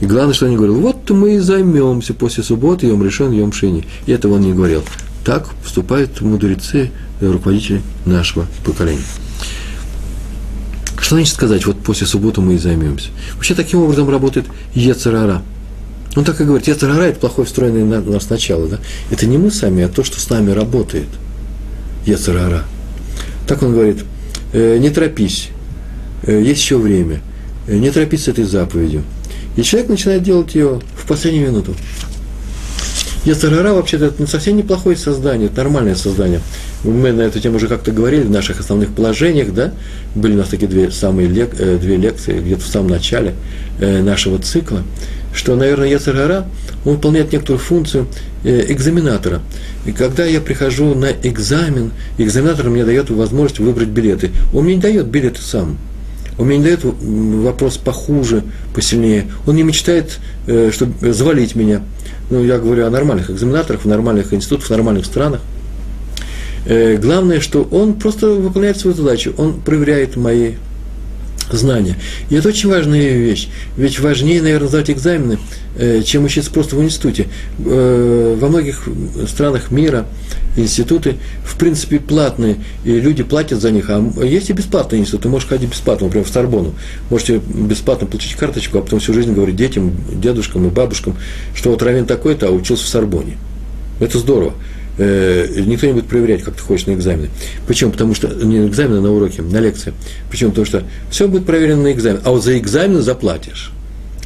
И 0.00 0.06
главное, 0.06 0.32
что 0.32 0.44
он 0.44 0.52
не 0.52 0.56
говорил, 0.56 0.76
вот 0.76 1.10
мы 1.10 1.34
и 1.34 1.38
займемся 1.38 2.14
после 2.14 2.44
субботы, 2.44 2.86
Йом 2.86 3.04
решен, 3.04 3.32
Йом 3.32 3.52
шини. 3.52 3.84
И 4.06 4.12
этого 4.12 4.34
он 4.34 4.42
не 4.42 4.52
говорил. 4.52 4.84
Так 5.24 5.48
поступают 5.62 6.20
мудрецы, 6.20 6.92
руководители 7.20 7.82
нашего 8.06 8.46
поколения. 8.64 9.02
Что 11.10 11.16
значит 11.16 11.34
сказать, 11.34 11.66
вот 11.66 11.82
после 11.82 12.06
субботы 12.06 12.40
мы 12.40 12.54
и 12.54 12.58
займемся? 12.58 13.08
Вообще 13.34 13.56
таким 13.56 13.80
образом 13.80 14.08
работает 14.08 14.46
Ецерара– 14.76 15.42
он 16.14 16.24
так 16.24 16.40
и 16.40 16.44
говорит, 16.44 16.68
Ецарара– 16.68 17.02
это 17.04 17.18
плохой 17.18 17.46
встроенный 17.46 17.82
на 17.82 18.00
нас 18.00 18.30
начало. 18.30 18.68
Да? 18.68 18.78
Это 19.10 19.26
не 19.26 19.36
мы 19.36 19.50
сами, 19.50 19.82
а 19.82 19.88
то, 19.88 20.04
что 20.04 20.20
с 20.20 20.30
нами 20.30 20.52
работает. 20.52 21.08
Ецарара. 22.06 22.62
Так 23.48 23.60
он 23.64 23.72
говорит, 23.72 24.04
э, 24.52 24.78
не 24.78 24.88
торопись, 24.90 25.48
э, 26.22 26.40
есть 26.40 26.60
еще 26.60 26.78
время, 26.78 27.20
э, 27.66 27.76
не 27.76 27.90
торопись 27.90 28.24
с 28.24 28.28
этой 28.28 28.44
заповедью. 28.44 29.02
И 29.56 29.64
человек 29.64 29.90
начинает 29.90 30.22
делать 30.22 30.54
ее 30.54 30.80
в 30.96 31.08
последнюю 31.08 31.48
минуту. 31.48 31.74
Ецарара 33.24 33.72
вообще-то 33.72 34.06
это 34.06 34.26
совсем 34.28 34.56
неплохое 34.56 34.96
создание, 34.96 35.48
это 35.48 35.56
нормальное 35.56 35.96
создание. 35.96 36.40
Мы 36.84 37.12
на 37.12 37.22
эту 37.22 37.40
тему 37.40 37.56
уже 37.56 37.68
как-то 37.68 37.92
говорили 37.92 38.22
в 38.22 38.30
наших 38.30 38.60
основных 38.60 38.94
положениях, 38.94 39.52
да? 39.52 39.72
Были 40.14 40.34
у 40.34 40.38
нас 40.38 40.48
такие 40.48 40.68
две, 40.68 40.90
самые 40.90 41.28
лек, 41.28 41.54
две 41.54 41.96
лекции 41.96 42.40
где-то 42.40 42.62
в 42.62 42.68
самом 42.68 42.88
начале 42.88 43.34
нашего 43.78 44.38
цикла 44.38 44.82
что, 45.32 45.54
наверное, 45.54 45.88
Яцергара, 45.88 46.46
он 46.84 46.94
выполняет 46.94 47.32
некоторую 47.32 47.60
функцию 47.60 48.06
э, 48.42 48.72
экзаменатора. 48.72 49.40
И 49.86 49.92
когда 49.92 50.24
я 50.24 50.40
прихожу 50.40 50.94
на 50.94 51.10
экзамен, 51.10 51.92
экзаменатор 52.18 52.68
мне 52.68 52.84
дает 52.84 53.10
возможность 53.10 53.60
выбрать 53.60 53.88
билеты. 53.88 54.30
Он 54.52 54.64
мне 54.64 54.76
не 54.76 54.80
дает 54.80 55.06
билеты 55.06 55.40
сам. 55.40 55.78
Он 56.38 56.46
мне 56.46 56.58
не 56.58 56.64
дает 56.64 56.80
вопрос 56.82 57.76
похуже, 57.76 58.42
посильнее. 58.74 59.26
Он 59.46 59.54
не 59.54 59.62
мечтает, 59.62 60.18
э, 60.46 60.70
чтобы 60.72 61.12
завалить 61.12 61.54
меня. 61.54 61.82
Ну, 62.30 62.44
я 62.44 62.58
говорю 62.58 62.86
о 62.86 62.90
нормальных 62.90 63.30
экзаменаторах, 63.30 63.82
в 63.82 63.86
нормальных 63.86 64.32
институтах, 64.32 64.68
в 64.68 64.70
нормальных 64.70 65.04
странах. 65.04 65.40
Э, 66.66 66.96
главное, 66.96 67.40
что 67.40 67.62
он 67.70 67.94
просто 67.94 68.28
выполняет 68.28 68.78
свою 68.78 68.96
задачу. 68.96 69.34
Он 69.36 69.60
проверяет 69.60 70.16
мои 70.16 70.52
знания. 71.52 71.96
И 72.28 72.34
это 72.34 72.48
очень 72.48 72.68
важная 72.68 73.16
вещь. 73.16 73.48
Ведь 73.76 73.98
важнее, 73.98 74.42
наверное, 74.42 74.68
сдавать 74.68 74.90
экзамены, 74.90 75.38
э, 75.76 76.02
чем 76.02 76.24
учиться 76.24 76.50
просто 76.50 76.76
в 76.76 76.82
институте. 76.82 77.26
Э, 77.64 78.36
во 78.38 78.48
многих 78.48 78.88
странах 79.28 79.70
мира 79.70 80.06
институты, 80.56 81.16
в 81.44 81.56
принципе, 81.56 81.98
платные, 81.98 82.56
и 82.84 82.92
люди 83.00 83.22
платят 83.22 83.60
за 83.60 83.70
них. 83.70 83.90
А 83.90 84.00
есть 84.24 84.50
и 84.50 84.52
бесплатные 84.52 85.00
институты, 85.00 85.28
можешь 85.28 85.48
ходить 85.48 85.70
бесплатно, 85.70 86.06
например, 86.06 86.26
в 86.26 86.30
Сорбону. 86.30 86.74
Можете 87.08 87.38
бесплатно 87.38 88.06
получить 88.06 88.34
карточку, 88.34 88.78
а 88.78 88.82
потом 88.82 89.00
всю 89.00 89.14
жизнь 89.14 89.32
говорить 89.32 89.56
детям, 89.56 89.92
дедушкам 90.12 90.66
и 90.66 90.70
бабушкам, 90.70 91.16
что 91.54 91.70
вот 91.70 91.82
Равен 91.82 92.06
такой-то, 92.06 92.48
а 92.48 92.50
учился 92.50 92.84
в 92.84 92.88
Сорбоне. 92.88 93.38
Это 94.00 94.18
здорово 94.18 94.54
э, 95.00 95.62
никто 95.66 95.86
не 95.86 95.94
будет 95.94 96.06
проверять, 96.06 96.42
как 96.42 96.54
ты 96.54 96.62
ходишь 96.62 96.86
на 96.86 96.92
экзамены. 96.92 97.30
Почему? 97.66 97.90
Потому 97.90 98.14
что 98.14 98.28
не 98.28 98.58
на 98.58 98.68
экзамены, 98.68 98.98
а 98.98 99.00
на 99.00 99.12
уроке, 99.12 99.42
на 99.42 99.58
лекции. 99.58 99.94
Почему? 100.30 100.50
Потому 100.50 100.66
что 100.66 100.82
все 101.10 101.26
будет 101.26 101.46
проверено 101.46 101.84
на 101.84 101.92
экзамен. 101.92 102.20
А 102.24 102.30
вот 102.30 102.44
за 102.44 102.58
экзамен 102.58 103.02
заплатишь. 103.02 103.72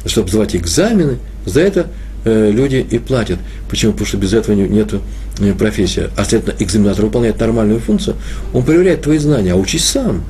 Чтобы 0.05 0.29
сдавать 0.29 0.55
экзамены, 0.55 1.17
за 1.45 1.61
это 1.61 1.87
э, 2.25 2.51
люди 2.51 2.85
и 2.89 2.99
платят. 2.99 3.39
Почему? 3.69 3.93
Потому 3.93 4.07
что 4.07 4.17
без 4.17 4.33
этого 4.33 4.53
нет 4.55 4.93
э, 5.39 5.53
профессии. 5.53 6.09
А, 6.17 6.25
следовательно, 6.25 6.63
экзаменатор 6.63 7.05
выполняет 7.05 7.39
нормальную 7.39 7.79
функцию, 7.79 8.17
он 8.53 8.63
проверяет 8.63 9.01
твои 9.01 9.17
знания, 9.17 9.53
а 9.53 9.55
учись 9.55 9.85
сам. 9.85 10.23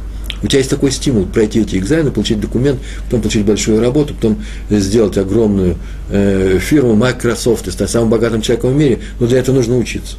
У 0.43 0.47
тебя 0.47 0.59
есть 0.59 0.69
такой 0.69 0.91
стимул 0.91 1.25
пройти 1.25 1.61
эти 1.61 1.77
экзамены, 1.77 2.11
получить 2.11 2.39
документ, 2.39 2.79
потом 3.05 3.21
получить 3.21 3.45
большую 3.45 3.79
работу, 3.79 4.13
потом 4.13 4.43
сделать 4.69 5.17
огромную 5.17 5.75
э, 6.11 6.59
фирму 6.61 6.93
Microsoft 6.93 7.67
и 7.67 7.71
стать 7.71 7.89
самым 7.89 8.09
богатым 8.09 8.41
человеком 8.41 8.73
в 8.73 8.75
мире, 8.75 8.99
но 9.19 9.25
для 9.25 9.39
этого 9.39 9.55
нужно 9.55 9.77
учиться 9.77 10.17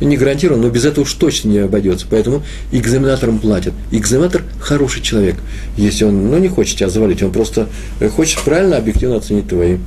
не 0.00 0.16
гарантирован, 0.16 0.60
но 0.60 0.68
без 0.68 0.84
этого 0.84 1.04
уж 1.04 1.12
точно 1.14 1.48
не 1.48 1.58
обойдется. 1.58 2.06
Поэтому 2.08 2.42
экзаменаторам 2.72 3.38
платят. 3.38 3.74
Экзаменатор 3.90 4.42
хороший 4.60 5.02
человек. 5.02 5.36
Если 5.76 6.04
он 6.04 6.30
ну, 6.30 6.38
не 6.38 6.48
хочет 6.48 6.78
тебя 6.78 6.88
завалить, 6.88 7.22
он 7.22 7.32
просто 7.32 7.68
э, 8.00 8.08
хочет 8.08 8.40
правильно, 8.42 8.76
объективно 8.76 9.16
оценить 9.16 9.48
твои, 9.48 9.78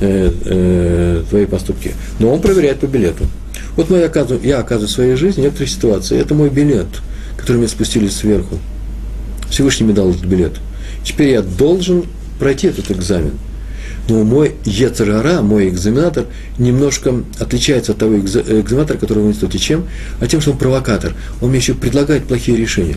э, 0.00 0.32
э, 0.44 1.22
твои 1.28 1.46
поступки. 1.46 1.92
Но 2.18 2.32
он 2.32 2.40
проверяет 2.40 2.80
по 2.80 2.86
билету. 2.86 3.24
Вот 3.76 3.90
мы 3.90 4.02
оказываю, 4.02 4.44
я 4.44 4.58
оказываю 4.58 4.88
в 4.88 4.92
своей 4.92 5.16
жизни 5.16 5.42
некоторые 5.42 5.68
ситуации. 5.68 6.18
Это 6.18 6.34
мой 6.34 6.50
билет, 6.50 6.86
который 7.36 7.58
мне 7.58 7.68
спустили 7.68 8.08
сверху. 8.08 8.58
Всевышний 9.50 9.86
мне 9.86 9.94
дал 9.94 10.10
этот 10.10 10.24
билет. 10.24 10.52
Теперь 11.04 11.30
я 11.30 11.42
должен 11.42 12.04
пройти 12.38 12.68
этот 12.68 12.90
экзамен– 12.90 13.32
но 14.08 14.22
мой 14.22 14.54
Ецерара, 14.64 15.40
мой 15.40 15.68
экзаменатор, 15.68 16.26
немножко 16.58 17.22
отличается 17.38 17.92
от 17.92 17.98
того 17.98 18.18
экзаменатора, 18.18 18.98
который 18.98 19.24
в 19.24 19.28
институте. 19.28 19.58
Чем? 19.58 19.86
А 20.20 20.26
тем, 20.26 20.40
что 20.40 20.52
он 20.52 20.58
провокатор. 20.58 21.14
Он 21.40 21.48
мне 21.48 21.58
еще 21.58 21.74
предлагает 21.74 22.24
плохие 22.24 22.56
решения. 22.56 22.96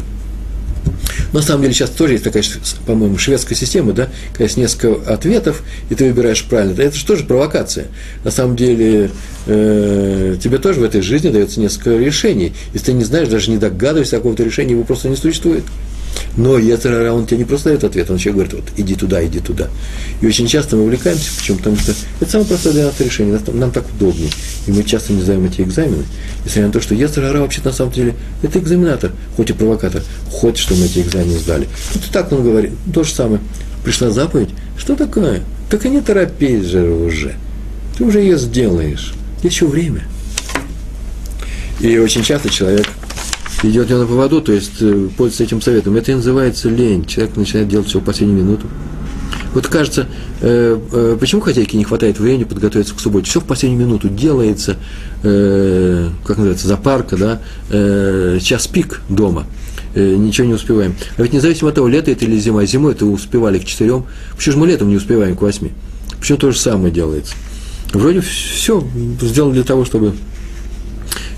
на 1.32 1.42
самом 1.42 1.62
деле 1.62 1.74
сейчас 1.74 1.92
тоже 1.92 2.14
есть 2.14 2.24
такая, 2.24 2.44
по-моему, 2.86 3.18
шведская 3.18 3.56
система, 3.56 3.94
да, 3.94 4.10
когда 4.32 4.44
есть 4.44 4.58
несколько 4.58 5.14
ответов, 5.14 5.64
и 5.90 5.96
ты 5.96 6.06
выбираешь 6.06 6.44
правильно. 6.44 6.82
Это 6.82 6.96
же 6.96 7.06
тоже 7.06 7.24
провокация. 7.24 7.88
На 8.26 8.32
самом 8.32 8.58
деле 8.58 9.10
э, 9.46 10.38
тебе 10.42 10.58
тоже 10.58 10.82
в 10.82 10.84
этой 10.84 11.02
жизни 11.02 11.30
дается 11.30 11.62
несколько 11.62 11.98
решений. 11.98 12.54
Если 12.74 12.88
ты 12.88 12.94
не 12.94 13.06
знаешь, 13.06 13.30
даже 13.30 13.50
не 13.50 13.58
догадываешься 13.58 14.18
какого-то 14.18 14.44
решения, 14.44 14.74
его 14.74 14.84
просто 14.84 15.08
не 15.08 15.16
существует. 15.16 15.64
Но 16.36 16.58
Ецерара, 16.58 17.14
он 17.14 17.26
тебе 17.26 17.40
не 17.40 17.46
просто 17.46 17.70
дает 17.70 17.84
ответ, 17.84 18.10
он 18.10 18.18
еще 18.18 18.32
говорит, 18.32 18.54
вот, 18.54 18.66
иди 18.78 18.96
туда, 18.96 19.26
иди 19.26 19.40
туда. 19.40 19.70
И 20.22 20.28
очень 20.28 20.48
часто 20.48 20.76
мы 20.76 20.84
увлекаемся, 20.84 21.32
почему? 21.36 21.58
Потому 21.58 21.78
что 21.78 21.94
это 22.22 22.32
самое 22.32 22.48
простое 22.48 22.74
для 22.74 22.86
нас 22.86 23.00
решение, 23.00 23.40
нам, 23.54 23.72
так 23.72 23.86
удобнее. 23.96 24.30
И 24.68 24.72
мы 24.72 24.84
часто 24.84 25.14
не 25.14 25.24
сдаем 25.24 25.44
эти 25.46 25.62
экзамены, 25.62 26.04
несмотря 26.46 26.68
на 26.68 26.74
то, 26.74 26.82
что 26.82 26.94
Ецерара 26.94 27.40
вообще 27.40 27.62
на 27.64 27.72
самом 27.72 27.92
деле 27.92 28.16
это 28.44 28.60
экзаменатор, 28.60 29.12
хоть 29.36 29.50
и 29.50 29.54
провокатор, 29.54 30.04
хочет, 30.30 30.60
чтобы 30.60 30.82
мы 30.82 30.86
эти 30.86 31.00
экзамены 31.00 31.40
сдали. 31.40 31.68
И 31.96 32.12
так 32.12 32.32
он 32.32 32.44
говорит, 32.44 32.72
то 32.94 33.04
же 33.04 33.12
самое. 33.12 33.42
Пришла 33.84 34.12
заповедь, 34.12 34.50
что 34.78 34.96
такое? 34.96 35.42
Так 35.70 35.86
и 35.86 35.90
не 35.90 36.02
торопись 36.02 36.66
же 36.66 36.84
уже. 36.84 37.36
Ты 37.98 38.04
уже 38.04 38.20
ее 38.20 38.38
сделаешь. 38.38 39.14
Еще 39.44 39.66
время. 39.66 40.04
И 41.80 41.98
очень 41.98 42.24
часто 42.24 42.50
человек 42.50 42.88
идет 43.64 43.90
не 43.90 43.96
на 43.96 44.06
поводу, 44.06 44.42
то 44.42 44.52
есть 44.52 44.82
э, 44.82 45.10
пользуется 45.18 45.44
этим 45.44 45.62
советом. 45.62 45.96
Это 45.96 46.12
и 46.12 46.16
называется 46.16 46.70
лень. 46.70 47.06
Человек 47.06 47.36
начинает 47.36 47.68
делать 47.68 47.88
все 47.88 48.00
в 48.00 48.04
последнюю 48.04 48.44
минуту. 48.44 48.68
Вот 49.54 49.68
кажется, 49.68 50.08
э, 50.42 50.80
э, 50.92 51.18
почему 51.20 51.42
хозяйке 51.42 51.78
не 51.78 51.84
хватает 51.84 52.20
времени 52.20 52.44
подготовиться 52.44 52.94
к 52.94 53.00
субботе? 53.00 53.30
Все 53.30 53.40
в 53.40 53.46
последнюю 53.46 53.88
минуту 53.88 54.10
делается, 54.10 54.78
э, 55.24 56.10
как 56.26 56.38
называется, 56.38 56.68
запарка, 56.68 57.18
да, 57.18 57.42
э, 57.70 58.40
час 58.42 58.68
пик 58.68 59.02
дома. 59.10 59.46
Э, 59.96 60.16
ничего 60.16 60.46
не 60.46 60.54
успеваем. 60.54 60.96
А 61.18 61.24
ведь 61.24 61.34
независимо 61.34 61.70
от 61.70 61.76
того, 61.76 61.88
лето 61.88 62.12
это 62.12 62.26
или 62.26 62.38
зима, 62.38 62.66
зимой 62.66 62.92
это 62.92 63.06
успевали 63.06 63.58
к 63.58 63.66
четырем. 63.66 64.06
Почему 64.36 64.54
же 64.54 64.60
мы 64.60 64.68
летом 64.68 64.90
не 64.90 64.98
успеваем 64.98 65.36
к 65.36 65.42
восьми? 65.42 65.72
Почему 66.20 66.38
то 66.38 66.52
же 66.52 66.60
самое 66.60 66.94
делается? 66.94 67.34
Вроде 67.94 68.22
все 68.22 68.86
сделано 69.22 69.54
для 69.54 69.64
того, 69.64 69.86
чтобы 69.86 70.14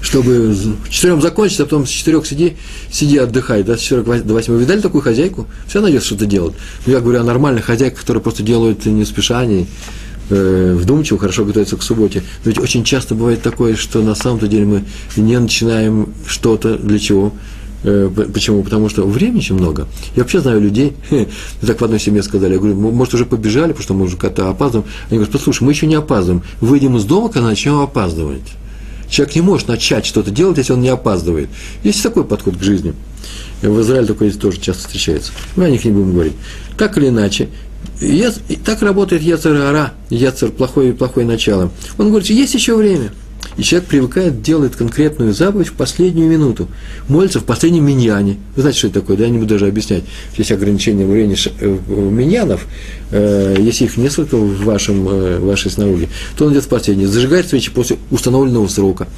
чтобы 0.01 0.55
четырем 0.89 1.21
закончить, 1.21 1.59
а 1.59 1.65
потом 1.65 1.85
с 1.85 1.89
четырех 1.89 2.25
сиди, 2.25 2.55
сиди 2.91 3.17
отдыхай, 3.17 3.63
да, 3.63 3.77
с 3.77 3.81
четырех 3.81 4.25
до 4.25 4.33
восьми. 4.33 4.55
Вы 4.55 4.61
видали 4.61 4.81
такую 4.81 5.01
хозяйку? 5.01 5.47
Все 5.67 5.81
найдет 5.81 6.03
что-то 6.03 6.25
делать. 6.25 6.55
Но 6.85 6.93
я 6.93 6.99
говорю 6.99 7.19
о 7.19 7.23
нормальных 7.23 7.65
хозяйках, 7.65 8.01
которые 8.01 8.23
просто 8.23 8.43
делают 8.43 8.85
не 8.85 9.05
спеша, 9.05 9.45
не 9.45 9.67
э, 10.29 10.75
вдумчиво, 10.77 11.19
хорошо 11.19 11.45
готовятся 11.45 11.77
к 11.77 11.83
субботе. 11.83 12.23
Но 12.45 12.51
ведь 12.51 12.59
очень 12.59 12.83
часто 12.83 13.15
бывает 13.15 13.41
такое, 13.41 13.75
что 13.75 14.01
на 14.01 14.15
самом-то 14.15 14.47
деле 14.47 14.65
мы 14.65 14.83
не 15.17 15.37
начинаем 15.39 16.13
что-то 16.25 16.77
для 16.77 16.99
чего. 16.99 17.33
Э, 17.83 18.09
почему? 18.33 18.63
Потому 18.63 18.89
что 18.89 19.05
времени 19.05 19.39
очень 19.39 19.55
много. 19.55 19.87
Я 20.15 20.23
вообще 20.23 20.39
знаю 20.41 20.61
людей, 20.61 20.93
так 21.61 21.79
в 21.79 21.83
одной 21.83 21.99
семье 21.99 22.23
сказали, 22.23 22.53
я 22.53 22.59
говорю, 22.59 22.75
может, 22.75 23.13
уже 23.13 23.25
побежали, 23.25 23.71
потому 23.71 23.83
что 23.83 23.93
мы 23.93 24.05
уже 24.05 24.17
как-то 24.17 24.49
опаздываем. 24.49 24.89
Они 25.09 25.17
говорят, 25.17 25.31
послушай, 25.31 25.63
мы 25.63 25.71
еще 25.71 25.87
не 25.87 25.95
опаздываем. 25.95 26.43
Выйдем 26.61 26.97
из 26.97 27.05
дома, 27.05 27.29
когда 27.29 27.47
начнем 27.47 27.79
опаздывать. 27.79 28.41
Человек 29.09 29.35
не 29.35 29.41
может 29.41 29.67
начать 29.67 30.05
что-то 30.05 30.31
делать, 30.31 30.57
если 30.57 30.73
он 30.73 30.81
не 30.81 30.89
опаздывает. 30.89 31.49
Есть 31.83 32.03
такой 32.03 32.23
подход 32.23 32.57
к 32.57 32.63
жизни. 32.63 32.93
В 33.61 33.81
Израиле 33.81 34.07
такое 34.07 34.31
тоже 34.31 34.59
часто 34.59 34.83
встречается. 34.83 35.31
Мы 35.55 35.65
о 35.65 35.69
них 35.69 35.83
не 35.83 35.91
будем 35.91 36.13
говорить. 36.13 36.33
Так 36.77 36.97
или 36.97 37.09
иначе, 37.09 37.49
и 38.01 38.29
так 38.63 38.81
работает 38.81 39.21
Яцер 39.21 39.55
Ара, 39.55 39.93
Яцер 40.09 40.51
плохое, 40.51 40.93
плохое 40.93 41.25
начало. 41.25 41.71
Он 41.97 42.09
говорит, 42.09 42.29
есть 42.29 42.53
еще 42.53 42.75
время– 42.75 43.11
и 43.59 43.63
человек 43.63 43.89
привыкает 43.89 44.41
делать 44.41 44.73
конкретную 44.77 45.33
заповедь 45.33 45.67
в 45.67 45.73
последнюю 45.73 46.29
минуту. 46.29 46.69
Молится 47.09 47.41
в 47.41 47.43
последнем 47.43 47.85
миньяне. 47.85 48.37
Вы 48.55 48.61
знаете, 48.61 48.79
что 48.79 48.87
это 48.87 49.01
такое? 49.01 49.17
Да, 49.17 49.25
я 49.25 49.29
не 49.29 49.37
буду 49.37 49.49
даже 49.49 49.67
объяснять. 49.67 50.05
Есть 50.37 50.53
ограничения 50.53 51.05
времени 51.05 51.35
э, 51.59 51.77
миньянов, 51.91 52.65
э, 53.11 53.57
если 53.59 53.83
их 53.83 53.97
несколько 53.97 54.37
в, 54.37 54.63
вашем, 54.63 55.05
э, 55.09 55.39
вашей 55.39 55.71
синагоге, 55.71 56.07
то 56.37 56.45
он 56.45 56.53
идет 56.53 56.63
в 56.63 56.69
последний. 56.69 57.05
Зажигает 57.05 57.49
свечи 57.49 57.69
после 57.69 57.97
установленного 58.11 58.69
срока. 58.69 59.09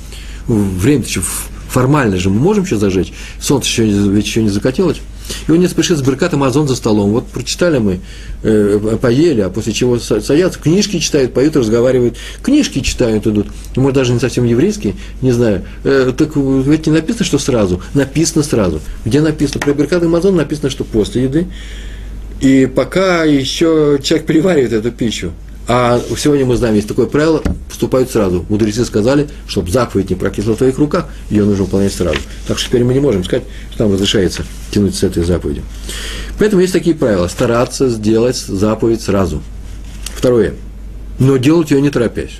Время 0.48 1.04
еще 1.04 1.22
формально 1.70 2.18
же 2.18 2.32
мы 2.32 2.40
можем 2.40 2.64
еще 2.64 2.78
зажечь. 2.78 3.14
Солнце 3.40 3.68
еще, 3.68 3.86
ведь 3.86 4.26
еще 4.26 4.42
не 4.42 4.50
закатилось. 4.50 5.02
И 5.48 5.52
он 5.52 5.60
не 5.60 5.68
спешит 5.68 5.98
с 5.98 6.02
Беркатом 6.02 6.44
Азон 6.44 6.68
за 6.68 6.76
столом. 6.76 7.12
Вот 7.12 7.28
прочитали 7.28 7.78
мы, 7.80 8.00
э, 8.44 8.98
поели, 9.02 9.42
а 9.42 9.50
после 9.50 9.74
чего 9.74 10.00
садятся, 10.00 10.60
книжки 10.60 11.00
читают, 11.00 11.34
поют, 11.34 11.56
разговаривают. 11.56 12.18
Книжки 12.42 12.80
читают, 12.80 13.28
идут. 13.28 13.48
Может, 13.76 13.96
даже 13.96 14.14
не 14.14 14.20
совсем 14.20 14.46
еврейские, 14.46 14.96
не 15.22 15.32
знаю. 15.32 15.64
Э, 15.84 16.12
так 16.18 16.36
ведь 16.36 16.88
не 16.88 16.94
написано, 16.94 17.26
что 17.26 17.38
сразу. 17.38 17.82
Написано 17.94 18.44
сразу. 18.44 18.82
Где 19.06 19.22
написано? 19.22 19.62
Про 19.62 19.74
Беркат 19.74 20.04
Амазон 20.04 20.36
написано, 20.36 20.70
что 20.70 20.84
после 20.84 21.24
еды. 21.24 21.48
И 22.42 22.66
пока 22.66 23.24
еще 23.24 24.00
человек 24.02 24.26
переваривает 24.26 24.74
эту 24.74 24.92
пищу, 24.92 25.32
а 25.68 26.02
сегодня 26.18 26.46
мы 26.46 26.56
знаем, 26.58 26.76
есть 26.76 26.88
такое 26.88 27.06
правило, 27.06 27.42
вступают 27.70 28.10
сразу. 28.10 28.46
Мудрецы 28.50 28.84
сказали, 28.86 29.30
чтобы 29.48 29.72
заповедь 29.72 30.10
не 30.10 30.16
прокисла 30.16 30.54
в 30.54 30.58
твоих 30.58 30.78
руках, 30.78 31.08
ее 31.30 31.46
нужно 31.46 31.64
выполнять 31.64 31.94
сразу. 31.94 32.18
Так 32.48 32.60
что 32.60 32.70
теперь 32.70 32.84
мы 32.84 32.94
не 32.94 33.00
можем 33.00 33.24
сказать, 33.24 33.44
что 33.72 33.84
нам 33.84 33.94
разрешается 33.94 34.44
тянуть 34.72 34.96
с 34.96 35.04
этой 35.04 35.24
заповедью. 35.24 35.64
Поэтому 36.40 36.62
есть 36.62 36.74
такие 36.74 36.96
правила. 36.96 37.28
Стараться 37.28 37.90
сделать 37.90 38.38
заповедь 38.38 39.02
сразу. 39.02 39.42
Второе. 40.16 40.56
Но 41.20 41.38
делать 41.38 41.72
ее 41.72 41.82
не 41.82 41.90
торопясь. 41.90 42.40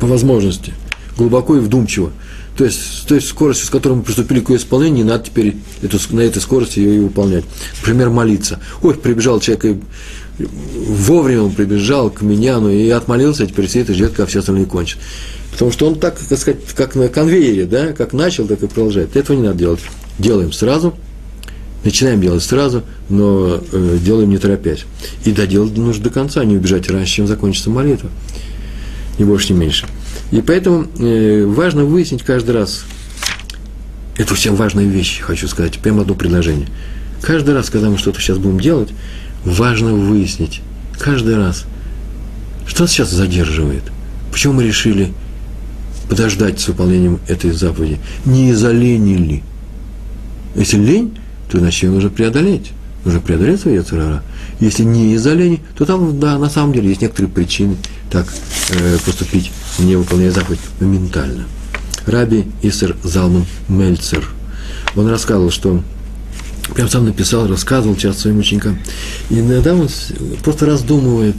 По 0.00 0.06
возможности. 0.06 0.74
Глубоко 1.16 1.56
и 1.56 1.60
вдумчиво. 1.60 2.10
То 2.56 2.64
есть, 2.64 2.80
с 2.80 3.00
той 3.00 3.20
скоростью, 3.20 3.66
с 3.66 3.70
которой 3.70 3.94
мы 3.94 4.02
приступили 4.02 4.40
к 4.40 4.50
ее 4.50 4.58
исполнению, 4.58 5.04
не 5.04 5.10
надо 5.10 5.24
теперь 5.24 5.56
эту, 5.82 5.98
на 6.10 6.20
этой 6.20 6.40
скорости 6.40 6.78
ее 6.78 6.96
и 6.96 7.00
выполнять. 7.00 7.44
Например, 7.80 8.10
молиться. 8.10 8.60
Ой, 8.82 8.94
прибежал 8.94 9.40
человек 9.40 9.64
и 9.64 9.80
вовремя 10.38 11.42
он 11.42 11.52
прибежал 11.52 12.10
к 12.10 12.22
Миньяну 12.22 12.70
и 12.70 12.88
отмолился, 12.90 13.44
а 13.44 13.46
теперь 13.46 13.68
сидит 13.68 13.90
и 13.90 13.94
ждет, 13.94 14.12
как 14.12 14.28
все 14.28 14.40
остальные 14.40 14.66
кончат. 14.66 14.98
Потому 15.52 15.70
что 15.70 15.86
он 15.86 15.98
так, 15.98 16.18
так 16.18 16.38
сказать, 16.38 16.60
как 16.74 16.96
на 16.96 17.08
конвейере, 17.08 17.66
да, 17.66 17.92
как 17.92 18.12
начал, 18.12 18.46
так 18.46 18.62
и 18.62 18.66
продолжает. 18.66 19.16
Этого 19.16 19.36
не 19.36 19.44
надо 19.44 19.58
делать. 19.58 19.80
Делаем 20.18 20.52
сразу, 20.52 20.94
начинаем 21.84 22.20
делать 22.20 22.42
сразу, 22.42 22.82
но 23.08 23.60
э, 23.72 23.98
делаем 24.02 24.30
не 24.30 24.38
торопясь. 24.38 24.84
И 25.24 25.30
доделать 25.30 25.76
нужно 25.76 26.04
до 26.04 26.10
конца, 26.10 26.44
не 26.44 26.56
убежать 26.56 26.90
раньше, 26.90 27.14
чем 27.14 27.26
закончится 27.28 27.70
молитва. 27.70 28.10
Ни 29.18 29.24
больше, 29.24 29.52
ни 29.52 29.58
меньше. 29.58 29.86
И 30.32 30.40
поэтому 30.40 30.86
э, 30.98 31.44
важно 31.46 31.84
выяснить 31.84 32.24
каждый 32.24 32.56
раз, 32.56 32.84
это 34.16 34.34
всем 34.34 34.56
важная 34.56 34.86
вещь, 34.86 35.20
хочу 35.20 35.46
сказать, 35.46 35.78
прямо 35.78 36.02
одно 36.02 36.14
предложение. 36.14 36.68
Каждый 37.22 37.54
раз, 37.54 37.70
когда 37.70 37.90
мы 37.90 37.98
что-то 37.98 38.20
сейчас 38.20 38.38
будем 38.38 38.58
делать, 38.58 38.90
важно 39.44 39.94
выяснить 39.94 40.62
каждый 40.98 41.36
раз, 41.36 41.64
что 42.66 42.86
сейчас 42.86 43.10
задерживает, 43.10 43.82
почему 44.32 44.54
мы 44.54 44.64
решили 44.64 45.12
подождать 46.08 46.60
с 46.60 46.68
выполнением 46.68 47.20
этой 47.28 47.50
заповеди, 47.50 47.98
не 48.24 48.50
из-за 48.50 48.72
лени 48.72 49.14
ли. 49.14 49.42
Если 50.54 50.78
лень, 50.78 51.16
то 51.50 51.58
значит 51.58 51.84
ее 51.84 51.90
нужно 51.90 52.10
преодолеть. 52.10 52.72
Нужно 53.04 53.20
преодолеть 53.20 53.60
свою 53.60 53.82
церара. 53.82 54.22
Если 54.60 54.82
не 54.82 55.14
из-за 55.14 55.34
лени, 55.34 55.60
то 55.76 55.84
там, 55.84 56.18
да, 56.18 56.38
на 56.38 56.48
самом 56.48 56.72
деле 56.72 56.88
есть 56.88 57.02
некоторые 57.02 57.30
причины 57.30 57.76
так 58.10 58.26
э, 58.70 58.98
поступить, 59.04 59.50
не 59.78 59.96
выполняя 59.96 60.30
заповедь 60.30 60.60
моментально. 60.80 61.44
Раби 62.06 62.46
Исер 62.62 62.96
Залман 63.02 63.46
Мельцер, 63.68 64.24
он 64.94 65.08
рассказывал, 65.08 65.50
что 65.50 65.82
прям 66.74 66.88
сам 66.88 67.04
написал, 67.04 67.46
рассказывал 67.46 67.96
часто 67.96 68.22
своим 68.22 68.38
ученикам. 68.38 68.78
И 69.30 69.40
иногда 69.40 69.74
он 69.74 69.88
просто 70.42 70.66
раздумывает. 70.66 71.36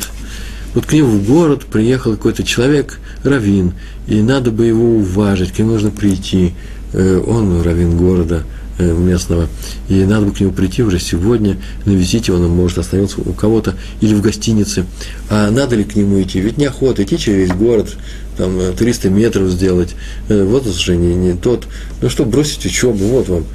Вот 0.73 0.85
к 0.85 0.93
нему 0.93 1.07
в 1.07 1.25
город 1.25 1.63
приехал 1.65 2.11
какой-то 2.11 2.43
человек, 2.43 2.99
раввин, 3.23 3.73
и 4.07 4.21
надо 4.21 4.51
бы 4.51 4.65
его 4.65 4.97
уважить, 4.97 5.53
к 5.53 5.59
нему 5.59 5.71
нужно 5.71 5.89
прийти. 5.89 6.53
Э, 6.91 7.21
он 7.25 7.61
раввин 7.61 7.95
города 7.95 8.43
э, 8.77 8.91
местного, 8.91 9.47
и 9.87 10.03
надо 10.03 10.25
бы 10.25 10.33
к 10.33 10.39
нему 10.41 10.51
прийти 10.51 10.83
уже 10.83 10.99
сегодня, 10.99 11.57
навестить 11.85 12.27
его, 12.27 12.37
он 12.37 12.49
может 12.49 12.77
остановиться 12.77 13.21
у 13.21 13.31
кого-то 13.31 13.75
или 14.01 14.13
в 14.13 14.21
гостинице. 14.21 14.85
А 15.29 15.49
надо 15.49 15.77
ли 15.77 15.85
к 15.85 15.95
нему 15.95 16.21
идти? 16.21 16.41
Ведь 16.41 16.57
неохота 16.57 17.03
идти 17.03 17.17
через 17.17 17.51
город, 17.51 17.95
там 18.37 18.59
300 18.77 19.09
метров 19.09 19.49
сделать. 19.49 19.95
Э, 20.27 20.43
вот 20.43 20.67
уже 20.67 20.97
не, 20.97 21.15
не 21.15 21.33
тот. 21.33 21.67
Ну 22.01 22.09
что, 22.09 22.25
бросить 22.25 22.65
учебу, 22.65 23.05
вот 23.05 23.29
вам 23.29 23.45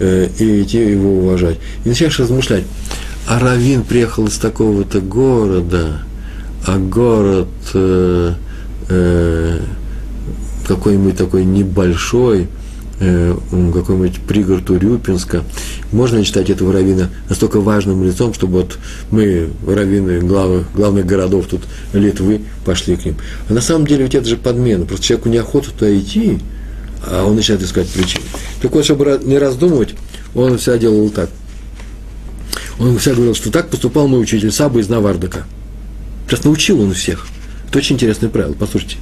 Э, 0.00 0.28
и 0.38 0.62
идти 0.62 0.78
его 0.78 1.18
уважать. 1.18 1.58
И 1.84 1.88
начинаешь 1.90 2.18
размышлять, 2.18 2.64
а 3.28 3.38
Равин 3.38 3.82
приехал 3.82 4.26
из 4.26 4.38
такого-то 4.38 5.00
города, 5.00 5.98
а 6.66 6.78
город 6.78 7.48
э, 7.74 8.32
э, 8.88 9.60
какой-нибудь 10.66 11.18
такой 11.18 11.44
небольшой, 11.44 12.48
э, 13.00 13.36
какой-нибудь 13.74 14.20
пригород 14.20 14.70
Урюпинска, 14.70 15.42
можно 15.92 16.24
считать 16.24 16.48
этого 16.48 16.72
равина 16.72 17.10
настолько 17.28 17.60
важным 17.60 18.02
лицом, 18.02 18.32
чтобы 18.32 18.62
вот 18.62 18.78
мы, 19.10 19.50
раввины 19.66 20.20
главных, 20.20 20.72
главных 20.72 21.04
городов 21.04 21.44
тут 21.50 21.60
Литвы, 21.92 22.40
пошли 22.64 22.96
к 22.96 23.04
ним. 23.04 23.16
А 23.50 23.52
на 23.52 23.60
самом 23.60 23.86
деле 23.86 24.04
ведь 24.04 24.14
это 24.14 24.26
же 24.26 24.38
подмена, 24.38 24.86
просто 24.86 25.04
человеку 25.04 25.28
неохота 25.28 25.70
туда 25.72 25.94
идти, 25.94 26.38
а 27.06 27.24
он 27.24 27.36
начинает 27.36 27.62
искать 27.62 27.88
причины. 27.88 28.24
Так 28.60 28.72
вот, 28.72 28.84
чтобы 28.84 29.20
не 29.24 29.38
раздумывать, 29.38 29.94
он 30.34 30.58
всегда 30.58 30.78
делал 30.78 31.10
так. 31.10 31.30
Он 32.78 32.98
всегда 32.98 33.16
говорил, 33.16 33.34
что 33.34 33.50
так 33.50 33.68
поступал 33.68 34.08
мой 34.08 34.20
учитель 34.20 34.50
Саба 34.50 34.80
из 34.80 34.88
Навардака. 34.88 35.44
Сейчас 36.26 36.44
научил 36.44 36.80
он 36.80 36.94
всех. 36.94 37.26
Это 37.68 37.78
очень 37.78 37.96
интересное 37.96 38.30
правило, 38.30 38.54
послушайте. 38.58 38.96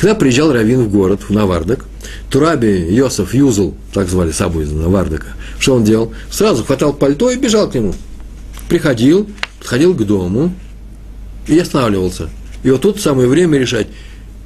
Когда 0.00 0.14
приезжал 0.14 0.52
Равин 0.52 0.84
в 0.84 0.90
город, 0.90 1.20
в 1.28 1.30
Навардак, 1.30 1.84
то 2.30 2.40
Раби 2.40 2.70
Йосиф 2.90 3.34
Юзл, 3.34 3.74
так 3.92 4.08
звали 4.08 4.30
Сабу 4.30 4.62
из 4.62 4.70
Навардака, 4.72 5.28
Что 5.58 5.74
он 5.74 5.84
делал? 5.84 6.14
Сразу 6.30 6.64
хватал 6.64 6.94
пальто 6.94 7.30
и 7.30 7.36
бежал 7.36 7.70
к 7.70 7.74
нему. 7.74 7.94
Приходил, 8.68 9.28
подходил 9.58 9.94
к 9.94 10.06
дому 10.06 10.54
и 11.46 11.58
останавливался. 11.58 12.30
И 12.62 12.70
вот 12.70 12.80
тут 12.80 13.00
самое 13.00 13.28
время 13.28 13.58
решать, 13.58 13.88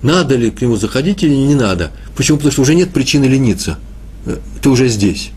надо 0.04 0.36
ли 0.36 0.50
к 0.50 0.60
нему 0.60 0.76
заходить 0.76 1.24
или 1.24 1.34
не 1.34 1.54
надо. 1.54 1.90
Почему? 2.14 2.36
Потому 2.36 2.52
что 2.52 2.62
уже 2.62 2.74
нет 2.74 2.92
причины 2.92 3.24
лениться. 3.24 3.78
Э, 4.26 4.36
ты 4.62 4.68
уже 4.68 4.86
здесь. 4.88 5.30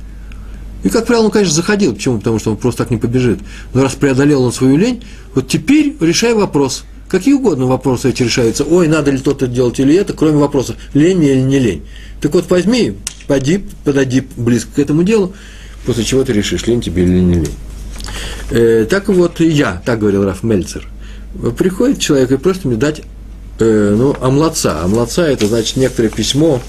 И, 0.83 0.89
как 0.89 1.07
правило, 1.07 1.25
он, 1.25 1.31
конечно, 1.31 1.55
заходил. 1.55 1.95
Почему? 1.95 2.19
Потому 2.19 2.37
что 2.37 2.51
он 2.51 2.57
просто 2.57 2.83
так 2.83 2.91
не 2.91 2.97
побежит. 2.97 3.39
Но 3.73 3.81
раз 3.81 3.95
преодолел 3.95 4.43
он 4.43 4.51
свою 4.51 4.75
лень, 4.77 5.03
вот 5.33 5.47
теперь 5.47 5.95
решай 6.01 6.33
вопрос. 6.33 6.83
Какие 7.07 7.35
угодно 7.35 7.65
вопросы 7.65 8.09
эти 8.09 8.23
решаются. 8.23 8.65
Ой, 8.65 8.89
надо 8.89 9.09
ли 9.09 9.17
то-то 9.19 9.47
делать 9.47 9.79
или 9.79 9.95
это, 9.95 10.11
кроме 10.11 10.37
вопроса, 10.37 10.75
лень 10.93 11.23
или 11.23 11.39
не 11.39 11.59
лень. 11.59 11.83
Так 12.19 12.33
вот, 12.33 12.49
возьми, 12.49 12.97
поди, 13.25 13.63
подойди 13.85 14.27
близко 14.35 14.71
к 14.75 14.79
этому 14.79 15.03
делу, 15.03 15.33
после 15.85 16.03
чего 16.03 16.25
ты 16.25 16.33
решишь, 16.33 16.67
лень 16.67 16.81
тебе 16.81 17.03
или 17.03 17.19
не 17.19 17.35
лень. 17.35 17.55
Э, 18.51 18.85
так 18.89 19.07
вот, 19.07 19.39
я, 19.39 19.81
так 19.85 19.99
говорил 19.99 20.25
Раф 20.25 20.43
Мельцер. 20.43 20.85
Приходит 21.57 21.99
человек 21.99 22.31
и 22.33 22.37
просит 22.37 22.65
мне 22.65 22.75
дать 22.75 23.03
э, 23.59 23.95
ну, 23.97 24.15
омладца. 24.21 24.83
Омладца– 24.83 25.21
это, 25.23 25.47
значит, 25.47 25.77
некоторое 25.77 26.09
письмо 26.09 26.61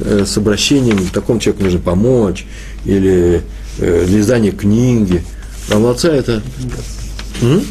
э, 0.00 0.24
с 0.26 0.36
обращением, 0.36 1.08
такому 1.08 1.40
человеку 1.40 1.64
нужно 1.64 1.80
помочь, 1.80 2.46
или 2.84 3.42
э, 3.78 4.04
для 4.06 4.20
издания 4.20 4.50
книги. 4.50 5.22
Омладца– 5.70 6.08
это… 6.12 6.42
М? 7.42 7.62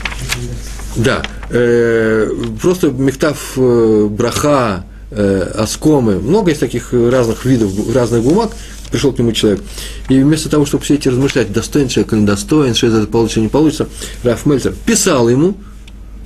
Да, 0.95 1.21
э, 1.49 2.31
просто 2.61 2.89
мехтав 2.91 3.53
э, 3.57 4.07
браха, 4.09 4.85
э, 5.11 5.51
оскомы, 5.55 6.19
много 6.19 6.49
есть 6.49 6.59
таких 6.59 6.93
разных 6.93 7.45
видов, 7.45 7.71
разных 7.93 8.23
бумаг, 8.23 8.51
пришел 8.91 9.13
к 9.13 9.19
нему 9.19 9.31
человек. 9.31 9.61
И 10.09 10.19
вместо 10.19 10.49
того, 10.49 10.65
чтобы 10.65 10.83
все 10.83 10.95
эти 10.95 11.07
размышлять, 11.07 11.51
достоин 11.51 11.87
человек 11.87 12.13
недостоин, 12.13 12.73
что 12.73 12.87
это 12.87 13.07
получится, 13.07 13.41
не 13.41 13.47
получится, 13.47 13.87
Раф 14.23 14.45
Мельцер 14.45 14.73
писал 14.85 15.29
ему, 15.29 15.55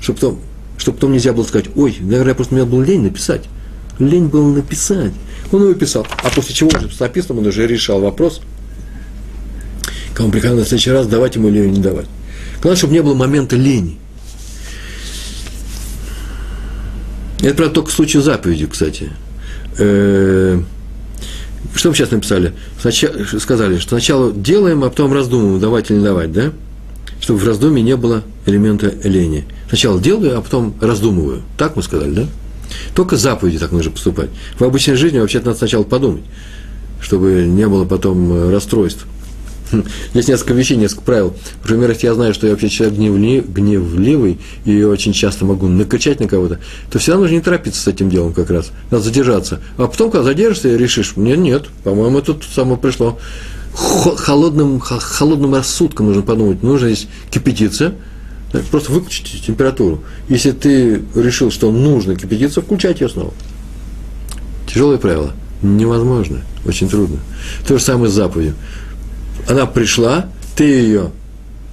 чтобы 0.02 0.20
потом, 0.20 0.40
чтобы 0.84 0.98
потом 0.98 1.14
нельзя 1.14 1.32
было 1.32 1.46
сказать, 1.46 1.68
ой, 1.76 1.96
наверное, 2.02 2.34
просто 2.34 2.54
у 2.54 2.58
меня 2.58 2.68
был 2.68 2.82
лень 2.82 3.04
написать. 3.04 3.44
Лень 4.00 4.28
было 4.28 4.52
написать. 4.54 5.14
Он 5.54 5.64
его 5.64 5.74
писал. 5.74 6.06
А 6.22 6.30
после 6.30 6.54
чего 6.54 6.70
уже 6.76 6.90
с 6.92 7.00
написанным 7.00 7.40
он 7.40 7.48
уже 7.48 7.66
решал 7.66 8.02
вопрос, 8.02 8.42
кому 10.14 10.30
приходил 10.30 10.58
на 10.58 10.66
следующий 10.66 10.92
раз, 10.92 11.08
давать 11.08 11.38
ему 11.38 11.48
или 11.48 11.70
не 11.70 11.80
давать. 11.80 12.08
Главное, 12.62 12.76
чтобы 12.78 12.92
не 12.92 13.02
было 13.02 13.14
момента 13.14 13.56
лени. 13.56 13.98
Это, 17.40 17.56
правда, 17.56 17.76
только 17.76 17.90
в 17.90 17.94
случае 17.94 18.22
заповеди, 18.22 18.66
кстати. 18.66 19.10
Э, 19.78 20.62
что 21.74 21.90
мы 21.90 21.96
сейчас 21.96 22.12
написали? 22.12 22.54
Сначала, 22.82 23.24
сказали, 23.40 23.78
что 23.78 23.92
сначала 23.92 24.34
делаем, 24.34 24.84
а 24.84 24.90
потом 24.90 25.14
раздумываем, 25.14 25.62
давать 25.62 25.92
или 25.92 26.00
не 26.00 26.04
давать, 26.04 26.34
да? 26.34 26.52
Чтобы 27.24 27.40
в 27.40 27.48
раздумье 27.48 27.82
не 27.82 27.96
было 27.96 28.22
элемента 28.46 28.94
лени. 29.06 29.46
Сначала 29.70 29.98
делаю, 30.02 30.38
а 30.38 30.42
потом 30.42 30.76
раздумываю. 30.82 31.42
Так 31.58 31.78
мы 31.78 31.82
сказали, 31.82 32.12
да? 32.12 32.28
Только 32.96 33.16
заповеди 33.16 33.60
так 33.60 33.72
нужно 33.72 33.92
поступать. 33.92 34.30
В 34.60 34.64
обычной 34.66 34.96
жизни 34.96 35.20
вообще-то 35.20 35.46
надо 35.46 35.58
сначала 35.58 35.84
подумать, 35.84 36.24
чтобы 37.00 37.46
не 37.48 37.66
было 37.66 37.86
потом 37.86 38.30
э, 38.34 38.52
расстройств. 38.52 39.06
Есть 40.14 40.28
несколько 40.28 40.54
вещей, 40.54 40.76
несколько 40.76 41.04
правил. 41.04 41.34
Например, 41.62 41.92
если 41.92 42.08
я 42.08 42.14
знаю, 42.14 42.34
что 42.34 42.46
я 42.46 42.52
вообще 42.52 42.68
человек 42.68 42.98
гневли, 42.98 43.40
гневливый 43.40 44.40
и 44.66 44.84
очень 44.84 45.14
часто 45.14 45.46
могу 45.46 45.70
накричать 45.70 46.20
на 46.20 46.28
кого-то, 46.28 46.60
то 46.92 47.00
всегда 47.00 47.20
нужно 47.20 47.36
не 47.36 47.42
торопиться 47.42 47.82
с 47.82 47.88
этим 47.88 48.10
делом 48.10 48.34
как 48.34 48.50
раз. 48.50 48.72
Надо 48.92 49.02
задержаться. 49.02 49.62
А 49.78 49.88
потом, 49.88 50.12
когда 50.12 50.24
задержишься 50.26 50.76
решишь, 50.76 51.16
нет, 51.16 51.38
нет, 51.38 51.68
по-моему, 51.86 52.22
тут 52.22 52.44
само 52.44 52.76
пришло. 52.76 53.18
Холодным, 53.76 54.80
холодным 54.80 55.56
рассудком 55.56 56.08
нужно 56.08 56.22
подумать, 56.22 56.62
нужно 56.62 56.90
здесь 56.90 57.08
кипятиться, 57.32 57.96
просто 58.72 58.92
выключить 58.92 59.46
температуру. 59.46 60.04
Если 60.30 60.52
ты 60.52 61.02
решил, 61.16 61.52
что 61.52 61.72
нужно 61.72 62.16
кипятиться, 62.16 62.62
включать 62.62 63.02
ее 63.02 63.10
снова. 63.10 63.34
Тяжелое 64.68 64.98
правило. 64.98 65.34
Невозможно. 65.62 66.42
Очень 66.66 66.90
трудно. 66.90 67.18
То 67.68 67.78
же 67.78 67.84
самое 67.84 68.10
с 68.12 68.14
заповедью 68.14 68.56
она 69.48 69.66
пришла, 69.66 70.28
ты 70.56 70.64
ее 70.64 71.12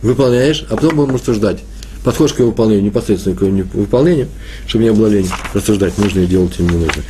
выполняешь, 0.02 0.64
а 0.70 0.76
потом 0.76 0.96
будем 0.96 1.14
рассуждать. 1.14 1.58
Подходишь 2.04 2.34
к 2.34 2.40
ее 2.40 2.46
выполнению, 2.46 2.84
непосредственно 2.84 3.36
к 3.36 3.42
ее 3.42 3.64
выполнению, 3.74 4.28
чтобы 4.66 4.84
не 4.84 4.92
было 4.92 5.06
лень 5.08 5.28
рассуждать, 5.52 5.98
нужно 5.98 6.20
ее 6.20 6.26
делать 6.26 6.58
или 6.58 6.66
не 6.66 6.78
нужно. 6.78 7.02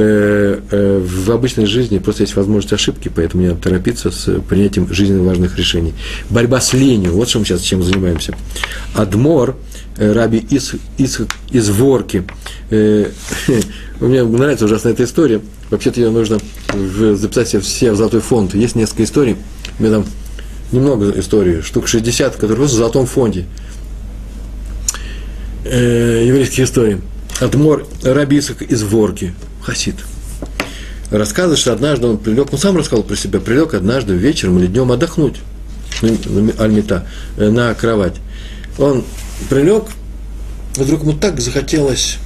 Э, 0.00 0.60
э, 0.70 0.98
в 1.04 1.28
обычной 1.32 1.66
жизни 1.66 1.98
просто 1.98 2.22
есть 2.22 2.36
возможность 2.36 2.72
ошибки, 2.72 3.10
поэтому 3.12 3.42
не 3.42 3.48
надо 3.48 3.62
торопиться 3.62 4.12
с 4.12 4.40
принятием 4.48 4.86
жизненно 4.94 5.24
важных 5.24 5.58
решений. 5.58 5.92
Борьба 6.30 6.60
с 6.60 6.72
ленью, 6.72 7.14
вот 7.14 7.28
что 7.28 7.40
мы 7.40 7.44
сейчас 7.44 7.62
чем 7.62 7.82
занимаемся. 7.82 8.32
Адмор, 8.94 9.56
э, 9.96 10.12
раби 10.12 10.38
из, 10.38 10.74
из, 10.98 11.18
из 11.50 11.70
Ворки, 11.70 12.22
мне 12.70 14.22
нравится 14.22 14.66
ужасно 14.66 14.90
эта 14.90 15.02
история, 15.02 15.40
вообще-то 15.68 16.00
ее 16.00 16.10
нужно 16.10 16.38
записать 17.16 17.60
все 17.64 17.90
в 17.90 17.96
золотой 17.96 18.20
фонд. 18.20 18.54
Есть 18.54 18.76
несколько 18.76 19.02
историй, 19.02 19.36
у 19.80 19.82
меня 19.82 19.94
там 19.94 20.06
немного 20.70 21.10
историй, 21.18 21.60
штук 21.62 21.88
60, 21.88 22.36
которые 22.36 22.66
в 22.66 22.70
золотом 22.70 23.06
фонде. 23.06 23.46
Еврейские 25.64 26.66
истории. 26.66 27.00
Адмор 27.40 27.86
Рабисок 28.02 28.62
из 28.62 28.82
Ворки, 28.82 29.34
Хасид. 29.62 29.96
Рассказывает, 31.10 31.58
что 31.58 31.72
однажды 31.72 32.06
он 32.06 32.18
прилег, 32.18 32.52
он 32.52 32.58
сам 32.58 32.76
рассказал 32.76 33.02
про 33.02 33.16
себя, 33.16 33.40
прилег 33.40 33.74
однажды 33.74 34.14
вечером 34.14 34.58
или 34.58 34.66
днем 34.66 34.92
отдохнуть, 34.92 35.36
Альмита, 36.58 37.06
э, 37.36 37.48
на 37.48 37.72
кровать. 37.74 38.16
Он 38.78 39.04
прилег, 39.48 39.84
вдруг 40.76 41.02
ему 41.02 41.14
так 41.14 41.40
захотелось, 41.40 42.18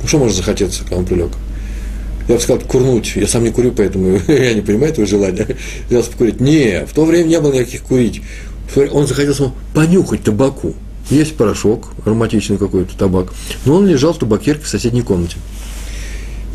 ну 0.00 0.08
что 0.08 0.18
может 0.18 0.36
захотеться, 0.36 0.82
когда 0.82 0.96
он 0.96 1.04
прилег– 1.04 1.30
я 2.28 2.34
бы 2.34 2.40
сказал, 2.42 2.60
курнуть. 2.60 3.14
Я 3.16 3.26
сам 3.26 3.42
не 3.42 3.50
курю, 3.50 3.72
поэтому 3.72 4.20
я 4.28 4.52
не 4.52 4.60
понимаю 4.60 4.92
этого 4.92 5.06
желания. 5.06 5.46
Я 5.88 6.02
покурить. 6.02 6.40
Не, 6.40 6.84
в 6.86 6.92
то 6.92 7.04
время 7.04 7.26
не 7.26 7.40
было 7.40 7.52
никаких 7.54 7.82
курить. 7.82 8.22
Он 8.92 9.06
захотел 9.06 9.34
самому 9.34 9.54
понюхать 9.74 10.22
табаку. 10.22 10.74
Есть 11.08 11.36
порошок, 11.36 11.88
ароматичный 12.04 12.58
какой-то 12.58 12.96
табак. 12.98 13.32
Но 13.64 13.76
он 13.76 13.86
лежал 13.86 14.12
в 14.12 14.18
табакерке 14.18 14.64
в 14.64 14.68
соседней 14.68 15.00
комнате. 15.00 15.38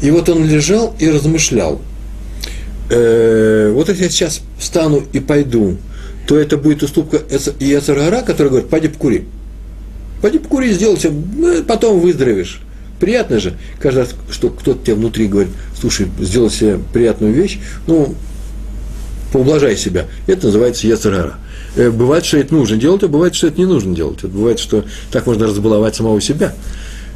И 0.01 0.11
вот 0.11 0.29
он 0.29 0.45
лежал 0.45 0.95
и 0.99 1.09
размышлял. 1.09 1.81
Э, 2.89 3.71
вот 3.73 3.89
если 3.89 4.03
я 4.03 4.09
сейчас 4.09 4.41
встану 4.57 5.03
и 5.13 5.19
пойду, 5.19 5.77
то 6.27 6.37
это 6.37 6.57
будет 6.57 6.83
уступка 6.83 7.21
Яцергара, 7.59 8.21
который 8.21 8.49
говорит, 8.49 8.69
пойди 8.69 8.87
покури. 8.87 9.25
Пойди 10.21 10.39
покури, 10.39 10.71
сделай 10.71 10.97
все, 10.97 11.11
ну, 11.11 11.63
потом 11.63 11.99
выздоровеешь. 11.99 12.61
Приятно 12.99 13.39
же, 13.39 13.57
каждый 13.79 13.99
раз, 13.99 14.15
что 14.29 14.49
кто-то 14.49 14.83
тебе 14.83 14.95
внутри 14.95 15.27
говорит, 15.27 15.51
слушай, 15.79 16.07
сделай 16.19 16.49
себе 16.49 16.79
приятную 16.93 17.33
вещь, 17.33 17.59
ну, 17.87 18.15
поублажай 19.33 19.75
себя. 19.75 20.05
Это 20.27 20.45
называется 20.45 20.87
яцерара. 20.87 21.35
Э, 21.75 21.89
бывает, 21.89 22.23
что 22.23 22.37
это 22.37 22.53
нужно 22.53 22.77
делать, 22.77 23.03
а 23.03 23.07
бывает, 23.07 23.35
что 23.35 23.47
это 23.47 23.59
не 23.59 23.65
нужно 23.65 23.95
делать. 23.95 24.23
Бывает, 24.23 24.59
что 24.59 24.85
так 25.11 25.25
можно 25.25 25.47
разбаловать 25.47 25.95
самого 25.95 26.21
себя. 26.21 26.53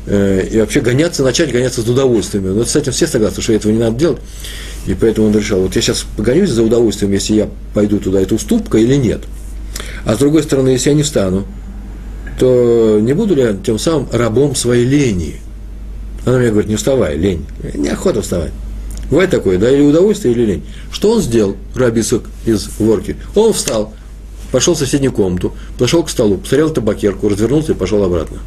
Э, 0.09 0.47
и 0.49 0.59
вообще 0.59 0.79
гоняться, 0.79 1.21
начать 1.21 1.51
гоняться 1.51 1.81
с 1.81 1.87
удовольствием. 1.87 2.57
Но 2.57 2.63
с 2.63 2.75
этим 2.75 2.93
все 2.93 3.07
согласны, 3.07 3.43
что 3.43 3.51
этого 3.53 3.71
не 3.71 3.79
надо 3.79 3.97
делать. 3.97 4.19
И 4.85 4.93
поэтому 4.93 5.27
он 5.27 5.35
решил, 5.35 5.59
вот 5.59 5.75
я 5.75 5.81
сейчас 5.81 6.05
погонюсь 6.15 6.49
за 6.49 6.63
удовольствием, 6.63 7.11
если 7.11 7.33
я 7.33 7.49
пойду 7.73 7.99
туда, 7.99 8.21
это 8.21 8.35
уступка 8.35 8.77
или 8.77 8.95
нет. 8.95 9.21
А 10.05 10.15
с 10.15 10.17
другой 10.17 10.43
стороны, 10.43 10.69
если 10.69 10.89
я 10.89 10.95
не 10.95 11.03
встану, 11.03 11.45
то 12.39 12.99
не 13.01 13.11
буду 13.13 13.35
ли 13.35 13.41
я 13.41 13.53
тем 13.53 13.77
самым 13.77 14.07
рабом 14.11 14.55
своей 14.55 14.85
лени? 14.85 15.41
Она 16.25 16.37
мне 16.37 16.51
говорит, 16.51 16.69
не 16.69 16.77
вставай, 16.77 17.17
лень. 17.17 17.45
Неохота 17.75 18.21
вставать. 18.21 18.51
Бывает 19.09 19.29
такое, 19.29 19.57
да, 19.57 19.69
или 19.69 19.81
удовольствие, 19.81 20.33
или 20.33 20.45
лень. 20.45 20.63
Что 20.91 21.11
он 21.11 21.21
сделал, 21.21 21.57
Рабисок 21.75 22.23
из 22.45 22.69
Ворки? 22.79 23.17
Он 23.35 23.51
встал, 23.51 23.93
пошел 24.51 24.73
в 24.73 24.77
соседнюю 24.77 25.11
комнату, 25.11 25.53
пошел 25.77 26.03
к 26.03 26.09
столу, 26.09 26.37
посмотрел 26.37 26.69
табакерку, 26.69 27.27
развернулся 27.27 27.73
и 27.73 27.75
пошел 27.75 28.03
обратно. 28.03 28.37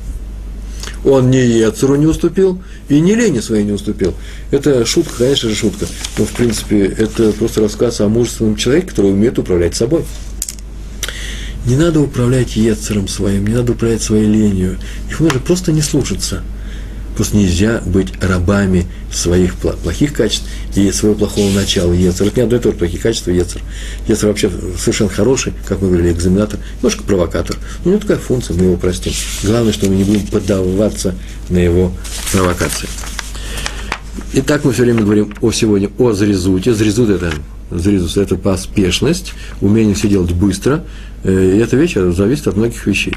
Он 1.04 1.30
ни 1.30 1.36
Ецеру 1.36 1.96
не 1.96 2.06
уступил, 2.06 2.60
и 2.88 3.00
ни 3.00 3.12
лени 3.12 3.40
своей 3.40 3.64
не 3.64 3.72
уступил. 3.72 4.14
Это 4.50 4.84
шутка, 4.84 5.14
конечно 5.18 5.48
же, 5.48 5.54
шутка. 5.54 5.86
Но, 6.18 6.24
в 6.24 6.32
принципе, 6.32 6.84
это 6.84 7.32
просто 7.32 7.60
рассказ 7.60 8.00
о 8.00 8.08
мужественном 8.08 8.56
человеке, 8.56 8.88
который 8.88 9.12
умеет 9.12 9.38
управлять 9.38 9.74
собой. 9.74 10.04
Не 11.66 11.76
надо 11.76 12.00
управлять 12.00 12.56
Ецером 12.56 13.08
своим, 13.08 13.46
не 13.46 13.54
надо 13.54 13.72
управлять 13.72 14.02
своей 14.02 14.26
ленью. 14.26 14.78
Их 15.08 15.20
нужно 15.20 15.40
просто 15.40 15.72
не 15.72 15.82
слушаться– 15.82 16.42
Просто 17.16 17.36
нельзя 17.36 17.82
быть 17.84 18.12
рабами 18.22 18.86
своих 19.12 19.54
плохих 19.56 20.12
качеств 20.12 20.46
и 20.74 20.90
своего 20.92 21.16
плохого 21.16 21.50
начала. 21.50 21.92
Ецер. 21.92 22.28
Это 22.28 22.36
не 22.36 22.42
одно 22.44 22.56
и 22.56 22.60
то 22.60 22.70
же 22.70 22.76
плохие 22.76 23.00
качества 23.00 23.30
Ецер. 23.30 23.60
Ецер 24.06 24.28
вообще 24.28 24.50
совершенно 24.78 25.10
хороший, 25.10 25.52
как 25.66 25.82
мы 25.82 25.88
говорили, 25.88 26.12
экзаменатор, 26.12 26.60
немножко 26.76 27.02
провокатор. 27.02 27.56
Но 27.84 27.90
у 27.90 27.94
него 27.94 28.00
такая 28.00 28.18
функция, 28.18 28.56
мы 28.56 28.64
его 28.64 28.76
простим. 28.76 29.12
Главное, 29.42 29.72
что 29.72 29.88
мы 29.88 29.96
не 29.96 30.04
будем 30.04 30.26
поддаваться 30.26 31.14
на 31.48 31.58
его 31.58 31.92
провокации. 32.32 32.88
Итак, 34.32 34.64
мы 34.64 34.72
все 34.72 34.82
время 34.82 35.02
говорим 35.02 35.34
о 35.40 35.50
сегодня 35.50 35.90
о 35.98 36.12
зрезуте. 36.12 36.72
Зрезут– 36.72 37.10
это 37.10 37.32
зризус– 37.70 38.16
это 38.16 38.36
поспешность, 38.36 39.32
умение 39.60 39.94
все 39.94 40.08
делать 40.08 40.32
быстро. 40.32 40.84
Э, 41.24 41.56
и 41.56 41.58
эта 41.58 41.76
вещь 41.76 41.94
зависит 41.94 42.46
от 42.48 42.56
многих 42.56 42.86
вещей. 42.86 43.14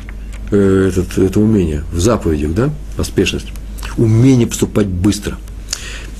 Э, 0.51 0.89
этот, 0.89 1.17
это 1.17 1.39
умение 1.39 1.83
в 1.91 1.99
заповедях, 1.99 2.53
да, 2.53 2.69
поспешность. 2.97 3.47
Умение 3.97 4.47
поступать 4.47 4.87
быстро. 4.87 5.37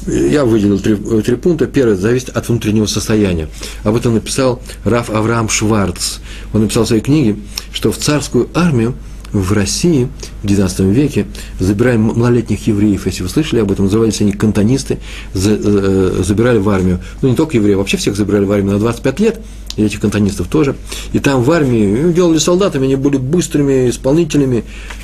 Я 0.05 0.43
выделил 0.43 0.79
три, 0.79 0.95
три 0.95 1.35
пункта. 1.35 1.65
Первый 1.65 1.95
зависит 1.95 2.29
от 2.29 2.49
внутреннего 2.49 2.85
состояния. 2.85 3.47
Об 3.83 3.95
этом 3.95 4.13
написал 4.13 4.61
Раф 4.83 5.09
Авраам 5.09 5.47
Шварц. 5.49 6.17
Он 6.53 6.61
написал 6.61 6.83
в 6.83 6.87
своей 6.87 7.01
книге, 7.01 7.37
что 7.71 7.91
в 7.91 7.97
царскую 7.97 8.49
армию 8.53 8.95
в 9.31 9.51
России 9.51 10.07
в 10.43 10.45
XIX 10.45 10.91
веке 10.91 11.25
забирали 11.59 11.97
малолетних 11.97 12.67
евреев, 12.67 13.05
если 13.07 13.23
вы 13.23 13.29
слышали 13.29 13.61
об 13.61 13.71
этом, 13.71 13.85
назывались 13.85 14.21
они 14.21 14.31
кантонисты, 14.31 14.99
э, 15.33 16.21
забирали 16.23 16.59
в 16.59 16.69
армию, 16.69 16.99
ну 17.21 17.29
не 17.29 17.35
только 17.35 17.57
евреев, 17.57 17.79
вообще 17.79 17.97
всех 17.97 18.15
забирали 18.15 18.45
в 18.45 18.51
армию 18.51 18.73
на 18.73 18.79
25 18.79 19.19
лет, 19.19 19.41
и 19.75 19.83
этих 19.83 19.99
кантонистов 19.99 20.47
тоже, 20.47 20.75
и 21.13 21.19
там 21.19 21.43
в 21.43 21.51
армии 21.51 22.01
ну, 22.01 22.11
делали 22.11 22.37
солдатами, 22.37 22.85
они 22.85 22.95
были 22.95 23.17
быстрыми 23.17 23.89
исполнителями, 23.89 24.63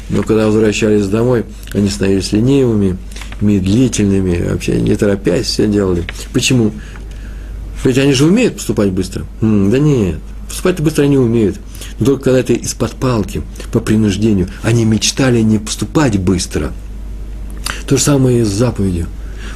но 0.10 0.24
когда 0.24 0.48
возвращались 0.48 1.08
домой, 1.08 1.46
они 1.74 1.90
становились 1.90 2.32
ленивыми, 2.32 2.98
медлительными, 3.42 4.50
вообще 4.50 4.80
не 4.80 4.96
торопясь 4.96 5.48
все 5.48 5.68
делали. 5.68 6.04
Почему? 6.34 6.72
Ведь 7.84 7.98
они 7.98 8.14
же 8.14 8.26
умеют 8.26 8.56
поступать 8.56 8.92
быстро. 8.92 9.26
М, 9.42 9.72
да 9.72 9.80
нет, 9.80 10.18
поступать 10.48 10.80
быстро 10.82 11.04
они 11.04 11.18
умеют– 11.18 11.58
но 12.00 12.06
только 12.06 12.26
когда 12.26 12.40
это 12.40 12.54
из-под 12.54 12.92
палки, 12.94 13.42
по 13.72 13.80
принуждению, 13.80 14.48
они 14.64 14.86
мечтали 14.86 15.42
не 15.42 15.60
поступать 15.60 16.18
быстро. 16.18 16.72
То 17.88 17.98
же 17.98 18.04
самое 18.04 18.42
и 18.42 18.44
с 18.44 18.48
заповедью. 18.48 19.08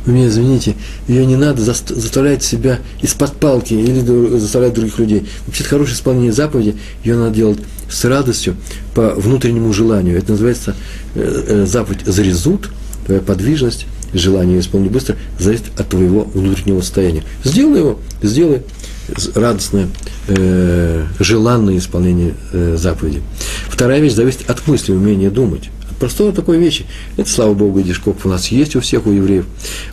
Вы 0.06 0.14
меня 0.14 0.28
извините, 0.28 0.76
ее 1.08 1.26
не 1.26 1.36
надо 1.36 1.62
заставлять 1.62 2.44
себя 2.44 2.80
из-под 3.02 3.34
палки 3.38 3.74
или 3.74 4.02
заставлять 4.38 4.74
других 4.74 5.00
людей. 5.00 5.28
Вообще, 5.46 5.64
хорошее 5.64 5.96
исполнение 5.96 6.34
заповеди, 6.34 6.76
ее 7.04 7.16
надо 7.16 7.36
делать 7.36 7.60
с 7.90 8.04
радостью, 8.06 8.56
по 8.94 9.10
внутреннему 9.16 9.72
желанию. 9.74 10.18
Это 10.18 10.32
называется 10.32 10.76
э, 11.16 11.44
э, 11.48 11.66
заповедь 11.66 12.06
«зарезут», 12.06 12.70
твоя 13.06 13.22
подвижность, 13.22 13.86
желание 14.14 14.60
исполнить 14.60 14.92
быстро, 14.92 15.16
зависит 15.40 15.66
от 15.78 15.90
твоего 15.90 16.24
внутреннего 16.34 16.82
состояния. 16.82 17.24
Сделай 17.44 17.80
его, 17.80 18.00
сделай 18.22 18.62
радостное, 19.36 19.88
э, 20.28 21.06
желанное 21.20 21.78
исполнение 21.78 22.36
заповеди. 22.76 23.22
Вторая 23.68 24.00
вещь 24.00 24.14
зависит 24.14 24.50
от 24.50 24.66
мысли, 24.68 24.92
умения 24.92 25.30
думать. 25.30 25.70
Простой 26.04 26.34
такой 26.34 26.58
вещи. 26.58 26.86
Это, 27.16 27.30
слава 27.30 27.54
Богу, 27.54 27.82
сколько 27.94 28.28
у 28.28 28.30
нас 28.30 28.50
есть 28.50 28.76
у 28.76 28.82
всех, 28.82 29.08
у 29.08 29.12
евреев. 29.12 29.46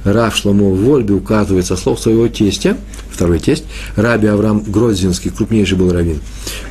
Рав 0.03 0.35
Шломо 0.35 0.69
Вольби 0.69 1.13
указывает 1.13 1.67
со 1.67 1.77
слов 1.77 2.01
своего 2.01 2.27
тестя, 2.27 2.77
второй 3.13 3.39
тесть, 3.39 3.63
Раби 3.95 4.27
Авраам 4.27 4.61
Грозинский, 4.61 5.31
крупнейший 5.31 5.79
был 5.79 5.93
раввин. 5.93 6.19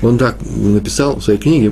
Он 0.01 0.17
так 0.17 0.35
написал 0.41 1.21
в 1.21 1.23
своей 1.23 1.39
книге 1.39 1.71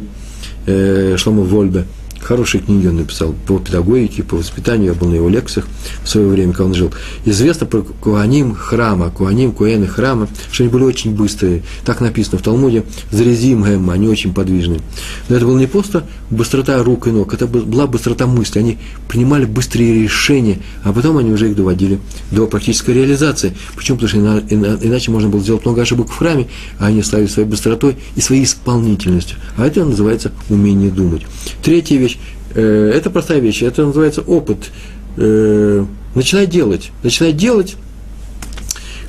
э, 0.66 1.18
Шломо 1.18 1.44
Вольбе– 1.44 1.84
Хорошие 2.28 2.62
книги 2.62 2.88
он 2.88 2.98
написал 2.98 3.34
по 3.48 3.58
педагогике, 3.58 4.22
по 4.22 4.36
воспитанию. 4.36 4.92
Я 4.92 5.00
был 5.00 5.08
на 5.08 5.16
его 5.16 5.30
лекциях 5.30 5.66
в 6.04 6.10
свое 6.10 6.28
время, 6.28 6.52
когда 6.52 6.66
он 6.66 6.74
жил. 6.74 6.92
Известно 7.24 7.66
про 7.66 7.84
Куаним 7.84 8.54
храма, 8.54 9.10
Куаним, 9.12 9.54
Куэны 9.54 9.88
храма, 9.88 10.28
что 10.52 10.64
они 10.64 10.72
были 10.74 10.84
очень 10.84 11.16
быстрые. 11.16 11.64
Так 11.86 12.02
написано 12.02 12.38
в 12.38 12.42
Талмуде. 12.42 12.84
Зарезим 13.12 13.64
гэм, 13.64 13.90
они 13.92 14.10
очень 14.10 14.34
подвижные. 14.34 14.82
Но 15.30 15.38
это 15.38 15.46
было 15.46 15.58
не 15.58 15.68
просто 15.68 16.06
быстрота 16.30 16.84
рук 16.84 17.08
и 17.08 17.12
ног, 17.12 17.34
это 17.34 17.48
была 17.48 17.88
быстрота 17.88 18.28
мысли. 18.28 18.60
Они 18.60 18.78
принимали 19.08 19.46
быстрые 19.46 20.04
решения, 20.04 20.60
а 20.84 20.92
потом 20.92 21.16
они 21.20 21.32
уже 21.32 21.50
их 21.50 21.56
доводили 21.56 21.98
до 22.32 22.46
практической 22.48 22.92
реализации. 22.92 23.56
Почему? 23.74 24.00
Потому 24.00 24.10
что 24.10 24.56
иначе 24.86 25.12
можно 25.12 25.30
было 25.30 25.42
сделать 25.42 25.64
много 25.64 25.82
ошибок 25.82 26.10
в 26.10 26.18
храме, 26.18 26.50
а 26.78 26.88
они 26.88 27.04
ставили 27.04 27.28
своей 27.28 27.48
быстротой 27.48 27.96
и 28.18 28.20
своей 28.20 28.44
исполнительностью. 28.44 29.38
А 29.56 29.66
это 29.66 29.86
называется 29.86 30.34
умение 30.50 30.92
думать. 30.92 31.22
Третья 31.64 31.96
вещь 31.96 32.17
это 32.62 33.10
простая 33.10 33.40
вещь, 33.40 33.62
это 33.64 33.86
называется 33.86 34.22
опыт. 34.22 34.72
Э, 35.18 35.86
начинай 36.16 36.48
делать, 36.48 36.92
начинай 37.04 37.34
делать, 37.34 37.76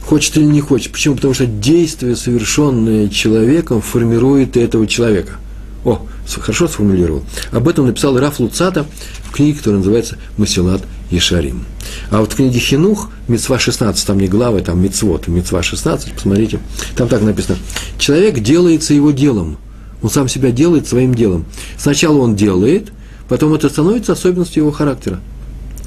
хочет 0.03 0.36
или 0.36 0.44
не 0.44 0.61
хочет. 0.61 0.92
Почему? 0.92 1.16
Потому 1.16 1.34
что 1.34 1.46
действие, 1.46 2.16
совершенное 2.16 3.09
человеком, 3.09 3.80
формирует 3.82 4.57
этого 4.57 4.86
человека. 4.86 5.34
О, 5.84 6.07
хорошо 6.26 6.66
сформулировал. 6.66 7.22
Об 7.53 7.68
этом 7.68 7.86
написал 7.86 8.18
Раф 8.18 8.40
Луцата 8.40 8.86
в 9.24 9.32
книге, 9.32 9.59
которая 9.59 9.78
называется 9.78 10.18
«Масилат 10.36 10.82
Ешарим». 11.11 11.64
А 12.11 12.20
вот 12.20 12.32
в 12.32 12.36
книге 12.36 12.59
Хинух, 12.59 13.11
Мецва 13.28 13.59
16, 13.59 14.07
там 14.07 14.18
не 14.18 14.28
главы, 14.28 14.61
там 14.61 14.82
Мецвод, 14.82 15.28
Мецва 15.28 15.62
16, 15.62 16.12
посмотрите, 16.12 16.59
там 16.96 17.09
так 17.09 17.22
написано. 17.22 17.59
Человек 17.99 18.40
делается 18.40 18.94
его 18.94 19.11
делом. 19.11 19.59
Он 20.03 20.11
сам 20.11 20.28
себя 20.28 20.51
делает 20.51 20.86
своим 20.86 21.14
делом. 21.14 21.44
Сначала 21.76 22.18
он 22.18 22.36
делает, 22.36 22.92
потом 23.29 23.55
это 23.55 23.68
становится 23.68 24.12
особенностью 24.12 24.62
его 24.62 24.72
характера. 24.72 25.20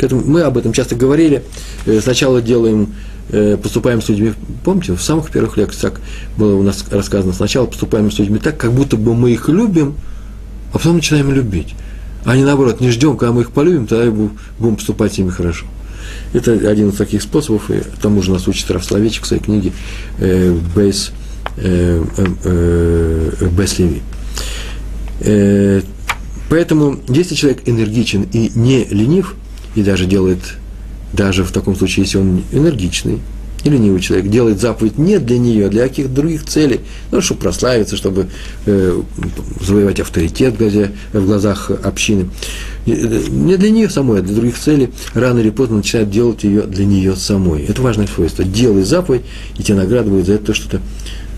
Мы 0.10 0.42
об 0.42 0.58
этом 0.58 0.74
часто 0.74 0.96
говорили. 0.96 1.44
Э, 1.86 2.00
сначала 2.02 2.42
делаем, 2.42 2.94
э, 3.30 3.58
поступаем 3.62 4.02
с 4.02 4.10
людьми, 4.10 4.34
помните, 4.64 4.94
в 4.94 5.02
самых 5.02 5.30
первых 5.32 5.58
лекциях 5.58 6.00
было 6.38 6.56
у 6.56 6.64
нас 6.64 6.86
рассказано, 6.90 7.34
сначала 7.34 7.66
поступаем 7.66 8.10
с 8.12 8.18
людьми 8.20 8.40
так, 8.40 8.58
как 8.58 8.72
будто 8.72 8.98
бы 8.98 9.14
мы 9.14 9.32
их 9.32 9.48
любим, 9.50 9.96
а 10.74 10.78
потом 10.78 10.96
начинаем 10.96 11.32
любить. 11.32 11.76
А 12.26 12.36
не 12.36 12.44
наоборот, 12.44 12.82
не 12.82 12.92
ждем, 12.92 13.18
когда 13.18 13.34
мы 13.34 13.42
их 13.42 13.52
полюбим, 13.52 13.88
тогда 13.88 14.12
будем 14.60 14.76
поступать 14.76 15.14
с 15.14 15.18
ними 15.18 15.30
хорошо. 15.30 15.66
Это 16.34 16.54
один 16.54 16.90
из 16.90 16.96
таких 16.96 17.22
способов, 17.22 17.70
и 17.70 17.82
тому 18.02 18.22
же 18.22 18.32
нас 18.32 18.48
учит 18.48 18.70
Равсловечек 18.70 19.24
в 19.24 19.28
своей 19.28 19.42
книге 19.44 19.72
э, 20.20 20.58
Бейс, 20.76 21.12
э, 21.58 22.04
Леви. 23.80 24.02
Поэтому, 26.52 27.00
если 27.08 27.34
человек 27.34 27.62
энергичен 27.66 28.24
и 28.24 28.52
не 28.56 28.84
ленив, 28.84 29.36
и 29.74 29.84
даже 29.84 30.06
делает, 30.06 30.40
даже 31.14 31.46
в 31.46 31.52
таком 31.54 31.78
случае, 31.78 32.04
если 32.04 32.18
он 32.18 32.44
энергичный, 32.52 33.20
и 33.64 33.70
ленивый 33.70 34.02
человек 34.02 34.30
делает 34.30 34.60
заповедь 34.60 34.98
не 34.98 35.18
для 35.18 35.38
нее, 35.40 35.68
а 35.68 35.70
для 35.70 35.88
каких-то 35.88 36.12
других 36.12 36.44
целей, 36.46 36.82
ну, 37.12 37.22
чтобы 37.22 37.40
прославиться, 37.40 37.96
чтобы 37.96 38.28
э, 38.66 39.02
завоевать 39.62 40.02
авторитет 40.02 40.56
в, 40.60 41.26
глазах 41.26 41.72
общины. 41.72 42.30
Э, 42.86 43.24
не 43.30 43.56
для 43.56 43.70
нее 43.70 43.90
самой, 43.90 44.20
а 44.20 44.22
для 44.22 44.36
других 44.36 44.60
целей, 44.60 44.90
рано 45.14 45.40
или 45.40 45.52
поздно 45.52 45.78
начинает 45.78 46.10
делать 46.10 46.44
ее 46.44 46.64
для 46.64 46.86
нее 46.86 47.16
самой. 47.16 47.64
Это 47.64 47.82
важное 47.82 48.08
свойство. 48.08 48.44
Делай 48.44 48.84
заповедь, 48.84 49.22
и 49.58 49.64
тебе 49.64 49.78
награда 49.78 50.10
будет 50.10 50.26
за 50.26 50.34
это 50.34 50.54
что-то 50.54 50.82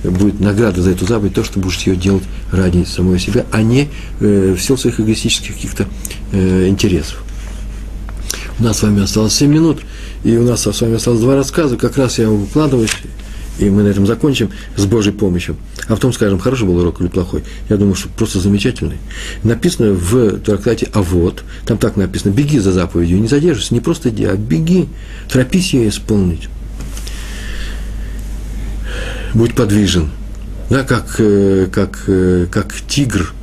будет 0.03 0.39
награда 0.39 0.81
за 0.81 0.91
эту 0.91 1.05
заповедь, 1.05 1.33
то, 1.33 1.43
что 1.43 1.59
будешь 1.59 1.79
ее 1.79 1.95
делать 1.95 2.23
ради 2.51 2.83
самой 2.83 3.19
себя, 3.19 3.45
а 3.51 3.61
не 3.61 3.89
э, 4.19 4.55
в 4.57 4.61
силу 4.61 4.77
своих 4.77 4.99
эгоистических 4.99 5.55
каких-то 5.55 5.87
э, 6.31 6.67
интересов. 6.67 7.23
У 8.59 8.63
нас 8.63 8.79
с 8.79 8.83
вами 8.83 9.01
осталось 9.01 9.33
7 9.35 9.51
минут, 9.51 9.81
и 10.23 10.37
у 10.37 10.43
нас 10.43 10.61
с 10.61 10.81
вами 10.81 10.95
осталось 10.95 11.21
два 11.21 11.35
рассказа, 11.35 11.77
как 11.77 11.97
раз 11.97 12.19
я 12.19 12.29
выкладываюсь, 12.29 12.91
и 13.59 13.69
мы 13.69 13.83
на 13.83 13.87
этом 13.87 14.05
закончим 14.05 14.49
с 14.75 14.85
Божьей 14.85 15.13
помощью. 15.13 15.55
А 15.87 15.95
потом 15.95 16.13
скажем, 16.13 16.39
хороший 16.39 16.65
был 16.65 16.77
урок 16.77 17.01
или 17.01 17.07
плохой. 17.07 17.43
Я 17.69 17.77
думаю, 17.77 17.95
что 17.95 18.09
просто 18.09 18.39
замечательный. 18.39 18.97
Написано 19.43 19.93
в 19.93 20.39
трактате 20.39 20.89
«А 20.93 21.01
вот», 21.01 21.43
там 21.65 21.77
так 21.77 21.95
написано, 21.95 22.31
беги 22.31 22.59
за 22.59 22.71
заповедью, 22.71 23.21
не 23.21 23.27
задерживайся, 23.27 23.73
не 23.73 23.79
просто 23.79 24.09
иди, 24.09 24.25
а 24.25 24.35
беги, 24.35 24.87
торопись 25.29 25.73
ее 25.73 25.89
исполнить 25.89 26.49
будь 29.33 29.55
подвижен. 29.55 30.09
Да, 30.69 30.83
как, 30.83 31.15
э, 31.19 31.67
как, 31.71 32.03
э, 32.07 32.47
как 32.49 32.73
тигр, 32.87 33.33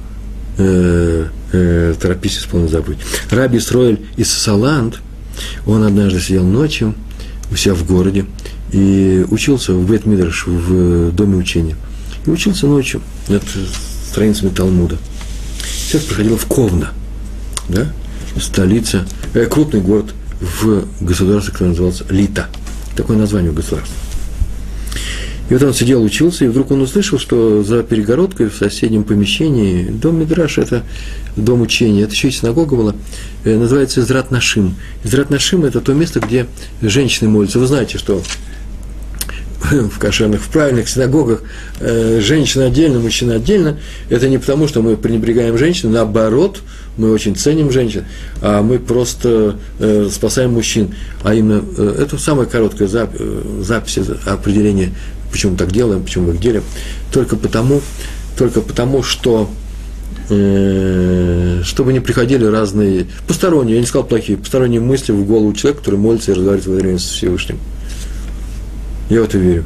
э, 0.59 1.26
э, 1.53 1.95
торопись 2.01 2.38
исполнить 2.38 2.70
заповедь. 2.70 2.99
Раби 3.30 3.61
Строиль 3.61 4.01
из 4.16 4.30
Саланд, 4.32 5.01
он 5.66 5.84
однажды 5.84 6.20
сидел 6.20 6.45
ночью 6.45 6.95
у 7.51 7.57
себя 7.57 7.74
в 7.74 7.86
городе 7.86 8.26
и 8.72 9.24
учился 9.30 9.72
в 9.74 9.88
Бет-Мидраш, 9.91 10.47
в 10.47 11.12
доме 11.12 11.36
учения. 11.36 11.76
И 12.26 12.30
учился 12.30 12.66
ночью 12.66 13.01
над 13.28 13.43
страницами 14.09 14.51
Талмуда. 14.51 14.99
Сейчас 15.86 16.03
проходила 16.03 16.38
в 16.38 16.47
Ковна, 16.47 16.91
да, 17.68 17.93
столица, 18.41 19.07
э, 19.34 19.47
крупный 19.47 19.80
город 19.80 20.14
в 20.41 20.84
государстве, 21.01 21.53
которое 21.53 21.70
назывался 21.70 22.05
Лита. 22.09 22.47
Такое 22.97 23.16
название 23.16 23.51
у 23.51 23.55
государства. 23.55 23.95
И 25.51 25.53
вот 25.53 25.62
он 25.64 25.74
сидел, 25.74 26.03
учился, 26.03 26.44
и 26.44 26.48
вдруг 26.48 26.70
он 26.70 26.80
услышал, 26.80 27.18
что 27.18 27.64
за 27.64 27.82
перегородкой 27.82 28.48
в 28.48 28.55
соседнем 28.55 29.03
помещении, 29.03 29.82
дом 29.82 30.20
Мидраш– 30.20 30.59
это 30.59 30.84
дом 31.36 31.61
учения, 31.61 32.03
это 32.03 32.12
еще 32.12 32.28
и 32.28 32.30
синагога 32.30 32.76
была, 32.76 32.94
э, 33.44 33.57
называется 33.57 34.01
Израт 34.01 34.30
Нашим. 34.30 34.76
Израт 35.03 35.28
Нашим– 35.28 35.64
это 35.66 35.80
то 35.80 35.92
место, 35.92 36.20
где 36.20 36.46
женщины 36.80 37.28
молятся. 37.28 37.59
Вы 37.59 37.66
знаете, 37.66 37.98
что 37.98 38.22
в 39.61 39.98
кошерных, 39.98 40.40
в 40.40 40.48
правильных 40.51 40.88
синагогах 40.88 41.42
э, 41.80 42.20
женщина 42.22 42.66
отдельно, 42.66 43.01
мужчина 43.01 43.34
отдельно. 43.34 43.76
Это 44.09 44.28
не 44.28 44.38
потому, 44.38 44.68
что 44.68 44.82
мы 44.82 44.96
пренебрегаем 44.96 45.59
женщин, 45.59 45.90
наоборот, 45.90 46.62
мы 46.96 47.11
очень 47.11 47.34
ценим 47.34 47.72
женщин, 47.72 48.05
а 48.40 48.62
мы 48.62 48.78
просто 48.78 49.57
э, 49.80 50.09
спасаем 50.12 50.53
мужчин. 50.53 50.94
А 51.24 51.34
именно, 51.34 51.64
это 51.76 52.18
самая 52.18 52.46
короткая 52.46 52.86
запись, 52.86 53.98
определение 54.26 54.92
почему 55.31 55.53
мы 55.53 55.59
так 55.59 55.72
делаем, 55.72 56.03
почему 56.03 56.28
мы 56.28 56.35
их 56.35 56.41
делаем, 56.41 56.64
только 57.12 57.37
потому, 57.37 57.81
только 58.37 58.61
потому, 58.61 59.03
что 59.03 59.51
э, 60.28 61.62
чтобы 61.64 61.93
не 61.93 62.01
приходили 62.01 62.45
разные 62.45 63.07
посторонние, 63.26 63.76
я 63.76 63.81
не 63.81 63.87
сказал 63.87 64.07
плохие, 64.07 64.39
посторонние 64.39 64.81
мысли 64.81 65.12
в 65.12 65.24
голову 65.24 65.53
человека, 65.53 65.81
который 65.81 65.99
молится 65.99 66.33
и 66.33 66.35
разговаривает 66.35 66.66
во 66.66 66.74
время 66.74 66.99
с 66.99 67.05
Всевышним. 67.05 67.59
Я 69.09 69.22
в 69.22 69.24
это 69.24 69.39
верю. 69.39 69.64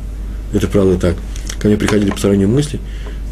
Это 0.52 0.68
правда 0.68 0.96
так. 0.98 1.16
Ко 1.58 1.68
мне 1.68 1.76
приходили 1.76 2.10
посторонние 2.10 2.46
мысли, 2.46 2.80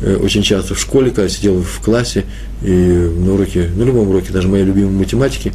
э, 0.03 0.17
очень 0.17 0.43
часто 0.43 0.75
в 0.75 0.81
школе, 0.81 1.11
когда 1.11 1.29
сидел 1.29 1.63
в 1.63 1.81
классе 1.81 2.25
и 2.63 2.69
на 2.69 3.35
уроке, 3.35 3.69
на 3.77 3.83
любом 3.83 4.09
уроке, 4.09 4.33
даже 4.33 4.49
моей 4.49 4.65
любимой 4.65 4.93
математики, 4.93 5.53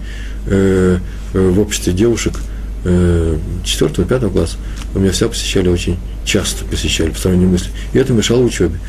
э, 0.47 0.99
э, 1.33 1.49
в 1.49 1.59
обществе 1.59 1.93
девушек 1.93 2.33
четвертого, 3.63 4.07
пятого 4.07 4.31
класса, 4.31 4.57
у 4.95 4.99
меня 4.99 5.11
все 5.11 5.29
посещали 5.29 5.69
очень 5.69 5.97
часто, 6.25 6.65
посещали 6.65 7.09
посторонние 7.09 7.47
мысли. 7.47 7.69
И 7.93 7.97
это 7.97 8.13
мешало 8.13 8.41
учебе. 8.43 8.79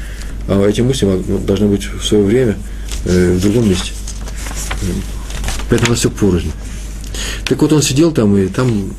А 0.48 0.66
эти 0.66 0.80
мысли 0.80 1.06
должны 1.46 1.66
быть 1.66 1.86
в 1.86 2.04
свое 2.04 2.24
время 2.24 2.56
в 3.04 3.40
другом 3.40 3.68
месте. 3.68 3.92
Поэтому 5.68 5.88
у 5.88 5.90
нас 5.90 5.98
все 5.98 6.10
порознь. 6.10 6.52
Так 7.44 7.60
вот 7.60 7.72
он 7.72 7.82
сидел 7.82 8.12
там, 8.12 8.36
и 8.36 8.46
там, 8.48 8.92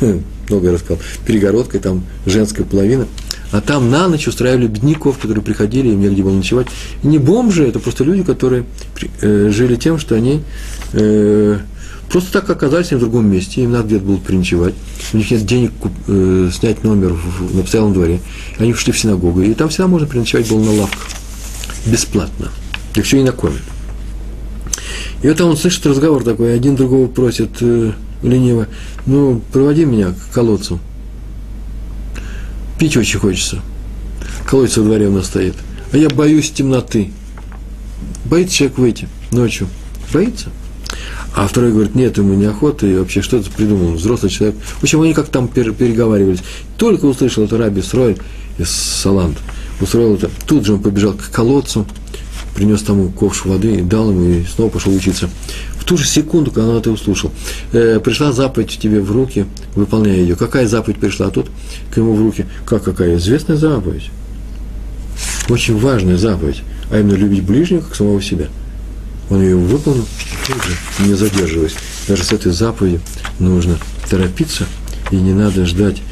много 0.48 0.66
я 0.66 0.72
рассказал, 0.72 0.98
перегородкой, 1.26 1.80
там 1.80 2.04
женская 2.26 2.64
половина– 2.64 3.06
а 3.52 3.60
там 3.60 3.90
на 3.90 4.08
ночь 4.08 4.28
устраивали 4.28 4.68
бедняков, 4.68 5.18
которые 5.18 5.42
приходили, 5.42 5.88
им 5.88 6.00
негде 6.00 6.22
было 6.22 6.34
ночевать. 6.34 6.68
И 7.02 7.06
не 7.06 7.18
бомжи, 7.18 7.66
это 7.66 7.80
просто 7.80 8.04
люди, 8.04 8.22
которые 8.22 8.64
э, 9.20 9.50
жили 9.50 9.76
тем, 9.76 9.98
что 9.98 10.14
они 10.14 10.42
э, 10.92 11.58
просто 12.10 12.32
так 12.32 12.50
оказались 12.50 12.92
в 12.92 12.98
другом 12.98 13.30
месте, 13.30 13.62
им 13.62 13.72
надо 13.72 13.86
где-то 13.86 14.04
было 14.04 14.18
переночевать. 14.18 14.74
У 15.12 15.16
них 15.16 15.30
нет 15.30 15.46
денег 15.46 15.72
э, 16.08 16.50
снять 16.52 16.84
номер 16.84 17.14
в, 17.14 17.54
на 17.54 17.62
постоялом 17.62 17.94
дворе. 17.94 18.20
Они 18.58 18.74
шли 18.74 18.92
в 18.92 18.98
синагогу, 18.98 19.40
и 19.40 19.54
там 19.54 19.68
всегда 19.68 19.86
можно 19.86 20.06
переночевать 20.06 20.48
было 20.48 20.62
на 20.62 20.72
лавках. 20.72 21.08
Бесплатно. 21.86 22.48
И 22.96 23.00
все 23.00 23.20
и 23.20 23.22
накормят. 23.22 23.62
И 25.22 25.28
вот 25.28 25.40
он 25.40 25.56
слышит 25.56 25.86
разговор 25.86 26.24
такой, 26.24 26.54
один 26.54 26.76
другого 26.76 27.06
просит 27.06 27.50
э, 27.60 27.92
лениво, 28.22 28.66
ну, 29.06 29.40
проводи 29.52 29.84
меня 29.84 30.12
к 30.12 30.34
колодцу. 30.34 30.80
Пить 32.78 32.96
очень 32.96 33.20
хочется. 33.20 33.60
Колодец 34.46 34.76
во 34.78 34.84
дворе 34.84 35.08
у 35.08 35.12
нас 35.12 35.26
стоит. 35.26 35.54
А 35.92 35.96
я 35.96 36.08
боюсь 36.08 36.50
темноты. 36.50 37.12
Боится 38.24 38.56
человек 38.56 38.78
выйти 38.78 39.08
ночью. 39.30 39.68
Боится. 40.12 40.50
А 41.34 41.46
второй 41.46 41.72
говорит, 41.72 41.94
нет, 41.94 42.18
ему 42.18 42.34
неохота, 42.34 42.86
и 42.86 42.96
вообще 42.96 43.22
что-то 43.22 43.50
придумал, 43.50 43.92
взрослый 43.92 44.30
человек. 44.30 44.56
В 44.60 44.82
общем, 44.82 45.00
они 45.02 45.14
как 45.14 45.28
там 45.28 45.48
переговаривались. 45.48 46.40
Только 46.76 47.04
услышал 47.04 47.44
это 47.44 47.56
Раби 47.56 47.82
Срой 47.82 48.16
из 48.58 48.70
Саланд. 48.70 49.38
Устроил 49.80 50.14
это. 50.16 50.30
Тут 50.46 50.66
же 50.66 50.74
он 50.74 50.82
побежал 50.82 51.14
к 51.14 51.30
колодцу, 51.30 51.86
принес 52.54 52.82
тому 52.82 53.10
ковш 53.10 53.44
воды 53.44 53.76
и 53.76 53.82
дал 53.82 54.10
ему, 54.10 54.28
и 54.28 54.44
снова 54.44 54.70
пошел 54.70 54.92
учиться 54.92 55.30
в 55.80 55.84
ту 55.84 55.96
же 55.96 56.06
секунду, 56.06 56.50
когда 56.50 56.70
он 56.70 56.76
это 56.76 56.90
услышал, 56.90 57.32
э, 57.72 57.98
пришла 58.00 58.32
заповедь 58.32 58.78
тебе 58.78 59.00
в 59.00 59.10
руки, 59.10 59.46
выполняя 59.74 60.16
ее. 60.16 60.36
Какая 60.36 60.68
заповедь 60.68 60.98
пришла 60.98 61.26
а 61.26 61.30
тут 61.30 61.46
к 61.92 61.96
ему 61.96 62.14
в 62.14 62.20
руки? 62.20 62.46
Как 62.66 62.84
какая? 62.84 63.16
Известная 63.16 63.56
заповедь. 63.56 64.10
Очень 65.48 65.78
важная 65.78 66.18
заповедь, 66.18 66.62
а 66.90 67.00
именно 67.00 67.14
любить 67.14 67.42
ближнего, 67.42 67.80
как 67.80 67.94
самого 67.94 68.20
себя. 68.22 68.46
Он 69.30 69.40
ее 69.40 69.56
выполнил, 69.56 70.06
тут 70.46 70.56
же, 70.64 71.06
не 71.06 71.14
задерживаясь. 71.14 71.74
Даже 72.06 72.24
с 72.24 72.32
этой 72.32 72.52
заповедью 72.52 73.00
нужно 73.38 73.78
торопиться, 74.08 74.66
и 75.10 75.16
не 75.16 75.32
надо 75.32 75.64
ждать, 75.64 76.02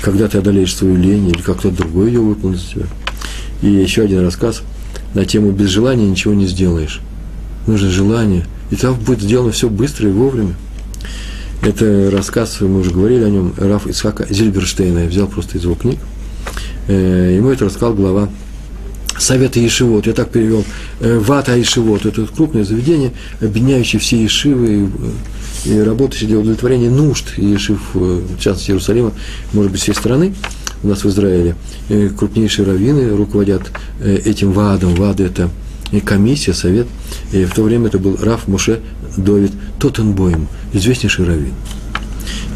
когда 0.00 0.26
ты 0.26 0.38
одолеешь 0.38 0.74
свою 0.74 0.96
лень, 0.96 1.28
или 1.28 1.40
как 1.40 1.58
кто-то 1.58 1.76
другой 1.76 2.08
ее 2.08 2.20
выполнит 2.20 2.58
за 2.58 2.66
тебя. 2.66 2.86
И 3.60 3.68
еще 3.68 4.02
один 4.02 4.24
рассказ 4.24 4.62
на 5.14 5.24
тему 5.24 5.52
«Без 5.52 5.68
желания 5.68 6.08
ничего 6.08 6.34
не 6.34 6.46
сделаешь». 6.46 7.00
Нужно 7.66 7.90
желание– 7.90 8.46
и 8.72 8.76
там 8.76 8.94
будет 8.94 9.20
сделано 9.20 9.52
все 9.52 9.68
быстро 9.68 10.08
и 10.08 10.12
вовремя. 10.12 10.54
Это 11.62 12.10
рассказ, 12.10 12.58
мы 12.62 12.80
уже 12.80 12.90
говорили 12.90 13.22
о 13.22 13.28
нем, 13.28 13.52
Раф 13.58 13.86
Исхака 13.86 14.26
Зильберштейна, 14.28 15.00
я 15.00 15.08
взял 15.08 15.28
просто 15.28 15.58
из 15.58 15.64
его 15.64 15.74
книг. 15.74 15.98
Э, 16.88 17.34
ему 17.36 17.50
это 17.50 17.66
рассказал 17.66 17.92
глава 17.92 18.30
Совета 19.18 19.60
Ешивот, 19.60 20.06
я 20.06 20.12
так 20.12 20.30
перевел, 20.30 20.64
э, 21.00 21.18
Вата 21.18 21.56
Ешивот, 21.56 22.06
это 22.06 22.26
крупное 22.26 22.64
заведение, 22.64 23.12
объединяющее 23.40 24.00
все 24.00 24.22
Ешивы 24.22 24.90
и, 25.66 25.70
и 25.70 25.78
работающее 25.80 26.28
для 26.28 26.38
удовлетворения 26.38 26.90
нужд 26.90 27.38
Ешив, 27.38 27.80
э, 27.94 28.22
в 28.38 28.40
частности 28.40 28.70
Иерусалима, 28.70 29.12
может 29.52 29.72
быть, 29.72 29.80
всей 29.80 29.94
страны, 29.94 30.34
у 30.82 30.88
нас 30.88 31.04
в 31.04 31.08
Израиле. 31.08 31.54
Крупнейшие 32.18 32.66
раввины 32.66 33.14
руководят 33.16 33.70
этим 34.02 34.50
ВАДом. 34.50 34.96
ВАД– 34.96 35.20
это 35.20 35.50
и 35.92 36.00
комиссия, 36.00 36.54
совет. 36.54 36.88
И 37.32 37.44
в 37.44 37.54
то 37.54 37.62
время 37.62 37.86
это 37.86 37.98
был 37.98 38.16
Раф 38.20 38.48
Муше 38.48 38.80
Довид 39.16 39.52
Тоттенбойм, 39.78 40.48
известнейший 40.72 41.26
раввин. 41.26 41.54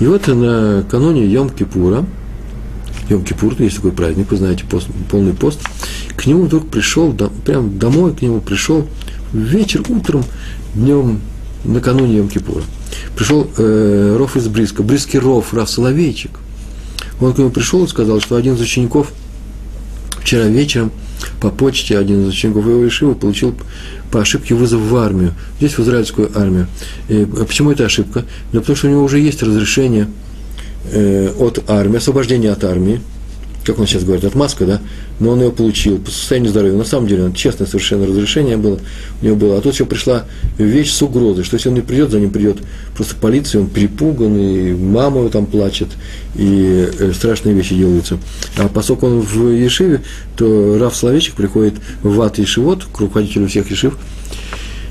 И 0.00 0.06
вот 0.06 0.26
накануне 0.26 1.26
Йом-Кипура, 1.26 2.04
Йом-Кипур, 3.08 3.62
есть 3.62 3.76
такой 3.76 3.92
праздник, 3.92 4.30
вы 4.30 4.36
знаете, 4.36 4.64
пост, 4.64 4.88
полный 5.10 5.34
пост, 5.34 5.60
к 6.26 6.28
нему 6.28 6.46
вдруг 6.46 6.68
пришел, 6.68 7.14
прям 7.44 7.78
домой 7.78 8.12
к 8.12 8.20
нему 8.20 8.40
пришел 8.40 8.84
вечер, 9.32 9.84
утром, 9.88 10.24
днем, 10.74 11.20
накануне 11.64 12.18
Йом-Кипура. 12.18 12.64
Пришел 13.14 13.48
э, 13.56 14.16
Ров 14.18 14.36
из 14.36 14.48
Бриска, 14.48 14.82
Бриский 14.82 15.20
Ров, 15.20 15.54
Раф 15.54 15.70
Соловейчик. 15.70 16.32
Он 17.20 17.32
к 17.32 17.38
нему 17.38 17.50
пришел 17.50 17.84
и 17.84 17.88
сказал, 17.88 18.20
что 18.20 18.34
один 18.34 18.54
из 18.54 18.60
учеников 18.60 19.12
вчера 20.20 20.46
вечером– 20.46 20.90
по 21.40 21.50
почте 21.50 21.98
один 21.98 22.22
из 22.22 22.28
учеников 22.28 22.66
его 22.66 22.86
Ишивы 22.86 23.14
получил 23.14 23.54
по 24.10 24.20
ошибке 24.20 24.54
вызов 24.54 24.80
в 24.80 24.96
армию, 24.96 25.32
здесь 25.58 25.78
в 25.78 25.80
израильскую 25.80 26.30
армию. 26.36 26.66
И 27.08 27.24
почему 27.24 27.72
это 27.72 27.84
ошибка? 27.84 28.24
Да 28.52 28.60
потому 28.60 28.76
что 28.76 28.88
у 28.88 28.90
него 28.90 29.04
уже 29.04 29.18
есть 29.18 29.42
разрешение 29.42 30.08
э, 30.90 31.30
от 31.38 31.68
армии, 31.68 31.98
освобождение 31.98 32.50
от 32.52 32.64
армии, 32.64 33.00
как 33.66 33.80
он 33.80 33.86
сейчас 33.86 34.04
говорит, 34.04 34.24
отмазка, 34.24 34.64
да, 34.64 34.80
но 35.18 35.30
он 35.30 35.40
ее 35.40 35.50
получил 35.50 35.98
по 35.98 36.10
состоянию 36.10 36.50
здоровья. 36.50 36.76
На 36.76 36.84
самом 36.84 37.08
деле, 37.08 37.24
он 37.24 37.34
честное 37.34 37.66
совершенно 37.66 38.06
разрешение 38.06 38.56
было, 38.56 38.78
у 39.20 39.24
него 39.24 39.36
было. 39.36 39.58
А 39.58 39.60
тут 39.60 39.74
еще 39.74 39.84
пришла 39.84 40.24
вещь 40.56 40.92
с 40.92 41.02
угрозой, 41.02 41.44
что 41.44 41.56
если 41.56 41.68
он 41.68 41.74
не 41.74 41.80
придет, 41.80 42.10
за 42.10 42.20
ним 42.20 42.30
придет 42.30 42.58
просто 42.94 43.16
полиция, 43.16 43.62
он 43.62 43.66
перепуган, 43.66 44.36
и 44.38 44.72
мама 44.72 45.18
его 45.18 45.28
там 45.28 45.46
плачет, 45.46 45.88
и 46.36 46.88
э, 46.98 47.12
страшные 47.12 47.54
вещи 47.54 47.74
делаются. 47.74 48.18
А 48.56 48.68
поскольку 48.68 49.06
он 49.06 49.20
в 49.20 49.50
Ешиве, 49.50 50.02
то 50.36 50.78
Раф 50.78 50.94
Словечек 50.94 51.34
приходит 51.34 51.74
в 52.02 52.20
ад 52.20 52.38
Ешивот, 52.38 52.84
к 52.84 53.00
руководителю 53.00 53.48
всех 53.48 53.70
Ешив, 53.70 53.98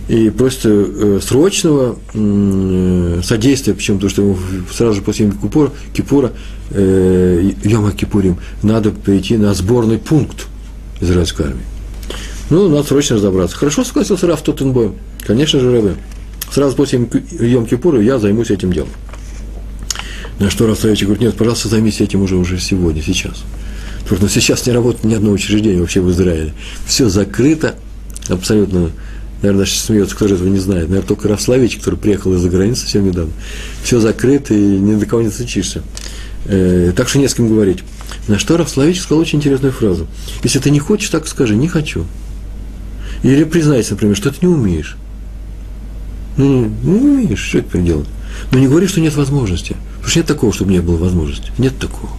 и 0.07 0.29
просит 0.29 0.61
э, 0.65 1.19
срочного 1.21 1.97
э, 2.13 3.21
содействия, 3.23 3.73
почему? 3.73 3.97
Потому 3.97 4.09
что 4.11 4.21
ему 4.21 4.37
сразу 4.71 4.93
же 4.93 5.01
после 5.01 5.31
Кипура, 5.31 5.71
Кипура 5.93 6.31
э, 6.69 7.51
Йома 7.63 7.91
Кипурим 7.91 8.37
надо 8.61 8.91
перейти 8.91 9.37
на 9.37 9.53
сборный 9.53 9.97
пункт 9.97 10.45
израильской 11.01 11.47
армии. 11.47 11.65
Ну, 12.51 12.69
надо 12.69 12.87
срочно 12.87 13.15
разобраться. 13.15 13.57
Хорошо 13.57 13.83
согласился 13.83 14.27
Раф 14.27 14.43
Тоттенбойм. 14.43 14.95
Конечно 15.25 15.59
же, 15.59 15.71
Рэбе. 15.71 15.95
Сразу 16.51 16.75
после 16.75 16.99
Йом 17.39 17.65
Кипура 17.65 17.99
я 17.99 18.19
займусь 18.19 18.51
этим 18.51 18.71
делом. 18.71 18.89
На 20.39 20.51
что 20.51 20.67
Раф 20.67 20.79
Савичек 20.79 21.07
говорит, 21.07 21.23
нет, 21.23 21.35
пожалуйста, 21.35 21.69
займись 21.69 22.01
этим 22.01 22.21
уже, 22.21 22.35
уже 22.35 22.59
сегодня, 22.59 23.01
сейчас. 23.01 23.43
Потому 24.03 24.29
что 24.29 24.39
сейчас 24.39 24.67
не 24.67 24.73
работает 24.73 25.03
ни 25.05 25.15
одно 25.15 25.31
учреждение 25.31 25.79
вообще 25.79 26.01
в 26.01 26.11
Израиле. 26.11 26.53
Все 26.85 27.09
закрыто, 27.09 27.75
абсолютно 28.29 28.91
наверное, 29.45 29.65
даже 29.65 29.77
смеется, 29.77 30.15
кто 30.15 30.27
же 30.27 30.35
этого 30.35 30.47
не 30.47 30.59
знает, 30.59 30.89
наверное, 30.89 31.07
только 31.07 31.27
Рафславич, 31.27 31.77
который 31.77 31.97
приехал 31.99 32.33
из-за 32.33 32.49
границы 32.49 32.81
совсем 32.81 33.05
недавно. 33.05 33.31
Все 33.83 33.99
закрыто, 33.99 34.53
и 34.53 34.57
ни 34.57 34.95
до 34.95 35.05
кого 35.05 35.21
не 35.21 35.29
стучишься. 35.29 35.83
Э, 36.45 36.91
так 36.95 37.07
что 37.09 37.19
не 37.19 37.27
с 37.27 37.33
кем 37.33 37.47
говорить. 37.47 37.79
На 38.27 38.39
что 38.39 38.57
Рафславич 38.57 39.01
сказал 39.01 39.21
очень 39.21 39.39
интересную 39.39 39.71
фразу. 39.71 40.07
Если 40.43 40.59
ты 40.59 40.71
не 40.71 40.79
хочешь, 40.79 41.09
так 41.09 41.27
скажи, 41.27 41.55
не 41.55 41.67
хочу. 41.67 42.05
Или 43.23 43.43
признайся, 43.43 43.91
например, 43.91 44.15
что 44.15 44.31
ты 44.31 44.37
не 44.41 44.47
умеешь. 44.47 44.97
Ну, 46.37 46.71
не 46.83 46.99
умеешь, 46.99 47.39
что 47.39 47.59
это 47.59 47.77
делать? 47.77 48.07
Но 48.51 48.59
не 48.59 48.67
говори, 48.67 48.87
что 48.87 48.99
нет 48.99 49.15
возможности. 49.15 49.75
Потому 49.95 50.09
что 50.09 50.19
нет 50.19 50.27
такого, 50.27 50.53
чтобы 50.53 50.71
не 50.71 50.79
было 50.79 50.97
возможности. 50.97 51.51
Нет 51.57 51.77
такого. 51.77 52.11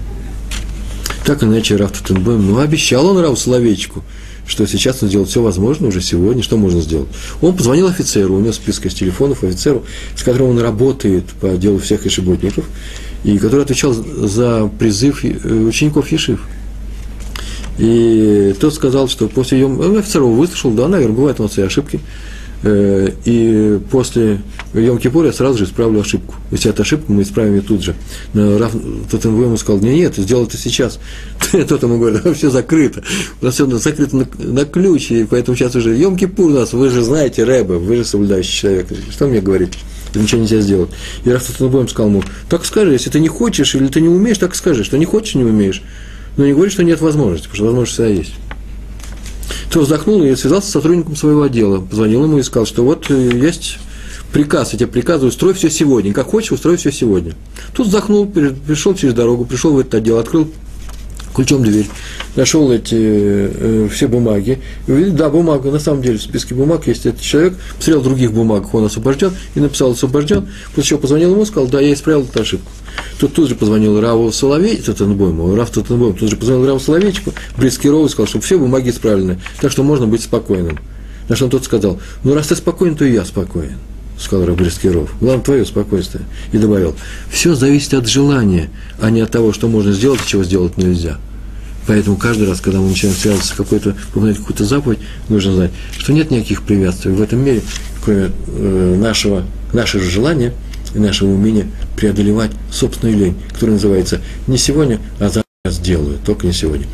Так 1.24 1.42
иначе 1.42 1.76
Раф 1.76 1.92
Тутенбойм, 1.92 2.46
ну, 2.46 2.58
обещал 2.58 3.06
он 3.06 3.18
Рафу 3.18 3.36
Соловейчику, 3.36 4.04
что 4.46 4.66
сейчас 4.66 5.02
он 5.02 5.08
сделает 5.08 5.28
все 5.28 5.42
возможное 5.42 5.88
уже 5.88 6.00
сегодня, 6.00 6.42
что 6.42 6.56
можно 6.56 6.80
сделать. 6.80 7.08
Он 7.42 7.56
позвонил 7.56 7.88
офицеру, 7.88 8.36
у 8.36 8.40
него 8.40 8.52
список 8.52 8.86
из 8.86 8.94
телефонов 8.94 9.42
офицеру, 9.42 9.84
с 10.16 10.22
которым 10.22 10.50
он 10.50 10.58
работает 10.60 11.24
по 11.40 11.56
делу 11.56 11.78
всех 11.78 12.04
ешеботников, 12.04 12.64
и 13.24 13.38
который 13.38 13.62
отвечал 13.62 13.92
за 13.92 14.70
призыв 14.78 15.24
э, 15.24 15.28
учеников 15.66 16.10
Ешив. 16.12 16.40
И 17.78 18.54
тот 18.58 18.74
сказал, 18.74 19.08
что 19.08 19.28
после 19.28 19.60
ее... 19.60 19.98
Офицер 19.98 20.22
его 20.22 20.32
выслушал, 20.32 20.70
да, 20.70 20.88
наверное, 20.88 21.16
бывают 21.16 21.40
у 21.40 21.42
нас 21.42 21.58
и 21.58 21.62
ошибки. 21.62 22.00
Э, 22.62 23.10
и 23.24 23.78
после 23.90 24.40
йом 24.72 24.98
я 25.02 25.32
сразу 25.32 25.58
же 25.58 25.64
исправлю 25.64 26.00
ошибку. 26.00 26.34
Если 26.50 26.70
это 26.70 26.82
ошибка, 26.82 27.12
мы 27.12 27.22
исправим 27.22 27.54
ее 27.56 27.60
тут 27.60 27.82
же. 27.82 27.94
Но 28.32 28.58
Раф 28.58 28.72
Тоттенбойм 29.10 29.56
сказал, 29.56 29.80
нет, 29.80 29.94
нет, 29.94 30.16
сделай 30.16 30.44
это 30.44 30.56
сейчас. 30.56 30.98
Тот 31.68 31.82
ему 31.82 31.98
говорит, 31.98 32.22
все 32.36 32.50
закрыто. 32.50 33.02
У 33.40 33.44
нас 33.44 33.54
все 33.54 33.66
закрыто 33.66 34.16
на, 34.16 34.26
на 34.38 34.64
ключ, 34.64 35.10
и 35.10 35.24
поэтому 35.24 35.56
сейчас 35.56 35.74
уже 35.76 35.96
йом 35.96 36.18
у 36.38 36.48
нас, 36.48 36.72
вы 36.72 36.88
же 36.90 37.02
знаете, 37.02 37.44
Рэбе, 37.44 37.74
вы 37.74 37.96
же 37.96 38.04
соблюдающий 38.04 38.52
человек. 38.52 38.86
Что 39.10 39.26
мне 39.26 39.40
говорить? 39.40 39.74
Ничего 40.14 40.40
нельзя 40.40 40.60
сделать. 40.60 40.90
И 41.24 41.30
Раф 41.30 41.44
Тоттенбойм 41.44 41.88
сказал 41.88 42.10
ему, 42.10 42.22
так 42.48 42.64
скажи, 42.64 42.92
если 42.92 43.10
ты 43.10 43.20
не 43.20 43.28
хочешь 43.28 43.74
или 43.74 43.88
ты 43.88 44.00
не 44.00 44.08
умеешь, 44.08 44.38
так 44.38 44.54
скажи, 44.54 44.82
что 44.82 44.96
не 44.96 45.04
хочешь, 45.04 45.34
не 45.34 45.44
умеешь. 45.44 45.82
Но 46.36 46.46
не 46.46 46.52
говори, 46.52 46.70
что 46.70 46.84
нет 46.84 47.00
возможности, 47.00 47.48
потому 47.48 47.56
что 47.56 47.64
возможность 47.64 47.92
всегда 47.92 48.10
есть 48.10 48.34
то 49.70 49.80
вздохнул 49.80 50.22
и 50.22 50.34
связался 50.36 50.68
с 50.68 50.72
сотрудником 50.72 51.16
своего 51.16 51.42
отдела. 51.42 51.80
Позвонил 51.80 52.24
ему 52.24 52.38
и 52.38 52.42
сказал, 52.42 52.66
что 52.66 52.84
вот 52.84 53.10
э, 53.10 53.30
есть 53.34 53.78
приказ, 54.32 54.72
я 54.72 54.78
тебе 54.78 54.88
приказываю, 54.88 55.28
устрой 55.28 55.54
все 55.54 55.70
сегодня. 55.70 56.12
Как 56.12 56.26
хочешь, 56.26 56.52
устрой 56.52 56.76
все 56.76 56.92
сегодня. 56.92 57.34
Тут 57.74 57.86
вздохнул, 57.86 58.26
пришел 58.26 58.94
через 58.94 59.14
дорогу, 59.14 59.44
пришел 59.44 59.72
в 59.72 59.78
этот 59.78 59.94
отдел, 59.94 60.18
открыл 60.18 60.48
ключом 61.36 61.62
дверь, 61.62 61.86
нашел 62.34 62.72
эти 62.72 62.96
э, 62.96 63.88
все 63.92 64.08
бумаги. 64.08 64.58
Да, 64.86 65.28
бумага, 65.28 65.70
на 65.70 65.78
самом 65.78 66.02
деле 66.02 66.16
в 66.16 66.22
списке 66.22 66.54
бумаг 66.54 66.86
есть 66.86 67.04
этот 67.04 67.20
человек, 67.20 67.58
посмотрел 67.76 68.02
других 68.02 68.32
бумаг, 68.32 68.74
он 68.74 68.86
освобожден, 68.86 69.32
и 69.54 69.60
написал 69.60 69.92
освобожден, 69.92 70.48
после 70.74 70.82
чего 70.82 70.98
позвонил 70.98 71.32
ему, 71.32 71.44
сказал, 71.44 71.68
да, 71.68 71.80
я 71.80 71.92
исправил 71.92 72.22
эту 72.22 72.40
ошибку. 72.40 72.72
Тут 73.20 73.34
тут 73.34 73.48
же 73.50 73.54
позвонил 73.54 74.00
Раву 74.00 74.32
Соловей, 74.32 74.78
Татенбойму, 74.78 75.54
Рав 75.54 75.70
Татенбойм, 75.70 76.14
тут 76.14 76.30
же 76.30 76.36
позвонил 76.36 76.66
Раву 76.66 76.80
Соловейчику, 76.80 77.34
Брискирову 77.58 78.06
и 78.06 78.08
сказал, 78.08 78.26
что 78.26 78.40
все 78.40 78.56
бумаги 78.56 78.88
исправлены, 78.88 79.38
так 79.60 79.70
что 79.70 79.82
можно 79.82 80.06
быть 80.06 80.22
спокойным. 80.22 80.78
На 81.28 81.36
что 81.36 81.44
он 81.44 81.50
тот 81.50 81.64
сказал, 81.64 82.00
ну 82.24 82.34
раз 82.34 82.46
ты 82.46 82.56
спокоен, 82.56 82.96
то 82.96 83.04
и 83.04 83.12
я 83.12 83.24
спокоен 83.24 83.76
сказал 84.18 84.46
Рабрискиров. 84.46 85.10
Главное, 85.20 85.44
твое 85.44 85.66
спокойствие. 85.66 86.24
И 86.52 86.58
добавил, 86.58 86.94
все 87.30 87.54
зависит 87.54 87.94
от 87.94 88.08
желания, 88.08 88.70
а 89.00 89.10
не 89.10 89.20
от 89.20 89.30
того, 89.30 89.52
что 89.52 89.68
можно 89.68 89.92
сделать 89.92 90.20
и 90.22 90.26
чего 90.26 90.44
сделать 90.44 90.76
нельзя. 90.76 91.18
Поэтому 91.86 92.16
каждый 92.16 92.48
раз, 92.48 92.60
когда 92.60 92.80
мы 92.80 92.88
начинаем 92.88 93.16
связываться 93.16 93.54
с 93.54 93.56
какой-то, 93.56 93.94
выполнять 94.12 94.38
какую-то 94.38 94.64
заповедь, 94.64 94.98
нужно 95.28 95.52
знать, 95.52 95.70
что 95.96 96.12
нет 96.12 96.30
никаких 96.30 96.62
препятствий 96.62 97.12
в 97.12 97.22
этом 97.22 97.44
мире, 97.44 97.62
кроме 98.04 98.32
э, 98.48 98.96
нашего, 98.98 99.44
нашего 99.72 100.02
желания 100.02 100.52
и 100.94 100.98
нашего 100.98 101.30
умения 101.30 101.66
преодолевать 101.96 102.50
собственную 102.72 103.16
лень, 103.16 103.36
которая 103.52 103.74
называется 103.74 104.20
не 104.46 104.58
сегодня, 104.58 104.98
а 105.20 105.24
завтра 105.24 105.45
сделаю, 105.70 106.18
только 106.24 106.46
не 106.46 106.52
сегодня. 106.52 106.86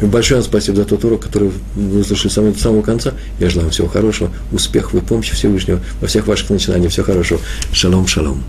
Большое 0.00 0.40
вам 0.40 0.48
спасибо 0.48 0.76
за 0.76 0.84
тот 0.84 1.04
урок, 1.04 1.22
который 1.22 1.50
вы 1.74 2.00
услышали 2.00 2.30
с 2.30 2.34
самого, 2.34 2.54
с 2.54 2.60
самого 2.60 2.82
конца. 2.82 3.14
Я 3.38 3.50
желаю 3.50 3.66
вам 3.66 3.72
всего 3.72 3.88
хорошего, 3.88 4.30
успехов 4.52 4.94
и 4.94 5.00
помощи 5.00 5.34
Всевышнего 5.34 5.80
во 6.00 6.06
всех 6.06 6.26
ваших 6.26 6.50
начинаниях. 6.50 6.92
Всего 6.92 7.06
хорошего. 7.06 7.40
Шалом, 7.72 8.06
шалом. 8.06 8.42